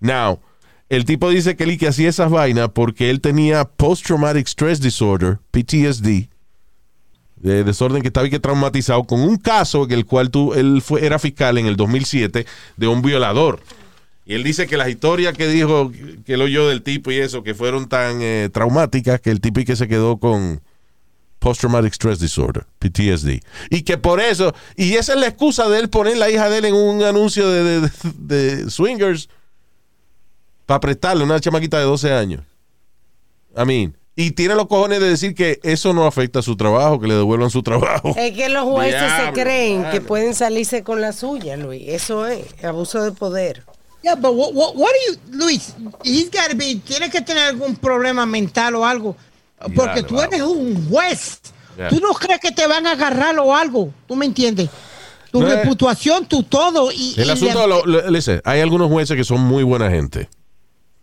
Now, 0.00 0.40
el 0.88 1.04
tipo 1.04 1.30
dice 1.30 1.54
que 1.56 1.64
él 1.64 1.72
y 1.72 1.78
que 1.78 1.88
hacía 1.88 2.08
esas 2.08 2.30
vainas 2.30 2.70
porque 2.70 3.10
él 3.10 3.20
tenía 3.20 3.64
post-traumatic 3.66 4.46
stress 4.48 4.80
disorder, 4.80 5.38
PTSD, 5.50 6.28
de 7.40 7.64
desorden 7.64 8.02
que 8.02 8.08
estaba 8.08 8.26
y 8.26 8.30
que 8.30 8.40
traumatizado 8.40 9.04
con 9.04 9.20
un 9.20 9.36
caso 9.36 9.84
en 9.84 9.92
el 9.92 10.06
cual 10.06 10.30
tú, 10.30 10.54
él 10.54 10.82
fue, 10.82 11.04
era 11.04 11.18
fiscal 11.18 11.58
en 11.58 11.66
el 11.66 11.76
2007 11.76 12.46
de 12.76 12.86
un 12.86 13.02
violador. 13.02 13.60
Y 14.24 14.34
él 14.34 14.42
dice 14.42 14.66
que 14.66 14.76
las 14.76 14.88
historias 14.88 15.34
que 15.34 15.48
dijo, 15.48 15.90
que 16.26 16.34
él 16.34 16.42
oyó 16.42 16.68
del 16.68 16.82
tipo 16.82 17.10
y 17.10 17.16
eso, 17.16 17.42
que 17.42 17.54
fueron 17.54 17.88
tan 17.88 18.20
eh, 18.20 18.50
traumáticas 18.52 19.20
que 19.20 19.30
el 19.30 19.40
tipo 19.40 19.60
y 19.60 19.64
que 19.64 19.74
se 19.74 19.88
quedó 19.88 20.18
con 20.18 20.60
post-traumatic 21.38 21.94
stress 21.94 22.18
disorder, 22.18 22.66
PTSD. 22.78 23.40
Y 23.70 23.82
que 23.82 23.96
por 23.96 24.20
eso, 24.20 24.54
y 24.76 24.94
esa 24.94 25.14
es 25.14 25.20
la 25.20 25.28
excusa 25.28 25.68
de 25.68 25.78
él 25.78 25.88
poner 25.88 26.16
la 26.16 26.30
hija 26.30 26.50
de 26.50 26.58
él 26.58 26.64
en 26.66 26.74
un 26.74 27.02
anuncio 27.02 27.48
de, 27.48 28.70
swingers 28.70 29.28
para 30.66 30.80
prestarle 30.80 31.24
una 31.24 31.40
chamaquita 31.40 31.78
de 31.78 31.84
12 31.84 32.12
años. 32.12 32.42
I 33.56 33.64
mean, 33.64 33.96
y 34.20 34.32
tiene 34.32 34.56
los 34.56 34.66
cojones 34.66 34.98
de 34.98 35.08
decir 35.10 35.32
que 35.32 35.60
eso 35.62 35.92
no 35.94 36.04
afecta 36.04 36.40
a 36.40 36.42
su 36.42 36.56
trabajo, 36.56 36.98
que 36.98 37.06
le 37.06 37.14
devuelvan 37.14 37.50
su 37.50 37.62
trabajo. 37.62 38.14
Es 38.16 38.32
que 38.36 38.48
los 38.48 38.64
jueces 38.64 39.00
se 39.24 39.32
creen 39.32 39.84
que 39.92 40.00
pueden 40.00 40.34
salirse 40.34 40.82
con 40.82 41.00
la 41.00 41.12
suya, 41.12 41.56
Luis. 41.56 41.84
Eso 41.86 42.26
es 42.26 42.44
abuso 42.64 43.00
de 43.00 43.12
poder. 43.12 43.62
Yeah, 44.02 44.16
but 44.16 44.32
what, 44.34 44.52
what, 44.54 44.74
what 44.74 44.90
do 44.90 45.12
you, 45.12 45.38
Luis? 45.38 45.72
He's 46.02 46.30
got 46.32 46.50
to 46.50 46.56
be, 46.56 46.74
tiene 46.84 47.08
que 47.10 47.20
tener 47.20 47.44
algún 47.44 47.76
problema 47.76 48.26
mental 48.26 48.74
o 48.74 48.84
algo. 48.84 49.14
Porque 49.60 50.02
Dale, 50.02 50.02
tú 50.02 50.20
eres 50.20 50.42
un 50.42 50.88
juez. 50.90 51.40
Yeah. 51.76 51.88
Tú 51.88 52.00
no 52.00 52.12
crees 52.14 52.40
que 52.40 52.50
te 52.50 52.66
van 52.66 52.88
a 52.88 52.92
agarrar 52.92 53.38
o 53.38 53.54
algo. 53.54 53.92
¿Tú 54.08 54.16
me 54.16 54.26
entiendes? 54.26 54.68
Tu 55.30 55.40
No, 55.40 55.46
reputación, 55.46 56.26
tu 56.26 56.42
todo. 56.42 56.90
Y, 56.90 57.14
El 57.16 57.28
y 57.28 57.30
asunto, 57.30 57.60
le- 57.86 58.02
lo, 58.02 58.10
lo- 58.10 58.40
hay 58.44 58.60
algunos 58.62 58.90
jueces 58.90 59.16
que 59.16 59.22
son 59.22 59.42
muy 59.42 59.62
buena 59.62 59.88
gente. 59.90 60.28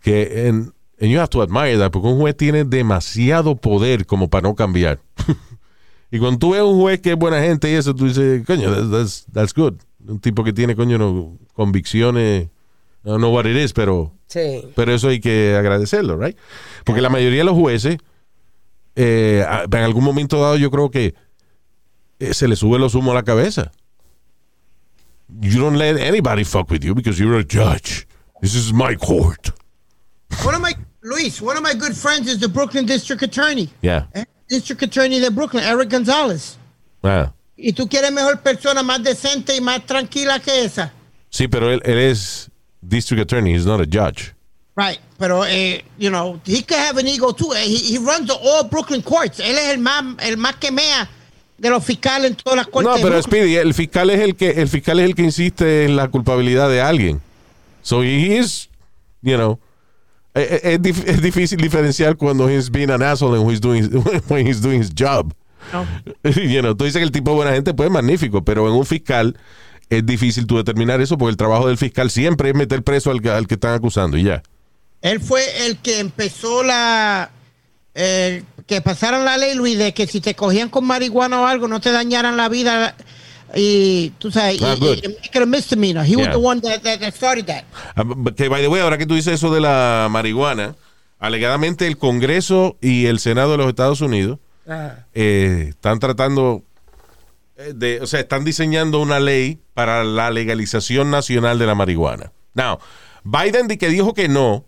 Que 0.02 0.48
en, 0.48 0.74
and 1.00 1.10
you 1.10 1.18
have 1.18 1.28
to 1.30 1.42
admire 1.42 1.76
that, 1.78 1.90
porque 1.90 2.08
un 2.08 2.18
juez 2.18 2.36
tiene 2.36 2.64
demasiado 2.64 3.56
poder 3.56 4.06
como 4.06 4.28
para 4.28 4.48
no 4.48 4.54
cambiar. 4.54 5.00
y 6.10 6.18
cuando 6.18 6.38
tú 6.38 6.50
ves 6.52 6.62
un 6.62 6.80
juez 6.80 7.00
que 7.00 7.10
es 7.12 7.16
buena 7.16 7.40
gente 7.42 7.70
y 7.70 7.74
eso, 7.74 7.94
tú 7.94 8.06
dices, 8.06 8.44
coño, 8.46 8.70
that's, 8.70 8.90
that's, 8.90 9.26
that's 9.32 9.54
good. 9.54 9.74
Un 10.08 10.20
tipo 10.20 10.44
que 10.44 10.52
tiene, 10.52 10.74
coño, 10.76 10.98
no, 10.98 11.38
convicciones, 11.54 12.44
I 13.04 13.08
don't 13.08 13.18
know 13.18 13.32
what 13.32 13.46
it 13.46 13.56
is, 13.56 13.72
pero, 13.72 14.12
Sí. 14.26 14.62
pero 14.74 14.92
eso 14.94 15.08
hay 15.08 15.20
que 15.20 15.54
agradecerlo, 15.56 16.16
right? 16.16 16.36
Porque 16.84 17.00
la 17.00 17.08
mayoría 17.10 17.38
de 17.40 17.44
los 17.44 17.54
jueces, 17.56 17.98
eh, 18.94 19.44
en 19.70 19.78
algún 19.78 20.02
momento 20.04 20.40
dado, 20.40 20.56
yo 20.56 20.70
creo 20.70 20.90
que 20.90 21.14
eh, 22.18 22.32
se 22.34 22.48
le 22.48 22.56
sube 22.56 22.78
los 22.78 22.94
humos 22.94 23.12
a 23.12 23.16
la 23.16 23.22
cabeza. 23.22 23.72
You 25.28 25.60
don't 25.60 25.76
let 25.76 25.98
anybody 26.00 26.44
fuck 26.44 26.70
with 26.70 26.80
you 26.82 26.94
because 26.94 27.18
you're 27.20 27.38
a 27.38 27.44
judge. 27.44 28.06
This 28.40 28.54
is 28.54 28.72
my 28.72 28.96
court. 28.96 29.52
One 30.44 30.54
of 30.54 30.60
my, 30.60 30.74
Luis, 31.02 31.40
one 31.40 31.56
of 31.56 31.62
my 31.62 31.74
good 31.74 31.94
friends 31.96 32.28
is 32.28 32.38
the 32.38 32.48
Brooklyn 32.48 32.86
District 32.86 33.22
Attorney. 33.22 33.68
Yeah. 33.82 34.06
Eh, 34.14 34.24
District 34.48 34.82
Attorney 34.82 35.20
de 35.20 35.30
Brooklyn, 35.30 35.64
Eric 35.64 35.90
Gonzalez. 35.90 36.56
Ah. 37.02 37.32
Y 37.56 37.72
tú 37.72 37.88
quieres 37.88 38.12
mejor 38.12 38.40
persona, 38.40 38.82
más 38.82 39.02
decente 39.02 39.56
y 39.56 39.60
más 39.60 39.84
tranquila 39.86 40.38
que 40.40 40.64
esa. 40.64 40.92
Sí, 41.30 41.48
pero 41.48 41.72
él, 41.72 41.80
él 41.84 41.98
es 41.98 42.50
district 42.80 43.22
attorney. 43.22 43.54
He's 43.54 43.66
not 43.66 43.80
a 43.80 43.86
judge. 43.86 44.34
Right, 44.76 45.00
pero, 45.18 45.44
eh, 45.44 45.82
you 45.98 46.10
know, 46.10 46.38
he 46.44 46.62
could 46.62 46.78
have 46.78 46.98
an 46.98 47.06
ego 47.06 47.32
too. 47.32 47.52
Eh, 47.54 47.64
He, 47.64 47.94
he 47.94 47.98
runs 47.98 48.30
all 48.30 48.64
Brooklyn 48.64 49.00
courts. 49.02 49.40
Él 49.40 49.56
es 49.56 49.70
el 49.72 49.78
más, 49.78 50.04
el 50.22 50.36
más 50.36 50.56
que 50.56 50.70
mea 50.70 51.08
de 51.56 51.70
los 51.70 51.82
fiscales 51.82 52.30
en 52.30 52.36
todas 52.36 52.58
las 52.58 52.66
cortes. 52.66 52.92
No, 52.92 53.02
pero. 53.02 53.20
Speedy, 53.22 53.56
el 53.56 53.72
fiscal 53.72 54.10
es 54.10 54.20
el 54.20 54.36
que 54.36 54.50
el 54.50 54.68
fiscal 54.68 55.00
es 55.00 55.06
el 55.06 55.14
que 55.14 55.22
insiste 55.22 55.86
en 55.86 55.96
la 55.96 56.08
culpabilidad 56.08 56.68
de 56.68 56.82
alguien. 56.82 57.22
So 57.80 58.02
he 58.02 58.36
is, 58.36 58.68
you 59.22 59.36
know, 59.36 59.58
eh, 60.36 60.60
eh, 60.62 60.72
es, 60.74 60.80
dif- 60.80 61.04
es 61.06 61.20
difícil 61.22 61.58
diferenciar 61.60 62.16
cuando 62.16 62.48
he's 62.48 62.70
being 62.70 62.90
an 62.90 63.02
asshole 63.02 63.34
and 63.36 63.44
when 63.44 63.52
he's 63.54 63.60
doing 63.60 63.90
when 64.28 64.46
he's 64.46 64.60
doing 64.60 64.80
his 64.80 64.90
job. 64.94 65.32
No. 65.72 65.84
You 66.36 66.60
know, 66.62 66.76
tú 66.76 66.84
dices 66.84 66.98
que 67.00 67.04
el 67.04 67.10
tipo 67.10 67.30
de 67.32 67.36
buena 67.36 67.52
gente 67.52 67.74
pues 67.74 67.90
magnífico, 67.90 68.44
pero 68.44 68.68
en 68.68 68.74
un 68.74 68.86
fiscal 68.86 69.36
es 69.90 70.04
difícil 70.06 70.46
tú 70.46 70.56
determinar 70.56 71.00
eso 71.00 71.16
porque 71.18 71.30
el 71.30 71.36
trabajo 71.36 71.66
del 71.68 71.78
fiscal 71.78 72.10
siempre 72.10 72.50
es 72.50 72.54
meter 72.54 72.82
preso 72.82 73.10
al, 73.10 73.20
que- 73.20 73.30
al 73.30 73.46
que 73.46 73.54
están 73.54 73.74
acusando 73.74 74.16
y 74.16 74.24
ya. 74.24 74.42
Él 75.02 75.20
fue 75.20 75.66
el 75.66 75.76
que 75.78 76.00
empezó 76.00 76.62
la. 76.62 77.30
eh, 77.94 78.42
que 78.66 78.80
pasaron 78.80 79.24
la 79.24 79.36
ley, 79.38 79.54
Luis, 79.54 79.78
de 79.78 79.94
que 79.94 80.06
si 80.06 80.20
te 80.20 80.34
cogían 80.34 80.68
con 80.68 80.84
marihuana 80.84 81.40
o 81.40 81.46
algo, 81.46 81.68
no 81.68 81.80
te 81.80 81.92
dañaran 81.92 82.36
la 82.36 82.48
vida. 82.48 82.96
Y 83.54 84.10
tú 84.18 84.30
sabes, 84.30 84.60
Ah, 84.62 84.74
y- 84.76 84.80
good. 84.80 84.98
y 85.32 85.38
a 85.38 85.46
misdemeanor. 85.46 86.04
He 86.04 86.16
was 86.16 86.26
Yeah. 86.26 86.32
the 86.32 86.38
one 86.38 86.60
that, 86.62 86.82
that, 86.82 87.00
that 87.00 87.14
started 87.14 87.46
that. 87.46 87.64
Ah, 87.94 88.04
Que, 88.36 88.48
by 88.48 88.60
the 88.60 88.68
way, 88.68 88.80
ahora 88.80 88.98
que 88.98 89.06
tú 89.06 89.14
dices 89.14 89.34
eso 89.34 89.52
de 89.54 89.60
la 89.60 90.08
marihuana, 90.10 90.74
alegadamente 91.18 91.86
el 91.86 91.96
Congreso 91.96 92.76
y 92.80 93.06
el 93.06 93.18
Senado 93.18 93.52
de 93.52 93.58
los 93.58 93.68
Estados 93.68 94.00
Unidos 94.00 94.38
Ajá. 94.66 95.06
eh, 95.14 95.66
están 95.70 95.98
tratando 96.00 96.62
eh, 97.56 97.72
de, 97.74 98.00
o 98.02 98.06
sea, 98.06 98.20
están 98.20 98.44
diseñando 98.44 99.00
una 99.00 99.18
ley 99.20 99.58
para 99.72 100.04
la 100.04 100.30
legalización 100.30 101.10
nacional 101.10 101.58
de 101.58 101.66
la 101.66 101.74
marihuana. 101.74 102.32
Now, 102.54 102.78
Biden 103.24 103.66
que 103.68 103.88
dijo 103.88 104.12
que 104.12 104.28
no, 104.28 104.64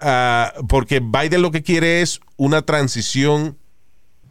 ah, 0.00 0.52
porque 0.68 1.00
Biden 1.00 1.42
lo 1.42 1.50
que 1.50 1.62
quiere 1.62 2.02
es 2.02 2.20
una 2.36 2.62
transición 2.62 3.56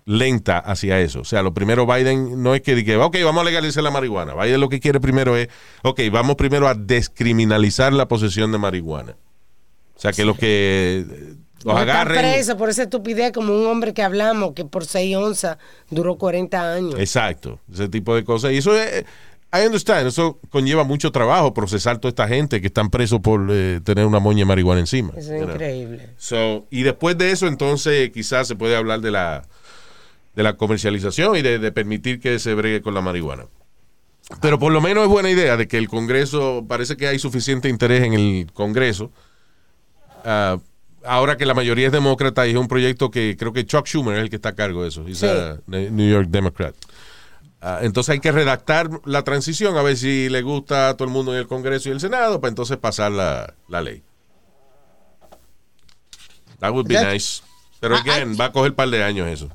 lenta 0.07 0.57
hacia 0.57 1.01
eso. 1.01 1.19
O 1.19 1.25
sea, 1.25 1.43
lo 1.43 1.53
primero 1.53 1.85
Biden 1.85 2.41
no 2.41 2.55
es 2.55 2.61
que 2.61 2.75
diga, 2.75 3.05
ok, 3.05 3.17
vamos 3.25 3.41
a 3.41 3.43
legalizar 3.43 3.83
la 3.83 3.91
marihuana. 3.91 4.33
Biden 4.33 4.61
lo 4.61 4.69
que 4.69 4.79
quiere 4.79 5.01
primero 5.01 5.35
es, 5.35 5.49
ok, 5.83 5.99
vamos 6.09 6.37
primero 6.37 6.67
a 6.69 6.73
descriminalizar 6.73 7.91
la 7.91 8.07
posesión 8.07 8.53
de 8.53 8.57
marihuana. 8.57 9.17
O 9.95 9.99
sea, 9.99 10.13
que 10.13 10.23
los 10.23 10.37
que 10.37 11.05
eh, 11.09 11.33
los 11.65 11.65
No 11.65 11.79
está 11.79 12.01
agarren... 12.01 12.19
preso 12.19 12.55
por 12.55 12.69
esa 12.69 12.83
estupidez 12.83 13.33
como 13.33 13.53
un 13.53 13.67
hombre 13.67 13.93
que 13.93 14.01
hablamos 14.01 14.53
que 14.53 14.63
por 14.63 14.85
6 14.85 15.17
onzas 15.17 15.57
duró 15.89 16.17
40 16.17 16.73
años. 16.73 16.95
Exacto, 16.97 17.59
ese 17.69 17.89
tipo 17.89 18.15
de 18.15 18.23
cosas. 18.23 18.53
Y 18.53 18.57
eso 18.57 18.77
es, 18.77 19.03
I 19.53 19.65
understand, 19.65 20.07
eso 20.07 20.39
conlleva 20.49 20.85
mucho 20.85 21.11
trabajo 21.11 21.53
procesar 21.53 21.97
toda 21.97 22.09
esta 22.09 22.29
gente 22.29 22.61
que 22.61 22.67
están 22.67 22.89
presos 22.89 23.19
por 23.19 23.45
eh, 23.49 23.81
tener 23.83 24.05
una 24.05 24.19
moña 24.19 24.39
de 24.39 24.45
marihuana 24.45 24.79
encima. 24.79 25.11
Eso 25.17 25.33
es 25.33 25.43
increíble. 25.43 26.11
So, 26.15 26.65
y 26.69 26.83
después 26.83 27.17
de 27.17 27.31
eso, 27.31 27.47
entonces 27.47 28.09
quizás 28.11 28.47
se 28.47 28.55
puede 28.55 28.77
hablar 28.77 29.01
de 29.01 29.11
la, 29.11 29.43
de 30.37 30.43
la 30.43 30.53
comercialización 30.55 31.35
y 31.35 31.41
de, 31.41 31.57
de 31.57 31.71
permitir 31.71 32.19
que 32.19 32.37
se 32.37 32.53
bregue 32.53 32.81
con 32.83 32.93
la 32.93 33.01
marihuana. 33.01 33.45
Pero 34.39 34.59
por 34.59 34.71
lo 34.71 34.81
menos 34.81 35.03
es 35.03 35.09
buena 35.09 35.31
idea 35.31 35.57
de 35.57 35.67
que 35.67 35.77
el 35.79 35.89
Congreso, 35.89 36.63
parece 36.67 36.95
que 36.95 37.07
hay 37.07 37.17
suficiente 37.17 37.69
interés 37.69 38.03
en 38.03 38.13
el 38.13 38.51
Congreso. 38.53 39.11
ah, 40.23 40.57
ahora 41.03 41.37
que 41.37 41.45
la 41.47 41.53
mayoría 41.55 41.87
es 41.87 41.91
demócrata 41.91 42.45
y 42.45 42.51
es 42.51 42.57
un 42.57 42.67
proyecto 42.67 43.09
que 43.09 43.35
creo 43.39 43.51
que 43.51 43.65
Chuck 43.65 43.87
Schumer 43.87 44.17
es 44.17 44.23
el 44.23 44.29
que 44.29 44.35
está 44.35 44.49
a 44.49 44.55
cargo 44.55 44.83
de 44.83 44.89
eso. 44.89 45.03
Sí. 45.11 45.25
New 45.65 46.09
York 46.11 46.27
Democrat. 46.29 46.75
Ah, 47.59 47.79
entonces 47.81 48.11
hay 48.13 48.19
que 48.19 48.31
redactar 48.31 48.89
la 49.05 49.23
transición 49.23 49.75
a 49.77 49.81
ver 49.81 49.97
si 49.97 50.29
le 50.29 50.43
gusta 50.43 50.89
a 50.89 50.93
todo 50.97 51.07
el 51.07 51.13
mundo 51.13 51.33
en 51.33 51.39
el 51.39 51.47
Congreso 51.47 51.89
y 51.89 51.93
el 51.93 51.99
Senado 51.99 52.39
para 52.39 52.49
entonces 52.49 52.77
pasar 52.77 53.11
la, 53.11 53.55
la 53.67 53.81
ley. 53.81 54.03
That 56.59 56.71
would 56.73 56.87
be 56.87 56.95
nice. 57.01 57.41
Pero 57.79 57.95
I- 57.95 57.99
again, 58.01 58.37
va 58.39 58.45
a 58.45 58.51
coger 58.51 58.71
un 58.71 58.75
par 58.75 58.89
de 58.89 59.03
años 59.03 59.27
eso. 59.27 59.49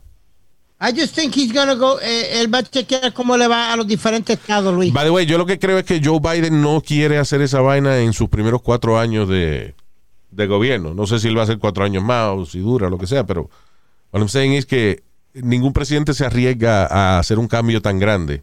I 0.85 0.93
just 0.93 1.15
think 1.15 1.33
he's 1.37 1.53
gonna 1.53 1.75
go, 1.75 2.01
eh, 2.01 2.41
él 2.41 2.53
va 2.53 2.59
a 2.59 2.63
chequear 2.65 3.13
cómo 3.13 3.37
le 3.37 3.47
va 3.47 3.73
a 3.73 3.77
los 3.77 3.87
diferentes 3.87 4.37
estados, 4.37 4.75
Luis. 4.75 4.93
By 4.93 5.05
the 5.05 5.11
way, 5.11 5.25
yo 5.27 5.39
lo 5.39 5.47
que 5.47 5.59
creo 5.59 5.79
es 5.79 5.85
que 5.85 6.01
Joe 6.03 6.19
Biden 6.19 6.61
no 6.61 6.81
quiere 6.81 7.19
hacer 7.19 7.41
esa 7.41 7.61
vaina 7.61 7.99
en 8.01 8.13
sus 8.13 8.29
primeros 8.29 8.63
cuatro 8.63 8.99
años 8.99 9.29
de, 9.29 9.75
de 10.33 10.47
gobierno. 10.49 10.93
No 10.93 11.07
sé 11.07 11.21
si 11.21 11.29
él 11.29 11.37
va 11.37 11.43
a 11.43 11.45
hacer 11.45 11.59
cuatro 11.59 11.85
años 11.85 12.03
más 12.03 12.31
o 12.37 12.45
si 12.47 12.59
dura, 12.59 12.91
lo 12.91 12.99
que 12.99 13.07
sea, 13.07 13.25
pero 13.25 13.49
what 14.13 14.21
I'm 14.21 14.29
saying 14.29 14.55
es 14.55 14.67
que 14.67 15.05
ningún 15.35 15.73
presidente 15.73 16.15
se 16.15 16.25
arriesga 16.27 16.87
a 16.87 17.19
hacer 17.21 17.39
un 17.39 17.47
cambio 17.47 17.81
tan 17.81 17.99
grande 18.01 18.43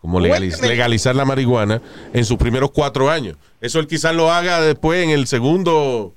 como 0.00 0.20
legaliz- 0.20 0.60
legalizar 0.60 1.16
la 1.16 1.24
marihuana 1.24 1.82
en 2.12 2.24
sus 2.24 2.36
primeros 2.38 2.70
cuatro 2.70 3.10
años. 3.10 3.36
Eso 3.60 3.80
él 3.80 3.86
quizás 3.88 4.14
lo 4.14 4.30
haga 4.32 4.60
después 4.60 5.02
en 5.02 5.10
el 5.10 5.26
segundo, 5.26 6.14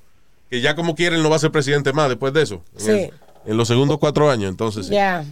que 0.48 0.60
ya 0.60 0.76
como 0.76 0.94
quieren 0.94 1.22
no 1.24 1.30
va 1.30 1.36
a 1.36 1.40
ser 1.40 1.50
presidente 1.50 1.92
más 1.92 2.08
después 2.08 2.32
de 2.32 2.42
eso. 2.42 2.62
En, 2.78 2.80
Sí. 2.84 2.90
el- 2.90 3.10
en 3.46 3.56
los 3.56 3.66
segundos 3.68 3.98
cuatro 3.98 4.30
años, 4.30 4.48
entonces. 4.50 4.86
sí. 4.86 4.92
Ya. 4.94 5.24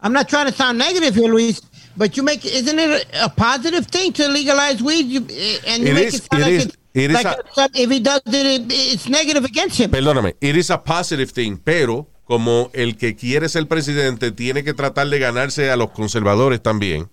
I'm 0.00 0.12
not 0.12 0.28
trying 0.28 0.46
to 0.46 0.52
sound 0.52 0.78
negative 0.78 1.14
here, 1.14 1.28
Luis, 1.32 1.60
but 1.96 2.16
you 2.16 2.22
make 2.22 2.44
isn't 2.44 2.78
it 2.78 3.06
a, 3.20 3.28
positive 3.28 3.86
thing 3.86 4.12
to 4.12 4.28
legalize 4.28 4.80
weed? 4.82 5.06
You, 5.06 5.26
eh, 5.30 5.58
and 5.66 5.82
you 5.82 5.90
It 5.90 5.94
make 5.94 6.06
is- 6.08 6.14
it 6.14 6.22
sound 6.30 6.42
it 6.42 6.44
like 6.46 6.52
is- 6.54 6.64
it's, 6.66 6.76
it 6.94 7.10
is 7.10 7.14
like 7.14 7.26
a- 7.26 7.40
it's- 7.40 7.70
if 7.74 7.90
he 7.90 8.00
does 8.00 8.22
it, 8.26 8.46
it, 8.46 8.72
it's 8.72 9.08
negative 9.08 9.44
against 9.44 9.78
him. 9.80 9.90
Perdóname, 9.90 10.36
it 10.40 10.56
is 10.56 10.70
a 10.70 10.78
positive 10.82 11.32
thing, 11.32 11.56
pero 11.58 12.06
como 12.24 12.70
el 12.74 12.96
que 12.96 13.16
quiere 13.16 13.48
ser 13.48 13.66
presidente 13.66 14.30
tiene 14.32 14.62
que 14.62 14.74
tratar 14.74 15.08
de 15.08 15.18
ganarse 15.18 15.70
a 15.70 15.76
los 15.76 15.90
conservadores 15.90 16.62
también, 16.62 17.08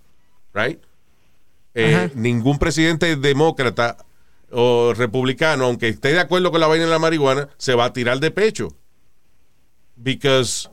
right? 0.54 0.80
Eh, 1.74 2.10
ningún 2.16 2.58
presidente 2.60 3.16
demócrata 3.16 3.98
o 4.52 4.94
republicano, 4.96 5.66
aunque 5.66 5.88
esté 5.90 6.10
de 6.14 6.20
acuerdo 6.20 6.52
con 6.52 6.62
la 6.62 6.68
vaina 6.68 6.86
de 6.86 6.92
la 6.92 7.00
marihuana, 7.00 7.50
se 7.58 7.74
va 7.74 7.86
a 7.86 7.94
tirar 7.94 8.20
de 8.20 8.32
pecho. 8.32 8.70
Because 9.98 10.70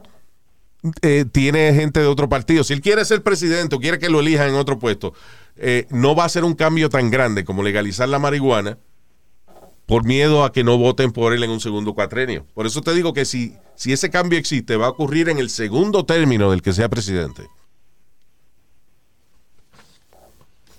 eh, 1.03 1.25
tiene 1.31 1.73
gente 1.75 2.01
de 2.01 2.07
otro 2.07 2.29
partido. 2.29 2.65
Si 2.65 2.73
él 2.73 2.81
quiere 2.81 3.05
ser 3.05 3.23
presidente 3.23 3.77
o 3.77 3.81
quiere 3.81 3.99
que 3.99 4.09
lo 4.11 4.21
elijan 4.21 4.49
en 4.49 4.55
otro 4.57 4.79
puesto, 4.79 5.15
eh, 5.57 5.87
no 5.91 6.15
va 6.15 6.25
a 6.25 6.29
ser 6.29 6.45
un 6.45 6.55
cambio 6.55 6.89
tan 6.89 7.11
grande 7.11 7.45
como 7.45 7.63
legalizar 7.63 8.09
la 8.09 8.19
marihuana 8.19 8.79
por 9.87 10.05
miedo 10.05 10.45
a 10.45 10.53
que 10.53 10.65
no 10.65 10.79
voten 10.79 11.13
por 11.13 11.33
él 11.35 11.43
en 11.43 11.51
un 11.51 11.61
segundo 11.61 11.95
cuatrenio. 11.95 12.47
Por 12.55 12.67
eso 12.67 12.81
te 12.81 12.95
digo 12.95 13.13
que 13.13 13.25
si, 13.25 13.55
si 13.75 13.93
ese 13.93 14.11
cambio 14.11 14.39
existe, 14.39 14.77
va 14.77 14.87
a 14.87 14.91
ocurrir 14.91 15.29
en 15.29 15.39
el 15.39 15.51
segundo 15.51 16.05
término 16.05 16.51
del 16.51 16.63
que 16.63 16.73
sea 16.73 16.89
presidente. 16.89 17.47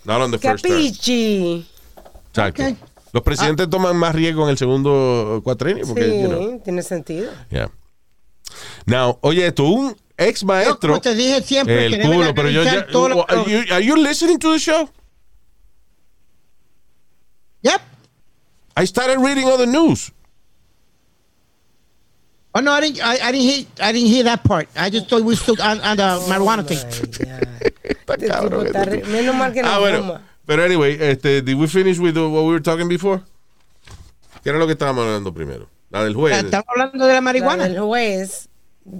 Not 0.05 0.21
on 0.21 0.31
the 0.31 0.37
first 0.37 0.63
term. 0.65 0.75
Capichi. 0.75 1.65
Exacto. 2.29 2.63
Los 3.13 3.23
presidentes 3.23 3.69
toman 3.69 3.95
más 3.95 4.15
riesgo 4.15 4.43
en 4.43 4.49
el 4.49 4.57
segundo 4.57 5.41
cuatrenio 5.43 5.85
porque, 5.85 6.05
Sí, 6.09 6.21
you 6.23 6.27
know, 6.27 6.59
tiene 6.63 6.81
sentido. 6.81 7.31
yeah. 7.51 7.69
Now, 8.85 9.17
oye, 9.21 9.47
esto, 9.47 9.63
un 9.65 9.95
ex 10.17 10.41
Yo, 10.41 10.47
maestro. 10.47 10.89
como 10.89 11.01
te 11.01 11.15
dije 11.15 11.41
siempre, 11.41 11.85
El 11.85 11.97
que 11.97 12.01
culo, 12.03 12.33
pero 12.35 12.49
yo 12.49 12.63
ya. 12.63 12.85
lo- 12.91 13.25
Are 13.29 13.43
you, 13.49 13.63
are 13.73 13.81
you 13.83 13.95
listening 13.95 14.37
to 14.39 14.51
the 14.51 14.59
show? 14.59 14.89
Yep. 17.63 17.81
I 18.75 18.85
started 18.85 19.19
reading 19.19 19.45
all 19.47 19.57
the 19.57 19.67
news. 19.67 20.11
Oh 22.55 22.59
no, 22.59 22.71
I 22.71 22.81
didn't. 22.81 23.01
I, 23.01 23.13
I 23.29 23.31
didn't 23.31 23.47
hear. 23.47 23.65
I 23.81 23.91
didn't 23.91 24.09
hear 24.09 24.23
that 24.25 24.43
part. 24.43 24.67
I 24.75 24.89
just 24.91 25.09
thought 25.09 25.23
we 25.23 25.35
stood 25.35 25.59
on, 25.59 25.79
on 25.81 25.97
the 25.97 26.03
marijuana 26.29 26.63
thing. 26.65 26.77
Está 27.83 28.13
Este 28.15 28.27
cabrón, 28.27 28.65
está 28.67 28.79
este 28.83 28.89
re- 28.91 28.97
tipo. 29.01 29.09
Menos 29.11 29.35
mal 29.35 29.53
que 29.53 29.61
no 29.63 29.69
Ah, 29.69 29.79
bueno. 29.79 30.19
Pero 30.45 30.63
anyway, 30.63 30.97
este, 30.99 31.41
did 31.41 31.55
we 31.55 31.67
finish 31.67 31.97
with 31.99 32.13
the- 32.13 32.27
what 32.27 32.43
we 32.43 32.51
were 32.51 32.59
talking 32.61 32.87
before? 32.87 33.21
¿Qué 34.43 34.49
era 34.49 34.59
lo 34.59 34.65
que 34.67 34.73
estábamos 34.73 35.05
hablando 35.05 35.33
primero? 35.33 35.67
La 35.93 36.03
del 36.03 36.15
juez. 36.15 36.43
Estamos 36.43 36.65
hablando 36.69 37.05
de 37.05 37.09
la 37.09 37.15
La 37.15 37.21
marihuana. 37.21 37.63
del 37.69 37.79
juez. 37.79 38.49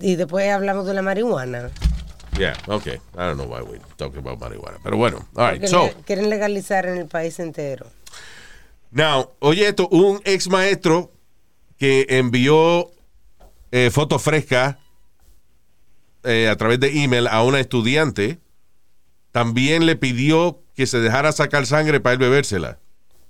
Y 0.01 0.15
después 0.15 0.49
hablamos 0.49 0.85
de 0.85 0.93
la 0.93 1.01
marihuana. 1.01 1.71
Yeah, 2.37 2.55
okay. 2.67 2.95
I 3.15 3.17
don't 3.17 3.35
know 3.37 3.45
why 3.47 3.61
we 3.61 3.79
talking 3.97 4.19
about 4.19 4.39
marijuana. 4.39 4.77
Pero 4.83 4.95
bueno, 4.97 5.27
all 5.35 5.51
right. 5.51 5.65
So, 5.67 5.87
le- 5.87 5.93
quieren 6.05 6.29
legalizar 6.29 6.85
en 6.85 6.97
el 6.97 7.07
país 7.07 7.37
entero. 7.39 7.87
now, 8.91 9.31
oye 9.39 9.67
esto, 9.67 9.87
un 9.89 10.21
ex 10.23 10.47
maestro 10.49 11.11
que 11.77 12.05
envió 12.09 12.91
eh, 13.71 13.89
fotos 13.91 14.21
frescas 14.21 14.77
eh, 16.23 16.47
a 16.47 16.55
través 16.55 16.79
de 16.79 17.03
email 17.03 17.27
a 17.27 17.43
una 17.43 17.59
estudiante, 17.59 18.39
también 19.31 19.85
le 19.87 19.95
pidió 19.95 20.61
que 20.75 20.85
se 20.87 20.99
dejara 20.99 21.31
sacar 21.31 21.65
sangre 21.65 21.99
para 21.99 22.13
él 22.13 22.19
bebérsela. 22.19 22.77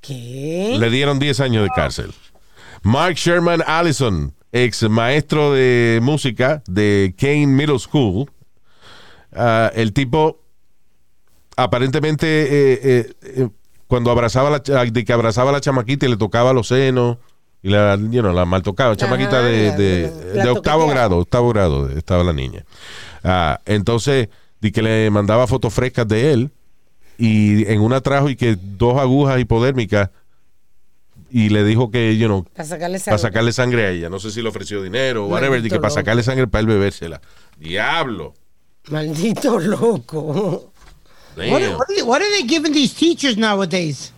¿Qué? 0.01 0.75
Le 0.77 0.89
dieron 0.89 1.17
10 1.17 1.39
años 1.39 1.63
de 1.63 1.69
cárcel. 1.73 2.13
Mark 2.83 3.15
Sherman 3.15 3.63
Allison, 3.65 4.33
ex 4.51 4.87
maestro 4.89 5.53
de 5.53 5.99
música 6.01 6.61
de 6.67 7.15
Kane 7.17 7.47
Middle 7.47 7.79
School. 7.79 8.29
ah, 9.35 9.71
el 9.73 9.93
tipo 9.93 10.39
aparentemente 11.55 12.25
eh, 12.27 12.79
eh, 12.83 13.13
eh, 13.23 13.49
cuando 13.87 14.11
abrazaba 14.11 14.49
la, 14.49 14.59
de 14.59 15.05
que 15.05 15.13
abrazaba 15.13 15.49
a 15.51 15.53
la 15.53 15.61
chamaquita 15.61 16.05
y 16.05 16.09
le 16.09 16.17
tocaba 16.17 16.51
los 16.51 16.67
senos 16.67 17.17
y 17.61 17.69
la, 17.69 17.95
you 17.95 18.21
know, 18.21 18.33
la 18.33 18.45
mal 18.45 18.61
tocaba, 18.63 18.95
chamaquita 18.97 19.39
Ajá, 19.39 19.47
de, 19.47 20.49
octavo 20.49 20.87
grado, 20.87 21.19
octavo 21.19 21.49
grado 21.49 21.89
estaba 21.89 22.23
la 22.23 22.33
niña. 22.33 22.65
Ah, 23.23 23.59
entonces, 23.65 24.27
di 24.59 24.71
que 24.71 24.81
le 24.81 25.09
mandaba 25.09 25.47
fotos 25.47 25.73
frescas 25.73 26.07
de 26.07 26.33
él 26.33 26.51
y 27.17 27.65
en 27.71 27.79
una 27.79 28.01
trajo 28.01 28.29
y 28.29 28.35
que 28.35 28.57
dos 28.59 28.99
agujas 28.99 29.39
hipodérmicas 29.39 30.09
y 31.35 31.49
le 31.49 31.63
dijo 31.63 31.89
que, 31.89 32.15
you 32.15 32.27
know, 32.27 32.43
Para 32.43 32.63
sacarle 32.63 32.99
para 32.99 33.17
sangre. 33.17 33.21
sacarle 33.21 33.51
sangre 33.51 33.85
a 33.87 33.89
ella. 33.89 34.09
No 34.09 34.19
sé 34.19 34.29
si 34.31 34.41
le 34.41 34.49
ofreció 34.49 34.81
dinero 34.83 35.25
o 35.25 35.27
whatever, 35.29 35.61
que 35.63 35.79
para 35.79 35.89
sacarle 35.89 36.21
sangre 36.21 36.45
para 36.47 36.61
él 36.61 36.67
bebérsela. 36.67 37.19
Diablo. 37.57 38.35
Maldito 38.89 39.59
loco. 39.59 40.71
What, 41.35 41.43
are- 41.45 41.49
Damn. 41.65 41.73
what, 41.77 41.81
are 41.89 41.95
they, 41.95 42.01
what 42.03 42.21
are 42.21 42.29
they 42.29 42.47
giving 42.47 42.71
these 42.73 42.93
teachers 42.93 43.35
nowadays? 43.37 44.13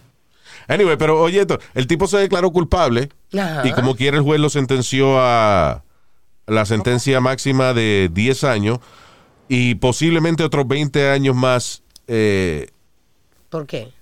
Anyway, 0.67 0.97
pero 0.97 1.21
oye 1.21 1.39
esto, 1.41 1.59
el 1.73 1.87
tipo 1.87 2.07
se 2.07 2.17
declaró 2.17 2.51
culpable 2.51 3.09
Ajá. 3.33 3.65
y 3.65 3.71
como 3.71 3.95
quiere 3.95 4.17
el 4.17 4.23
juez 4.23 4.39
lo 4.41 4.49
sentenció 4.49 5.17
a 5.19 5.83
la 6.47 6.65
sentencia 6.65 7.21
máxima 7.21 7.73
de 7.73 8.09
10 8.11 8.43
años 8.43 8.79
y 9.47 9.75
posiblemente 9.75 10.43
otros 10.43 10.67
20 10.67 11.09
años 11.09 11.35
más. 11.35 11.83
Eh, 12.07 12.67
¿Por 13.49 13.65
qué? 13.67 13.93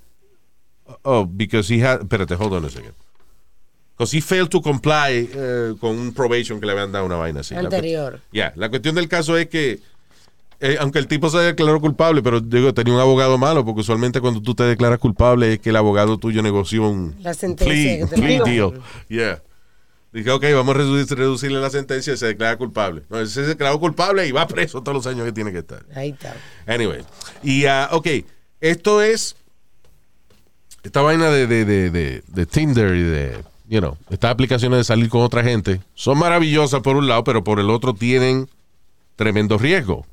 oh, 1.03 1.26
because 1.26 1.70
he 1.74 1.82
had, 1.86 2.01
espérate, 2.01 2.36
hold 2.36 2.53
on 2.53 2.66
a 2.66 2.70
second. 2.70 2.93
Because 3.95 4.17
he 4.17 4.21
failed 4.21 4.49
to 4.49 4.61
comply 4.61 5.29
eh, 5.33 5.75
con 5.79 5.91
un 5.97 6.13
probation 6.13 6.59
que 6.59 6.65
le 6.65 6.71
habían 6.71 6.91
dado 6.91 7.05
una 7.05 7.15
vaina 7.15 7.41
así. 7.41 7.53
Anterior. 7.55 8.19
Ya, 8.31 8.51
la 8.55 8.69
cuestión 8.69 8.95
del 8.95 9.07
caso 9.07 9.37
es 9.37 9.47
que, 9.47 9.79
eh, 10.59 10.77
aunque 10.79 10.97
el 10.97 11.07
tipo 11.07 11.29
se 11.29 11.37
declaró 11.37 11.79
culpable, 11.79 12.23
pero 12.23 12.39
digo, 12.41 12.73
tenía 12.73 12.93
un 12.95 12.99
abogado 12.99 13.37
malo, 13.37 13.63
porque 13.63 13.81
usualmente 13.81 14.19
cuando 14.19 14.41
tú 14.41 14.55
te 14.55 14.63
declaras 14.63 14.97
culpable 14.97 15.53
es 15.53 15.59
que 15.59 15.69
el 15.69 15.75
abogado 15.75 16.17
tuyo 16.17 16.41
negoció 16.41 16.89
un 16.89 17.15
La 17.21 17.33
sentencia 17.35 17.73
plea, 17.73 17.99
que 17.99 18.15
te 18.15 18.21
plea 18.21 18.43
deal. 18.43 18.81
Yeah. 19.09 19.41
Dije, 20.11 20.29
ok, 20.31 20.43
vamos 20.53 20.75
a 20.75 20.79
reducir- 20.79 21.15
reducirle 21.15 21.59
la 21.59 21.69
sentencia 21.69 22.13
y 22.13 22.17
se 22.17 22.25
declara 22.27 22.57
culpable. 22.57 23.03
No, 23.09 23.23
se 23.25 23.41
declaró 23.43 23.79
culpable 23.79 24.27
y 24.27 24.31
va 24.31 24.47
preso 24.47 24.81
todos 24.81 24.95
los 24.95 25.07
años 25.07 25.25
que 25.25 25.31
tiene 25.31 25.51
que 25.51 25.59
estar. 25.59 25.83
Ahí 25.95 26.09
está. 26.11 26.35
Anyway. 26.67 27.03
Y, 27.43 27.65
ah, 27.65 27.89
ok, 27.91 28.07
esto 28.61 29.01
es. 29.03 29.35
Esta 30.83 31.01
vaina 31.01 31.29
de, 31.29 31.47
de, 31.47 31.65
de, 31.65 31.89
de, 31.91 32.23
de 32.27 32.45
Tinder 32.47 32.95
y 32.95 33.03
de. 33.03 33.53
You 33.74 33.80
know, 33.80 33.97
estas 34.11 34.30
aplicaciones 34.30 34.78
de 34.78 34.84
salir 34.84 35.09
con 35.09 35.21
otra 35.21 35.41
gente 35.43 35.82
son 35.95 36.19
maravillosas 36.19 36.82
por 36.82 36.95
un 36.95 37.07
lado, 37.07 37.24
pero 37.24 37.43
por 37.43 37.59
el 37.59 37.71
otro 37.71 37.95
tienen 37.95 38.47
tremendo 39.15 39.57
riesgo. 39.57 40.05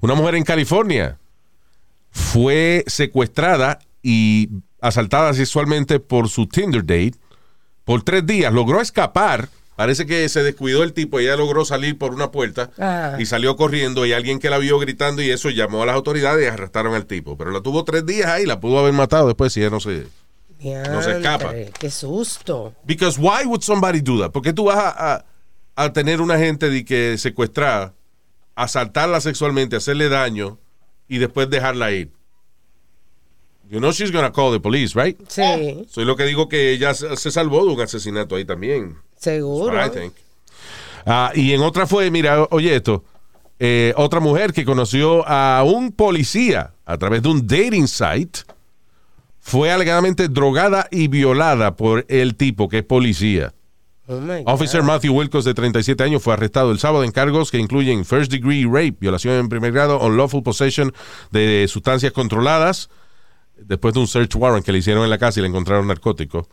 Una 0.00 0.14
mujer 0.14 0.34
en 0.34 0.44
California 0.44 1.16
fue 2.10 2.84
secuestrada 2.86 3.78
y 4.02 4.50
asaltada 4.82 5.32
sexualmente 5.32 5.98
por 5.98 6.28
su 6.28 6.46
Tinder 6.46 6.82
date 6.84 7.14
por 7.86 8.02
tres 8.02 8.26
días. 8.26 8.52
Logró 8.52 8.82
escapar. 8.82 9.48
Parece 9.76 10.04
que 10.04 10.28
se 10.28 10.42
descuidó 10.42 10.82
el 10.82 10.92
tipo. 10.92 11.18
Ella 11.20 11.36
logró 11.36 11.64
salir 11.64 11.96
por 11.96 12.12
una 12.12 12.30
puerta 12.30 12.70
Ah. 12.78 13.16
y 13.18 13.24
salió 13.24 13.56
corriendo. 13.56 14.04
Y 14.04 14.12
alguien 14.12 14.38
que 14.38 14.50
la 14.50 14.58
vio 14.58 14.78
gritando 14.78 15.22
y 15.22 15.30
eso 15.30 15.48
llamó 15.48 15.82
a 15.82 15.86
las 15.86 15.94
autoridades 15.94 16.44
y 16.44 16.48
arrestaron 16.48 16.94
al 16.94 17.06
tipo. 17.06 17.38
Pero 17.38 17.50
la 17.50 17.62
tuvo 17.62 17.82
tres 17.84 18.04
días 18.04 18.26
ahí. 18.28 18.44
La 18.44 18.60
pudo 18.60 18.78
haber 18.78 18.92
matado 18.92 19.26
después 19.28 19.54
si 19.54 19.60
ella 19.60 19.70
no 19.70 19.80
se. 19.80 20.06
No 20.62 21.02
se 21.02 21.16
escapa. 21.18 21.52
Qué 21.78 21.90
susto. 21.90 22.74
Because 22.84 23.18
why 23.18 23.44
would 23.46 23.62
somebody 23.62 24.00
do 24.00 24.18
that? 24.20 24.30
¿Por 24.32 24.42
qué 24.42 24.52
tú 24.52 24.64
vas 24.64 24.76
a, 24.78 25.14
a- 25.14 25.24
a 25.76 25.92
tener 25.92 26.20
una 26.20 26.36
gente 26.38 26.68
de 26.68 26.84
que 26.84 27.16
secuestrar, 27.16 27.94
asaltarla 28.54 29.20
sexualmente, 29.20 29.76
hacerle 29.76 30.08
daño 30.08 30.58
y 31.08 31.18
después 31.18 31.48
dejarla 31.48 31.90
ir? 31.92 32.10
You 33.70 33.78
know 33.78 33.92
she's 33.92 34.10
gonna 34.10 34.32
call 34.32 34.52
the 34.52 34.58
police, 34.60 34.94
right? 35.00 35.16
Sí, 35.28 35.86
Soy 35.88 36.04
lo 36.04 36.16
que 36.16 36.24
digo 36.24 36.48
que 36.48 36.72
ella 36.72 36.92
se 36.92 37.30
salvó 37.30 37.64
de 37.64 37.72
un 37.72 37.80
asesinato 37.80 38.34
ahí 38.34 38.44
también. 38.44 38.96
seguro. 39.16 39.74
I 39.86 39.90
think. 39.90 40.12
Ah, 41.06 41.30
y 41.34 41.52
en 41.52 41.62
otra 41.62 41.86
fue, 41.86 42.10
mira, 42.10 42.46
oye 42.50 42.74
esto, 42.74 43.04
eh, 43.60 43.94
otra 43.96 44.18
mujer 44.20 44.52
que 44.52 44.64
conoció 44.64 45.26
a 45.26 45.62
un 45.64 45.92
policía 45.92 46.72
a 46.84 46.98
través 46.98 47.22
de 47.22 47.28
un 47.28 47.46
dating 47.46 47.86
site 47.86 48.40
fue 49.40 49.72
alegadamente 49.72 50.28
drogada 50.28 50.86
y 50.90 51.08
violada 51.08 51.76
por 51.76 52.04
el 52.08 52.36
tipo 52.36 52.68
que 52.68 52.78
es 52.78 52.84
policía. 52.84 53.54
Oh 54.06 54.18
God. 54.20 54.42
Officer 54.46 54.82
Matthew 54.82 55.14
Wilcox, 55.14 55.44
de 55.44 55.54
37 55.54 56.02
años, 56.02 56.22
fue 56.22 56.32
arrestado 56.34 56.72
el 56.72 56.78
sábado 56.78 57.04
en 57.04 57.12
cargos 57.12 57.50
que 57.50 57.58
incluyen 57.58 58.04
first 58.04 58.30
degree 58.30 58.64
rape, 58.64 58.96
violación 59.00 59.34
en 59.34 59.48
primer 59.48 59.72
grado, 59.72 60.00
unlawful 60.00 60.42
possession 60.42 60.92
de 61.30 61.66
sustancias 61.68 62.12
controladas, 62.12 62.90
después 63.56 63.94
de 63.94 64.00
un 64.00 64.08
search 64.08 64.34
warrant 64.34 64.64
que 64.64 64.72
le 64.72 64.78
hicieron 64.78 65.04
en 65.04 65.10
la 65.10 65.18
casa 65.18 65.40
y 65.40 65.42
le 65.42 65.48
encontraron 65.48 65.86
narcóticos. 65.86 66.46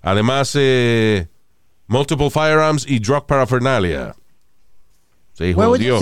Además, 0.00 0.52
eh, 0.54 1.28
multiple 1.86 2.30
firearms 2.30 2.86
y 2.88 2.98
drug 2.98 3.26
paraphernalia. 3.26 4.16
Se 5.34 5.52
jodió. 5.52 5.98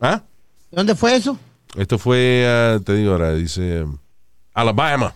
¿Ah? 0.00 0.22
¿Dónde 0.70 0.94
fue 0.94 1.16
eso? 1.16 1.38
Esto 1.76 1.98
fue, 1.98 2.44
ah, 2.46 2.80
te 2.84 2.94
digo 2.94 3.12
ahora, 3.12 3.34
dice 3.34 3.82
um, 3.82 3.98
Alabama. 4.54 5.14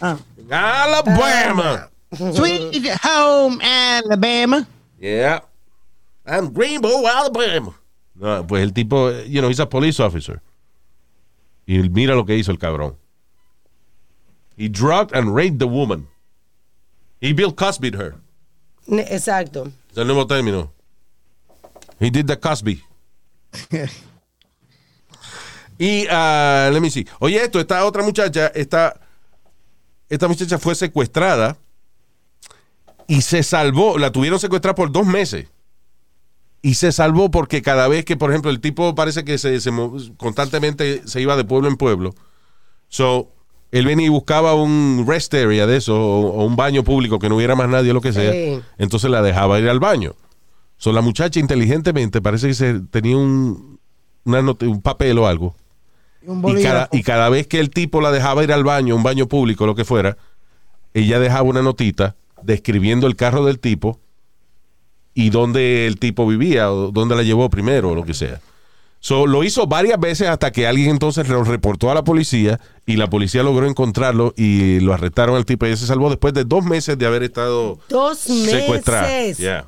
Ah. 0.00 0.18
Alabama. 0.50 1.88
Sweet 2.12 2.86
Home 3.02 3.60
Alabama. 3.60 4.66
Yeah. 5.00 5.40
I'm 6.26 6.50
Greenbow, 6.52 7.06
Alabama. 7.06 7.74
No, 8.14 8.46
pues 8.46 8.62
el 8.62 8.72
tipo, 8.72 9.10
you 9.26 9.40
know, 9.40 9.48
he's 9.48 9.60
a 9.60 9.66
police 9.66 9.98
officer. 10.00 10.40
Y 11.66 11.88
mira 11.88 12.14
lo 12.14 12.24
que 12.24 12.36
hizo 12.36 12.50
el 12.52 12.58
cabrón. 12.58 12.96
He 14.56 14.68
drugged 14.68 15.12
and 15.12 15.34
raped 15.34 15.58
the 15.58 15.66
woman. 15.66 16.06
He 17.20 17.32
Bill 17.32 17.52
Cosby'd 17.52 17.94
her. 17.94 18.14
Exacto. 18.86 19.72
Es 19.90 19.98
el 19.98 20.06
nuevo 20.06 20.26
término. 20.26 20.70
He 21.98 22.10
did 22.10 22.26
the 22.26 22.36
Cosby. 22.36 22.82
y, 25.78 26.06
ah, 26.10 26.70
let 26.72 26.80
me 26.80 26.90
see. 26.90 27.06
Oye, 27.20 27.36
esto, 27.42 27.58
esta 27.60 27.84
otra 27.84 28.02
muchacha, 28.02 28.48
esta, 28.54 29.00
esta 30.14 30.28
muchacha 30.28 30.58
fue 30.58 30.74
secuestrada 30.74 31.58
y 33.06 33.22
se 33.22 33.42
salvó. 33.42 33.98
La 33.98 34.12
tuvieron 34.12 34.40
secuestrada 34.40 34.74
por 34.74 34.92
dos 34.92 35.06
meses. 35.06 35.48
Y 36.62 36.74
se 36.74 36.92
salvó 36.92 37.30
porque 37.30 37.60
cada 37.60 37.88
vez 37.88 38.06
que, 38.06 38.16
por 38.16 38.30
ejemplo, 38.30 38.50
el 38.50 38.60
tipo 38.60 38.94
parece 38.94 39.24
que 39.24 39.36
se, 39.36 39.58
constantemente 40.16 41.06
se 41.06 41.20
iba 41.20 41.36
de 41.36 41.44
pueblo 41.44 41.68
en 41.68 41.76
pueblo. 41.76 42.14
So, 42.88 43.28
él 43.70 43.84
venía 43.84 44.06
y 44.06 44.08
buscaba 44.08 44.54
un 44.54 45.04
rest 45.06 45.34
area 45.34 45.66
de 45.66 45.76
eso, 45.76 45.94
o, 45.94 46.30
o 46.30 46.44
un 46.44 46.56
baño 46.56 46.82
público 46.82 47.18
que 47.18 47.28
no 47.28 47.36
hubiera 47.36 47.54
más 47.54 47.68
nadie 47.68 47.90
o 47.90 47.94
lo 47.94 48.00
que 48.00 48.12
sea. 48.14 48.62
Entonces 48.78 49.10
la 49.10 49.20
dejaba 49.20 49.58
ir 49.58 49.68
al 49.68 49.80
baño. 49.80 50.14
So, 50.78 50.92
la 50.92 51.02
muchacha 51.02 51.38
inteligentemente 51.38 52.22
parece 52.22 52.48
que 52.48 52.54
se, 52.54 52.80
tenía 52.80 53.16
un, 53.16 53.78
una 54.24 54.40
un 54.40 54.80
papel 54.80 55.18
o 55.18 55.26
algo. 55.26 55.54
Y 56.26 56.62
cada, 56.62 56.88
y 56.92 57.02
cada 57.02 57.28
vez 57.28 57.46
que 57.46 57.60
el 57.60 57.70
tipo 57.70 58.00
la 58.00 58.10
dejaba 58.10 58.44
ir 58.44 58.52
al 58.52 58.64
baño, 58.64 58.96
un 58.96 59.02
baño 59.02 59.26
público, 59.26 59.66
lo 59.66 59.74
que 59.74 59.84
fuera, 59.84 60.16
ella 60.94 61.18
dejaba 61.18 61.42
una 61.42 61.62
notita 61.62 62.16
describiendo 62.42 63.06
el 63.06 63.16
carro 63.16 63.44
del 63.44 63.58
tipo 63.58 64.00
y 65.14 65.30
dónde 65.30 65.86
el 65.86 65.98
tipo 65.98 66.26
vivía 66.26 66.72
o 66.72 66.90
dónde 66.90 67.16
la 67.16 67.22
llevó 67.22 67.48
primero 67.50 67.90
o 67.90 67.94
lo 67.94 68.04
que 68.04 68.14
sea. 68.14 68.40
So, 69.00 69.26
lo 69.26 69.44
hizo 69.44 69.66
varias 69.66 70.00
veces 70.00 70.28
hasta 70.28 70.50
que 70.50 70.66
alguien 70.66 70.88
entonces 70.88 71.28
lo 71.28 71.44
reportó 71.44 71.90
a 71.90 71.94
la 71.94 72.04
policía 72.04 72.58
y 72.86 72.96
la 72.96 73.10
policía 73.10 73.42
logró 73.42 73.66
encontrarlo 73.66 74.32
y 74.34 74.80
lo 74.80 74.94
arrestaron 74.94 75.36
al 75.36 75.44
tipo 75.44 75.66
y 75.66 75.68
ella 75.68 75.76
se 75.76 75.86
salvó 75.86 76.08
después 76.08 76.32
de 76.32 76.44
dos 76.44 76.64
meses 76.64 76.96
de 76.96 77.04
haber 77.04 77.22
estado 77.22 77.78
Dos 77.90 78.26
meses. 78.30 79.36
Yeah. 79.36 79.66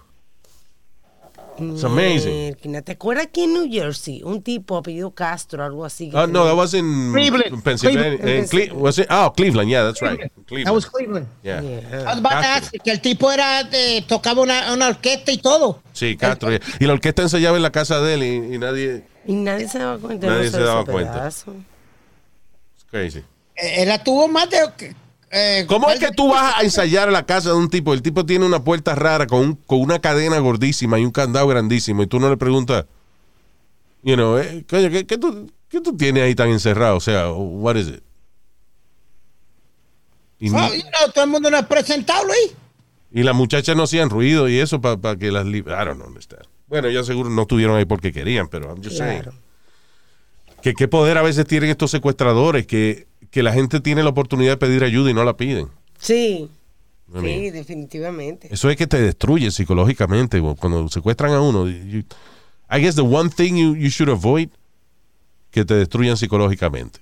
It's 1.59 1.85
amazing. 1.85 2.55
¿Te 2.85 2.93
acuerdas 2.93 3.27
aquí 3.27 3.45
en 3.45 3.55
New 3.55 3.71
Jersey? 3.73 4.23
Un 4.23 4.43
tipo 4.43 4.77
apellido 4.77 5.11
Castro, 5.13 5.65
algo 5.65 5.85
así. 5.85 6.11
Oh, 6.13 6.27
no, 6.27 6.41
tenía- 6.41 6.45
that 6.51 6.57
was 6.57 6.75
in 6.75 7.13
Cleveland. 7.13 7.63
Pennsylvania. 7.63 8.19
Cleveland. 8.19 8.39
in 8.45 8.49
Cle- 8.49 8.73
was 8.73 8.99
it? 8.99 9.07
Oh, 9.11 9.33
Cleveland, 9.35 9.71
yeah, 9.71 9.83
that's 9.85 10.01
right. 10.03 10.19
Cleveland. 10.47 10.67
That 10.67 10.75
was 10.75 10.87
Cleveland. 10.87 11.27
Yeah. 11.43 11.61
I 11.63 12.05
was 12.05 12.19
about 12.19 12.33
to 12.33 12.41
Castro. 12.41 12.43
ask, 12.43 12.73
que 12.85 12.91
el 12.91 13.01
tipo 13.01 13.31
era 13.33 13.65
de, 13.65 14.05
tocaba 14.07 14.43
una, 14.43 14.73
una 14.75 14.89
orquesta 14.89 15.33
y 15.33 15.39
todo. 15.39 15.81
Sí, 15.93 16.17
Castro. 16.17 16.51
yeah. 16.51 16.61
Y 16.79 16.85
la 16.87 16.93
orquesta 16.93 17.23
ensayaba 17.23 17.57
en 17.57 17.63
la 17.63 17.73
casa 17.73 18.01
de 18.01 18.15
él 18.15 18.23
y, 18.23 18.55
y 18.55 18.59
nadie. 18.59 19.05
Y 19.27 19.33
nadie 19.35 19.69
se 19.69 19.79
daba 19.79 19.99
cuenta. 19.99 20.27
Nadie 20.27 20.45
no 20.45 20.51
se 20.51 20.57
ese 20.59 20.61
daba 20.67 20.85
cuenta. 20.85 21.13
pedazo. 21.15 21.53
It's 22.77 22.85
crazy. 22.91 23.21
Eh, 23.57 23.83
Él 23.83 23.89
la 23.89 24.05
tuvo 24.05 24.29
más 24.29 24.49
de. 24.51 24.59
Eh, 25.31 25.65
¿Cómo 25.69 25.91
es 25.91 25.99
que 25.99 26.11
tú 26.13 26.29
vas 26.31 26.55
a 26.57 26.63
ensayar 26.63 27.09
a 27.09 27.13
la 27.13 27.27
casa 27.27 27.51
de 27.51 27.57
un 27.57 27.69
tipo? 27.69 27.93
El 27.93 28.03
tipo 28.03 28.25
tiene 28.25 28.45
una 28.47 28.63
puerta 28.63 28.95
rara 28.95 29.27
con, 29.27 29.41
un- 29.41 29.55
con 29.55 29.81
una 29.81 29.99
cadena 30.01 30.39
gordísima 30.39 30.99
y 30.99 31.05
un 31.05 31.11
candado 31.11 31.47
grandísimo 31.49 32.03
y 32.03 32.07
tú 32.07 32.21
no 32.21 32.31
le 32.31 32.37
preguntas, 32.37 32.87
you 34.03 34.15
know, 34.15 34.39
eh, 34.39 34.65
coño, 34.69 34.89
¿qué, 34.91 35.07
qué 35.07 35.19
tú, 35.19 35.51
qué 35.69 35.81
tú 35.81 35.97
tienes 35.97 36.23
ahí 36.23 36.35
tan 36.35 36.49
encerrado? 36.51 36.97
O 36.97 37.01
sea, 37.01 37.31
what 37.33 37.77
is 37.77 37.89
it? 37.89 38.03
Y, 40.39 40.51
Oh, 40.51 40.75
you 40.75 40.83
know, 40.83 41.11
todo 41.15 41.25
el 41.25 41.31
mundo 41.31 41.51
no 41.51 41.57
es 41.59 41.67
presentable 41.67 42.33
ahí. 42.33 42.55
y 43.13 43.23
las 43.23 43.35
muchachas 43.35 43.75
no 43.77 43.85
hacían 43.85 44.11
ruido 44.11 44.49
y 44.49 44.59
eso 44.59 44.81
para 44.81 45.17
que 45.17 45.31
las... 45.33 45.47
I 45.47 45.63
don't 45.63 46.03
understand. 46.05 46.45
Bueno, 46.69 46.91
ya 46.91 47.03
seguro 47.05 47.31
no 47.31 47.43
estuvieron 47.43 47.77
ahí 47.77 47.85
porque 47.85 48.13
querían, 48.13 48.49
pero 48.49 48.67
I'm 48.69 48.83
just 48.83 48.99
saying. 48.99 49.23
Claro. 49.23 49.39
Que 50.63 50.75
qué 50.75 50.89
poder 50.89 51.17
a 51.17 51.23
veces 51.23 51.47
tienen 51.47 51.71
estos 51.71 51.91
secuestradores 51.91 52.67
que, 52.67 53.07
que 53.37 53.43
la 53.43 53.53
gente 53.53 53.81
tiene 53.81 54.03
la 54.03 54.09
oportunidad 54.09 54.53
de 54.53 54.57
pedir 54.57 54.83
ayuda 54.83 55.11
y 55.11 55.13
no 55.13 55.23
la 55.23 55.37
piden. 55.37 55.69
Sí. 55.99 56.49
I 57.09 57.13
mean, 57.21 57.25
Sí, 57.27 57.51
definitivamente. 57.51 58.49
Eso 58.51 58.71
es 58.71 58.79
que 58.79 58.87
te 58.87 58.99
destruye 58.99 59.51
psicológicamente 59.51 60.41
cuando 60.59 60.89
secuestran 60.89 61.33
a 61.35 61.43
uno. 61.43 61.69
you- 61.69 62.03
I 62.71 62.81
guess 62.81 62.95
the 62.95 63.03
one 63.03 63.29
thing 63.29 63.57
you, 63.57 63.77
you 63.77 63.91
should 63.91 64.09
avoid 64.09 64.49
que 65.51 65.67
te 65.67 65.75
destruyan 65.75 66.17
psicológicamente. 66.17 67.01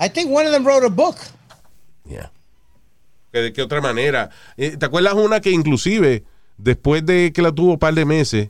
I 0.00 0.08
think 0.10 0.28
one 0.28 0.44
of 0.44 0.52
them 0.52 0.64
wrote 0.66 0.84
a 0.84 0.88
book. 0.88 1.14
Yeah. 2.04 2.32
Que 3.30 3.38
¿De 3.42 3.52
qué 3.52 3.62
otra 3.62 3.80
manera? 3.80 4.30
Eh, 4.56 4.76
¿Te 4.76 4.86
acuerdas 4.86 5.14
una 5.14 5.38
que 5.40 5.52
inclusive 5.52 6.24
después 6.56 7.06
de 7.06 7.32
que 7.32 7.42
la 7.42 7.52
tuvo 7.52 7.74
un 7.74 7.78
par 7.78 7.94
de 7.94 8.04
meses, 8.04 8.48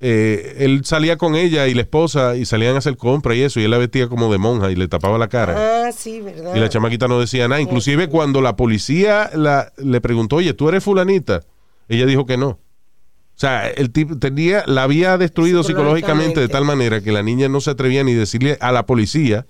eh, 0.00 0.56
él 0.58 0.84
salía 0.84 1.16
con 1.16 1.34
ella 1.34 1.66
y 1.68 1.74
la 1.74 1.80
esposa 1.80 2.36
y 2.36 2.44
salían 2.44 2.74
a 2.74 2.78
hacer 2.78 2.96
compras 2.96 3.36
y 3.36 3.42
eso 3.42 3.60
y 3.60 3.64
él 3.64 3.70
la 3.70 3.78
vestía 3.78 4.08
como 4.08 4.30
de 4.30 4.38
monja 4.38 4.70
y 4.70 4.76
le 4.76 4.88
tapaba 4.88 5.16
la 5.16 5.28
cara? 5.28 5.86
Ah, 5.86 5.92
sí, 5.92 6.20
¿verdad? 6.20 6.54
Y 6.54 6.60
la 6.60 6.68
chamaquita 6.68 7.08
no 7.08 7.18
decía 7.18 7.48
nada. 7.48 7.60
Inclusive 7.60 8.08
cuando 8.08 8.42
la 8.42 8.56
policía 8.56 9.30
la, 9.34 9.72
le 9.78 10.00
preguntó, 10.00 10.36
oye, 10.36 10.52
¿tú 10.52 10.68
eres 10.68 10.84
fulanita? 10.84 11.42
Ella 11.88 12.04
dijo 12.04 12.26
que 12.26 12.36
no. 12.36 12.48
O 12.48 13.38
sea, 13.38 13.68
el 13.68 13.90
tipo 13.90 14.18
tenía, 14.18 14.64
la 14.66 14.82
había 14.82 15.18
destruido 15.18 15.62
psicológicamente 15.62 16.40
de 16.40 16.48
tal 16.48 16.64
manera 16.64 17.02
que 17.02 17.12
la 17.12 17.22
niña 17.22 17.48
no 17.48 17.60
se 17.60 17.70
atrevía 17.70 18.02
ni 18.02 18.14
decirle 18.14 18.56
a 18.60 18.72
la 18.72 18.86
policía 18.86 19.46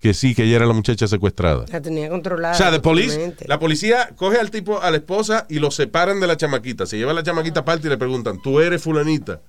que 0.00 0.12
sí, 0.12 0.34
que 0.34 0.44
ella 0.44 0.56
era 0.56 0.66
la 0.66 0.74
muchacha 0.74 1.08
secuestrada. 1.08 1.64
La 1.70 1.80
tenía 1.80 2.10
controlada. 2.10 2.54
O 2.54 2.56
sea, 2.58 2.70
de 2.70 2.78
totalmente. 2.78 3.46
la 3.48 3.58
policía 3.58 4.10
coge 4.16 4.38
al 4.38 4.50
tipo, 4.50 4.82
a 4.82 4.90
la 4.90 4.98
esposa 4.98 5.46
y 5.48 5.60
lo 5.60 5.70
separan 5.70 6.20
de 6.20 6.26
la 6.26 6.36
chamaquita. 6.36 6.84
Se 6.84 6.98
lleva 6.98 7.12
a 7.12 7.14
la 7.14 7.22
chamaquita 7.22 7.60
aparte 7.60 7.86
y 7.86 7.90
le 7.90 7.96
preguntan, 7.96 8.40
¿tú 8.42 8.60
eres 8.60 8.82
fulanita? 8.82 9.40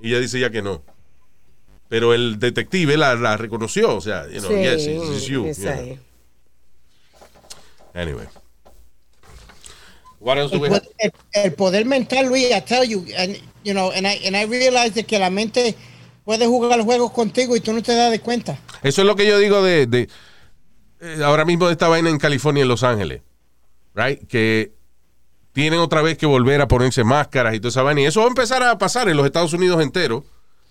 Y 0.00 0.08
ella 0.10 0.20
dice 0.20 0.38
ya 0.40 0.50
que 0.50 0.62
no. 0.62 0.82
Pero 1.88 2.14
el 2.14 2.38
detective 2.38 2.96
la, 2.96 3.14
la 3.14 3.36
reconoció. 3.36 3.94
O 3.96 4.00
sea, 4.00 4.26
you 4.28 4.40
know, 4.40 4.50
Sí, 4.50 4.56
yes, 4.62 4.86
it's, 4.86 5.04
it's 5.16 5.26
you. 5.26 5.42
know. 5.54 5.98
Anyway. 7.94 8.26
What 10.20 10.38
else 10.38 10.50
do 10.56 10.64
El 10.64 10.72
we 10.72 10.80
el- 10.98 11.12
el 11.32 11.52
poder 11.52 11.84
mental, 11.84 12.26
Luis, 12.28 12.46
I 12.50 12.60
tell 12.62 12.84
you, 12.84 13.04
and, 13.16 13.36
you 13.62 13.74
know, 13.74 13.90
and 13.92 14.06
I, 14.06 14.26
and 14.26 14.34
I 14.36 14.46
realize 14.46 14.94
de 14.94 15.04
que 15.04 15.18
la 15.18 15.28
mente 15.30 15.74
puede 16.24 16.46
jugar 16.46 16.80
juegos 16.82 17.12
contigo 17.12 17.54
y 17.56 17.60
tú 17.60 17.72
no 17.74 17.82
te 17.82 17.94
das 17.94 18.10
de 18.10 18.20
cuenta. 18.20 18.58
Eso 18.82 19.02
es 19.02 19.06
lo 19.06 19.14
que 19.16 19.26
yo 19.26 19.38
digo 19.38 19.62
de, 19.62 19.86
de, 19.86 20.08
eh, 21.00 21.20
ahora 21.22 21.44
mismo 21.44 21.66
de 21.66 21.72
esta 21.72 21.88
vaina 21.88 22.08
en 22.08 22.18
California, 22.18 22.62
en 22.62 22.68
Los 22.68 22.82
Ángeles. 22.82 23.20
Right? 23.94 24.26
Que 24.26 24.72
tienen 25.54 25.80
otra 25.80 26.02
vez 26.02 26.18
que 26.18 26.26
volver 26.26 26.60
a 26.60 26.68
ponerse 26.68 27.02
máscaras 27.04 27.54
y 27.54 27.58
toda 27.60 27.70
esa 27.70 27.82
vaina. 27.82 28.02
Y 28.02 28.04
eso 28.04 28.20
va 28.20 28.26
a 28.26 28.28
empezar 28.28 28.62
a 28.62 28.76
pasar 28.76 29.08
en 29.08 29.16
los 29.16 29.24
Estados 29.24 29.54
Unidos 29.54 29.80
enteros. 29.82 30.24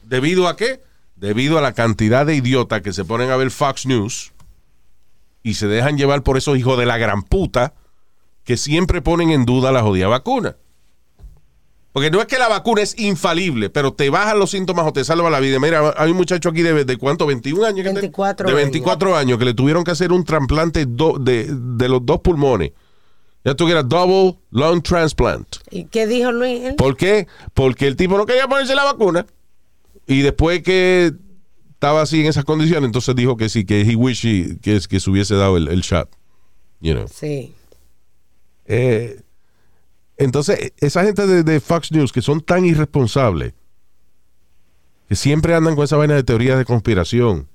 ¿Debido 0.03 0.47
a 0.47 0.55
qué? 0.55 0.83
Debido 1.15 1.57
a 1.57 1.61
la 1.61 1.73
cantidad 1.73 2.25
de 2.25 2.35
idiotas 2.35 2.81
que 2.81 2.93
se 2.93 3.03
ponen 3.05 3.31
a 3.31 3.37
ver 3.37 3.49
Fox 3.49 3.85
News 3.87 4.33
y 5.41 5.55
se 5.55 5.67
dejan 5.67 5.97
llevar 5.97 6.21
por 6.23 6.37
esos 6.37 6.57
hijos 6.57 6.77
de 6.77 6.85
la 6.85 6.97
gran 6.97 7.23
puta 7.23 7.73
que 8.43 8.57
siempre 8.57 9.01
ponen 9.01 9.31
en 9.31 9.45
duda 9.45 9.71
la 9.71 9.81
jodida 9.81 10.07
vacuna. 10.07 10.57
Porque 11.93 12.09
no 12.09 12.19
es 12.19 12.25
que 12.27 12.39
la 12.39 12.47
vacuna 12.49 12.81
es 12.81 12.97
infalible, 12.99 13.69
pero 13.69 13.93
te 13.93 14.09
bajan 14.09 14.39
los 14.39 14.49
síntomas 14.51 14.85
o 14.87 14.91
te 14.93 15.03
salva 15.05 15.29
la 15.29 15.39
vida. 15.39 15.59
Mira, 15.59 15.93
hay 15.95 16.09
un 16.11 16.17
muchacho 16.17 16.49
aquí 16.49 16.63
de, 16.63 16.83
de 16.85 16.97
cuánto, 16.97 17.27
21 17.27 17.63
años. 17.65 17.77
que 17.83 17.89
te- 17.93 18.01
24 18.01 18.49
de 18.49 18.55
24 18.55 19.15
años. 19.15 19.37
que 19.37 19.45
le 19.45 19.53
tuvieron 19.53 19.83
que 19.83 19.91
hacer 19.91 20.11
un 20.11 20.23
trasplante 20.25 20.85
de, 20.87 21.47
de 21.47 21.89
los 21.89 22.03
dos 22.03 22.19
pulmones. 22.21 22.71
Ya 23.45 23.55
tuviera 23.55 23.83
double 23.83 24.37
lung 24.51 24.81
transplant. 24.81 25.57
¿Y 25.69 25.85
qué 25.85 26.07
dijo 26.07 26.31
Luis? 26.31 26.61
Él? 26.61 26.75
¿Por 26.75 26.95
qué? 26.95 27.27
Porque 27.53 27.87
el 27.87 27.95
tipo 27.97 28.17
no 28.17 28.25
quería 28.25 28.47
ponerse 28.47 28.73
la 28.75 28.85
vacuna. 28.85 29.25
Y 30.07 30.21
después 30.21 30.63
que 30.63 31.11
estaba 31.73 32.01
así 32.01 32.21
en 32.21 32.27
esas 32.27 32.45
condiciones, 32.45 32.85
entonces 32.87 33.13
dijo 33.15 33.35
que 33.35 33.49
sí, 33.49 33.65
que 33.65 33.81
he 33.81 33.95
wish 33.97 34.25
he- 34.25 34.59
que, 34.59 34.79
que 34.87 34.99
se 34.99 35.09
hubiese 35.09 35.35
dado 35.35 35.57
el, 35.57 35.67
el 35.67 35.81
shot. 35.81 36.09
You 36.79 36.93
know. 36.93 37.05
Sí. 37.13 37.53
Eh, 38.65 39.21
entonces, 40.15 40.71
esa 40.77 41.03
gente 41.03 41.27
de, 41.27 41.43
de 41.43 41.59
Fox 41.59 41.91
News 41.91 42.13
que 42.13 42.21
son 42.21 42.39
tan 42.39 42.65
irresponsables, 42.65 43.53
que 45.09 45.15
siempre 45.15 45.53
andan 45.53 45.75
con 45.75 45.83
esa 45.83 45.97
vaina 45.97 46.13
de 46.15 46.23
teorías 46.23 46.57
de 46.57 46.63
conspiración, 46.65 47.49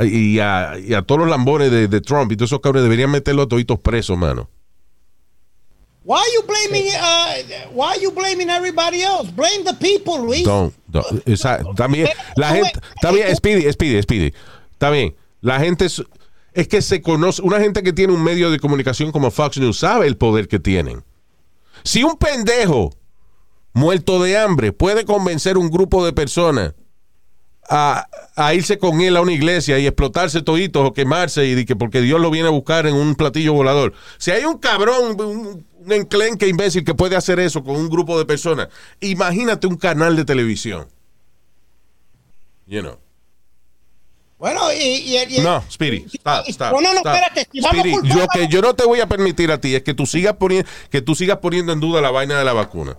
y 0.00 0.38
a, 0.38 0.78
y 0.78 0.94
a 0.94 1.02
todos 1.02 1.22
los 1.22 1.28
lambones 1.30 1.72
de, 1.72 1.88
de 1.88 2.00
Trump 2.00 2.30
y 2.30 2.36
todos 2.36 2.50
esos 2.50 2.60
cabrones 2.60 2.84
deberían 2.84 3.10
meterlos 3.10 3.46
a 3.46 3.48
toditos 3.48 3.80
presos, 3.80 4.16
mano. 4.16 4.48
Why 6.08 6.20
are 6.20 6.32
you 6.32 6.42
blaming? 6.42 6.90
Uh, 6.94 7.68
why 7.74 7.88
are 7.88 8.00
you 8.00 8.10
blaming 8.10 8.48
everybody 8.48 9.02
else? 9.02 9.30
Blame 9.30 9.62
the 9.62 9.74
people, 9.74 10.18
Luis. 10.24 10.42
Don't, 10.42 10.72
don't. 10.90 11.22
Esa- 11.26 11.62
también, 11.76 12.08
la 12.34 12.48
gente, 12.48 12.80
está 12.96 13.12
bien, 13.12 13.36
Speedy, 13.36 13.70
Speedy, 13.70 14.00
Speedy. 14.00 14.32
Está 14.72 14.88
bien. 14.90 15.14
La 15.42 15.60
gente 15.60 15.84
es, 15.84 16.02
es 16.54 16.66
que 16.66 16.80
se 16.80 17.02
conoce, 17.02 17.42
una 17.42 17.60
gente 17.60 17.82
que 17.82 17.92
tiene 17.92 18.14
un 18.14 18.24
medio 18.24 18.50
de 18.50 18.58
comunicación 18.58 19.12
como 19.12 19.30
Fox 19.30 19.58
News 19.58 19.80
sabe 19.80 20.06
el 20.06 20.16
poder 20.16 20.48
que 20.48 20.58
tienen. 20.58 21.04
Si 21.84 22.02
un 22.02 22.16
pendejo 22.16 22.90
muerto 23.74 24.22
de 24.22 24.38
hambre 24.38 24.72
puede 24.72 25.04
convencer 25.04 25.58
un 25.58 25.68
grupo 25.68 26.06
de 26.06 26.14
personas 26.14 26.72
a, 27.68 28.06
a 28.36 28.54
irse 28.54 28.78
con 28.78 29.00
él 29.00 29.16
a 29.16 29.20
una 29.20 29.32
iglesia 29.32 29.78
y 29.78 29.86
explotarse 29.86 30.42
toditos 30.42 30.86
o 30.88 30.92
quemarse 30.92 31.46
y 31.46 31.64
que 31.64 31.76
porque 31.76 32.00
Dios 32.00 32.20
lo 32.20 32.30
viene 32.30 32.48
a 32.48 32.52
buscar 32.52 32.86
en 32.86 32.94
un 32.94 33.14
platillo 33.14 33.52
volador. 33.52 33.92
Si 34.18 34.30
hay 34.30 34.44
un 34.44 34.58
cabrón, 34.58 35.20
un, 35.20 35.64
un 35.78 35.92
enclenque 35.92 36.48
imbécil 36.48 36.84
que 36.84 36.94
puede 36.94 37.16
hacer 37.16 37.38
eso 37.40 37.62
con 37.62 37.76
un 37.76 37.88
grupo 37.88 38.18
de 38.18 38.24
personas, 38.24 38.68
imagínate 39.00 39.66
un 39.66 39.76
canal 39.76 40.16
de 40.16 40.24
televisión. 40.24 40.86
You 42.66 42.80
know. 42.82 42.98
Bueno, 44.38 44.72
y, 44.72 44.76
y- 44.76 45.36
y- 45.36 45.40
No, 45.40 45.64
Speedy, 45.68 46.04
stop, 46.14 46.44
stop, 46.48 46.72
No, 46.72 46.80
no, 46.80 46.92
no, 46.92 46.98
espérate. 46.98 47.48
Si 47.50 47.60
vamos 47.60 47.80
Speedy, 47.80 47.96
culpar- 47.96 48.14
yo 48.18 48.26
que 48.32 48.48
yo 48.48 48.62
no 48.62 48.74
te 48.74 48.84
voy 48.84 49.00
a 49.00 49.06
permitir 49.08 49.50
a 49.50 49.60
ti 49.60 49.74
es 49.74 49.82
que 49.82 49.94
tú 49.94 50.06
sigas 50.06 50.34
poniendo 50.36 50.68
que 50.90 51.02
tú 51.02 51.14
sigas 51.16 51.38
poniendo 51.38 51.72
en 51.72 51.80
duda 51.80 52.00
la 52.00 52.10
vaina 52.12 52.38
de 52.38 52.44
la 52.44 52.52
vacuna. 52.52 52.96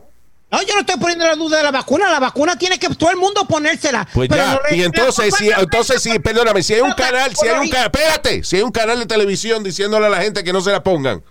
No, 0.51 0.61
yo 0.63 0.73
no 0.73 0.79
estoy 0.79 0.97
poniendo 0.97 1.27
la 1.27 1.35
duda 1.35 1.57
de 1.57 1.63
la 1.63 1.71
vacuna. 1.71 2.09
La 2.09 2.19
vacuna 2.19 2.57
tiene 2.57 2.79
que 2.79 2.89
todo 2.95 3.11
el 3.11 3.17
mundo 3.17 3.45
ponérsela. 3.45 4.07
Pues 4.11 4.27
Pero 4.29 4.43
ya, 4.43 4.53
no 4.53 4.75
y 4.75 4.83
entonces 4.83 5.35
si 5.35 5.49
entonces 5.49 6.01
si 6.01 6.17
perdóname, 6.17 6.63
si 6.63 6.73
hay 6.73 6.81
un 6.81 6.93
canal, 6.93 7.35
si 7.35 7.47
hay 7.47 7.59
un 7.59 7.69
canal, 7.69 7.85
espérate, 7.93 8.43
si 8.43 8.55
hay 8.55 8.63
un 8.63 8.71
canal 8.71 8.97
de 8.99 9.05
televisión 9.05 9.63
diciéndole 9.63 10.07
a 10.07 10.09
la 10.09 10.21
gente 10.21 10.43
que 10.43 10.51
no 10.51 10.61
se 10.61 10.71
la 10.71 10.81
pongan. 10.83 11.23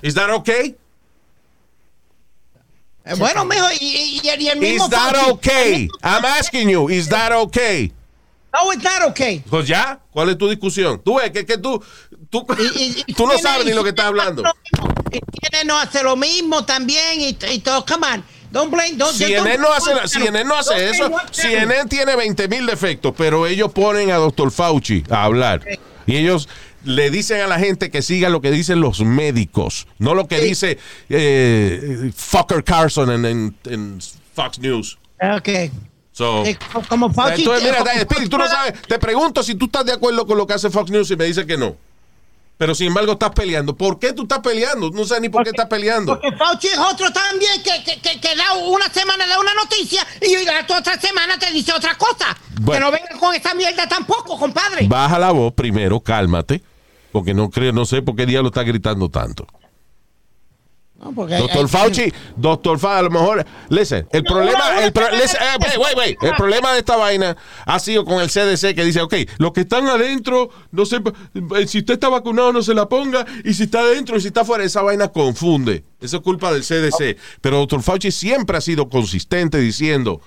¿Is 0.00 0.14
that 0.14 0.30
okay? 0.30 0.74
Eh, 3.04 3.14
Bueno, 3.18 3.44
mijo, 3.44 3.66
y, 3.78 3.84
y- 3.84 4.20
y- 4.24 4.40
y 4.42 4.48
el 4.48 4.58
mismo 4.58 4.84
Is 4.86 4.90
that 4.90 5.14
Fauci- 5.14 5.30
okay? 5.32 5.88
I'm 6.02 6.24
asking 6.24 6.68
you, 6.70 6.88
is 6.90 7.08
that 7.08 7.32
okay? 7.32 7.92
No, 8.52 8.72
it's 8.72 8.82
not 8.82 9.02
okay. 9.10 9.44
Pues 9.50 9.68
ya, 9.68 10.00
¿cuál 10.10 10.30
es 10.30 10.38
tu 10.38 10.48
discusión? 10.48 11.00
Tú 11.04 11.16
ves 11.16 11.30
que, 11.30 11.44
que 11.44 11.58
tú, 11.58 11.80
tú, 12.30 12.44
tú 13.16 13.26
no 13.26 13.38
sabes 13.38 13.66
ni 13.66 13.72
lo 13.74 13.84
que 13.84 13.90
estás 13.90 14.06
hablando. 14.06 14.42
Y 15.12 15.20
tiene 15.20 15.64
no 15.66 15.78
hace 15.78 16.02
lo 16.02 16.16
mismo 16.16 16.64
también 16.64 17.20
y, 17.20 17.36
y 17.50 17.58
todo. 17.60 17.84
Come 17.84 18.06
on. 18.14 18.24
Don't 18.56 18.70
blame. 18.70 18.96
Don't, 18.96 19.14
CNN 19.14 19.56
don't- 19.56 19.60
no 19.60 19.72
hace, 19.72 20.08
CNN 20.08 20.44
no 20.48 20.54
hace 20.56 20.74
Don't 20.74 20.94
eso. 20.94 21.10
CNN 21.32 21.86
tiene 21.88 22.16
20 22.16 22.48
mil 22.48 22.64
defectos, 22.66 23.12
pero 23.16 23.46
ellos 23.46 23.70
ponen 23.72 24.10
a 24.10 24.16
Dr. 24.16 24.50
Fauci 24.50 25.04
a 25.10 25.24
hablar. 25.24 25.62
Y 26.06 26.16
ellos 26.16 26.48
le 26.84 27.10
dicen 27.10 27.40
a 27.40 27.46
la 27.48 27.58
gente 27.58 27.90
que 27.90 28.00
siga 28.00 28.28
lo 28.28 28.40
que 28.40 28.50
dicen 28.50 28.80
los 28.80 29.00
médicos, 29.00 29.86
no 29.98 30.14
lo 30.14 30.26
que 30.28 30.40
dice 30.40 30.78
eh, 31.08 32.10
Fucker 32.14 32.62
Carson 32.64 33.10
en, 33.10 33.24
en- 33.24 33.56
en 33.64 33.98
Fox 34.34 34.58
News. 34.58 34.98
Ok. 35.20 35.48
So, 36.12 36.44
Eh, 36.46 36.56
como 36.88 37.12
Fauci. 37.12 37.42
entonces, 37.42 37.62
mira, 37.70 38.06
tú 38.30 38.38
no 38.38 38.46
sabes. 38.48 38.80
Te 38.88 38.98
pregunto 38.98 39.42
si 39.42 39.54
tú 39.54 39.66
estás 39.66 39.84
de 39.84 39.92
acuerdo 39.92 40.26
con 40.26 40.38
lo 40.38 40.46
que 40.46 40.54
hace 40.54 40.70
Fox 40.70 40.90
News 40.90 41.10
y 41.10 41.16
me 41.16 41.24
dice 41.26 41.44
que 41.46 41.58
no. 41.58 41.76
Pero 42.58 42.74
sin 42.74 42.88
embargo 42.88 43.12
estás 43.12 43.30
peleando. 43.30 43.76
¿Por 43.76 43.98
qué 43.98 44.12
tú 44.12 44.22
estás 44.22 44.38
peleando? 44.38 44.90
No 44.90 45.04
sé 45.04 45.20
ni 45.20 45.28
por 45.28 45.44
qué 45.44 45.50
estás 45.50 45.66
peleando. 45.66 46.18
Porque 46.18 46.36
Fauci 46.36 46.68
es 46.68 46.78
otro 46.78 47.12
también 47.12 47.62
que, 47.62 47.84
que, 47.84 48.00
que, 48.00 48.18
que 48.18 48.34
da 48.34 48.54
una 48.54 48.88
semana 48.88 49.26
da 49.26 49.38
una 49.38 49.52
noticia 49.54 50.06
y 50.22 50.44
la 50.44 50.60
otra 50.78 50.98
semana 50.98 51.38
te 51.38 51.50
dice 51.52 51.72
otra 51.72 51.96
cosa. 51.96 52.36
Bueno. 52.60 52.90
Que 52.90 52.98
no 52.98 53.02
vengan 53.02 53.18
con 53.18 53.34
esa 53.34 53.52
mierda 53.54 53.86
tampoco, 53.86 54.38
compadre. 54.38 54.86
Baja 54.88 55.18
la 55.18 55.32
voz 55.32 55.52
primero, 55.52 56.00
cálmate. 56.00 56.62
Porque 57.12 57.34
no 57.34 57.50
creo, 57.50 57.72
no 57.72 57.84
sé 57.84 58.02
por 58.02 58.16
qué 58.16 58.26
diablo 58.26 58.48
está 58.48 58.62
gritando 58.62 59.10
tanto. 59.10 59.46
No, 60.98 61.12
porque 61.12 61.34
Doctor 61.36 61.62
hay- 61.62 61.68
Fauci, 61.68 62.12
doctor 62.36 62.78
Fauci, 62.78 62.98
a 62.98 63.02
lo 63.02 63.10
mejor, 63.10 63.44
listen, 63.68 64.08
el 64.12 64.24
problema, 64.24 64.82
el, 64.82 64.92
pro- 64.92 65.10
listen, 65.10 65.40
eh, 65.42 65.56
wait, 65.60 65.76
wait, 65.78 65.96
wait. 65.96 66.22
el 66.22 66.34
problema 66.36 66.72
de 66.72 66.78
esta 66.78 66.96
vaina 66.96 67.36
ha 67.66 67.78
sido 67.78 68.04
con 68.06 68.20
el 68.22 68.30
CDC 68.30 68.74
que 68.74 68.82
dice, 68.82 69.02
ok, 69.02 69.14
los 69.36 69.52
que 69.52 69.60
están 69.60 69.86
adentro, 69.88 70.48
no 70.70 70.86
sé, 70.86 70.96
eh, 71.56 71.66
si 71.66 71.80
usted 71.80 71.94
está 71.94 72.08
vacunado 72.08 72.50
no 72.52 72.62
se 72.62 72.72
la 72.72 72.88
ponga, 72.88 73.26
y 73.44 73.52
si 73.52 73.64
está 73.64 73.80
adentro 73.80 74.16
y 74.16 74.22
si 74.22 74.28
está 74.28 74.42
fuera, 74.44 74.64
esa 74.64 74.80
vaina 74.82 75.08
confunde. 75.08 75.84
Eso 76.00 76.16
es 76.18 76.22
culpa 76.22 76.50
del 76.52 76.62
CDC. 76.62 77.16
Pero 77.42 77.58
doctor 77.58 77.82
Fauci 77.82 78.10
siempre 78.10 78.56
ha 78.56 78.60
sido 78.62 78.88
consistente 78.88 79.58
diciendo, 79.58 80.20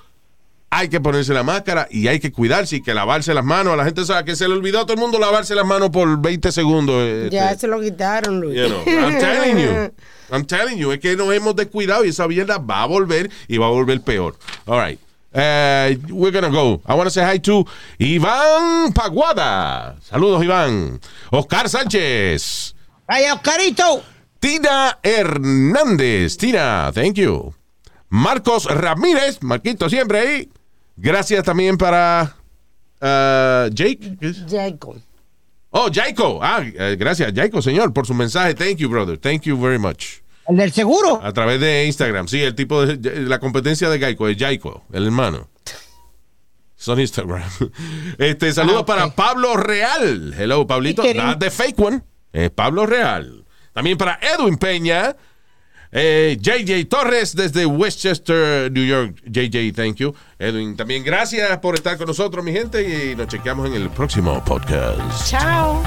hay 0.71 0.87
que 0.89 0.99
ponerse 0.99 1.33
la 1.33 1.43
máscara 1.43 1.87
y 1.89 2.07
hay 2.07 2.19
que 2.19 2.31
cuidarse 2.31 2.77
y 2.77 2.81
que 2.81 2.93
lavarse 2.93 3.33
las 3.33 3.43
manos. 3.43 3.73
A 3.73 3.75
la 3.75 3.85
gente 3.85 4.05
sabe 4.05 4.23
que 4.25 4.35
se 4.35 4.47
le 4.47 4.53
olvidó 4.53 4.79
a 4.79 4.83
todo 4.83 4.93
el 4.93 4.99
mundo 4.99 5.17
lavarse 5.19 5.55
las 5.55 5.65
manos 5.65 5.89
por 5.89 6.21
20 6.21 6.51
segundos. 6.51 6.95
eh, 6.99 7.29
Ya 7.31 7.45
este. 7.51 7.61
se 7.61 7.67
lo 7.67 7.81
quitaron, 7.81 8.39
Luis. 8.39 8.55
You 8.57 8.67
know, 8.67 8.83
I'm 8.85 9.19
telling 9.19 9.57
you. 9.57 9.91
I'm 10.31 10.45
telling 10.45 10.77
you. 10.77 10.91
Es 10.91 10.99
que 10.99 11.15
nos 11.15 11.33
hemos 11.33 11.55
descuidado 11.55 12.05
y 12.05 12.09
esa 12.09 12.27
mierda 12.27 12.59
va 12.59 12.83
a 12.83 12.85
volver 12.85 13.31
y 13.47 13.57
va 13.57 13.65
a 13.65 13.69
volver 13.69 13.99
peor. 14.01 14.35
All 14.67 14.79
right. 14.79 14.99
Uh, 15.31 15.93
we're 16.11 16.31
gonna 16.31 16.49
go. 16.49 16.81
I 16.87 16.93
want 16.95 17.05
to 17.05 17.11
say 17.11 17.23
hi 17.23 17.37
to 17.39 17.63
Iván 17.99 18.91
Paguada. 18.93 19.95
Saludos, 20.01 20.43
Iván. 20.43 20.99
Oscar 21.31 21.69
Sánchez. 21.69 22.73
Vaya, 23.07 23.33
Oscarito. 23.35 24.03
Tina 24.39 24.97
Hernández. 25.03 26.37
Tina, 26.37 26.91
thank 26.93 27.15
you. 27.15 27.53
Marcos 28.09 28.65
Ramírez. 28.65 29.41
Marquito 29.41 29.89
siempre 29.89 30.19
ahí. 30.19 30.49
Gracias 31.01 31.43
también 31.43 31.77
para 31.77 32.35
uh, 33.01 33.69
Jake. 33.73 34.17
Jacob. 34.49 34.97
Oh, 35.71 35.87
Jaiko. 35.93 36.39
Ah, 36.41 36.61
eh, 36.63 36.95
gracias, 36.99 37.31
Jaiko, 37.33 37.61
señor, 37.61 37.93
por 37.93 38.05
su 38.07 38.13
mensaje. 38.13 38.53
Thank 38.55 38.77
you, 38.77 38.89
brother. 38.89 39.17
Thank 39.17 39.43
you 39.43 39.59
very 39.59 39.77
much. 39.77 40.21
El 40.47 40.57
del 40.57 40.71
seguro. 40.71 41.19
A 41.23 41.31
través 41.31 41.59
de 41.61 41.85
Instagram. 41.85 42.27
Sí, 42.27 42.41
el 42.41 42.55
tipo 42.55 42.85
de 42.85 43.21
la 43.21 43.39
competencia 43.39 43.87
de 43.89 43.99
Geico 43.99 44.27
es 44.27 44.37
Jaiko, 44.37 44.83
el 44.91 45.05
hermano. 45.05 45.47
Son 46.75 46.99
Instagram. 46.99 47.43
Este, 48.17 48.51
saludos 48.51 48.81
Ah, 48.81 48.85
para 48.85 49.09
Pablo 49.15 49.55
Real. 49.57 50.33
Hello, 50.37 50.65
Pablito. 50.65 51.03
Not 51.13 51.39
the 51.39 51.51
fake 51.51 51.77
one. 51.79 52.01
Es 52.33 52.49
Pablo 52.49 52.85
Real. 52.85 53.45
También 53.73 53.97
para 53.97 54.19
Edwin 54.21 54.57
Peña. 54.57 55.15
Eh, 55.91 56.37
JJ 56.39 56.87
Torres 56.87 57.35
desde 57.35 57.65
Westchester, 57.65 58.71
New 58.71 58.85
York. 58.85 59.21
JJ, 59.25 59.73
thank 59.73 59.95
you. 59.95 60.13
Edwin, 60.37 60.75
también 60.75 61.03
gracias 61.03 61.57
por 61.59 61.75
estar 61.75 61.97
con 61.97 62.07
nosotros, 62.07 62.43
mi 62.43 62.51
gente, 62.51 63.11
y 63.11 63.15
nos 63.15 63.27
chequeamos 63.27 63.67
en 63.67 63.75
el 63.75 63.89
próximo 63.89 64.43
podcast. 64.45 64.99
Chao. 65.29 65.81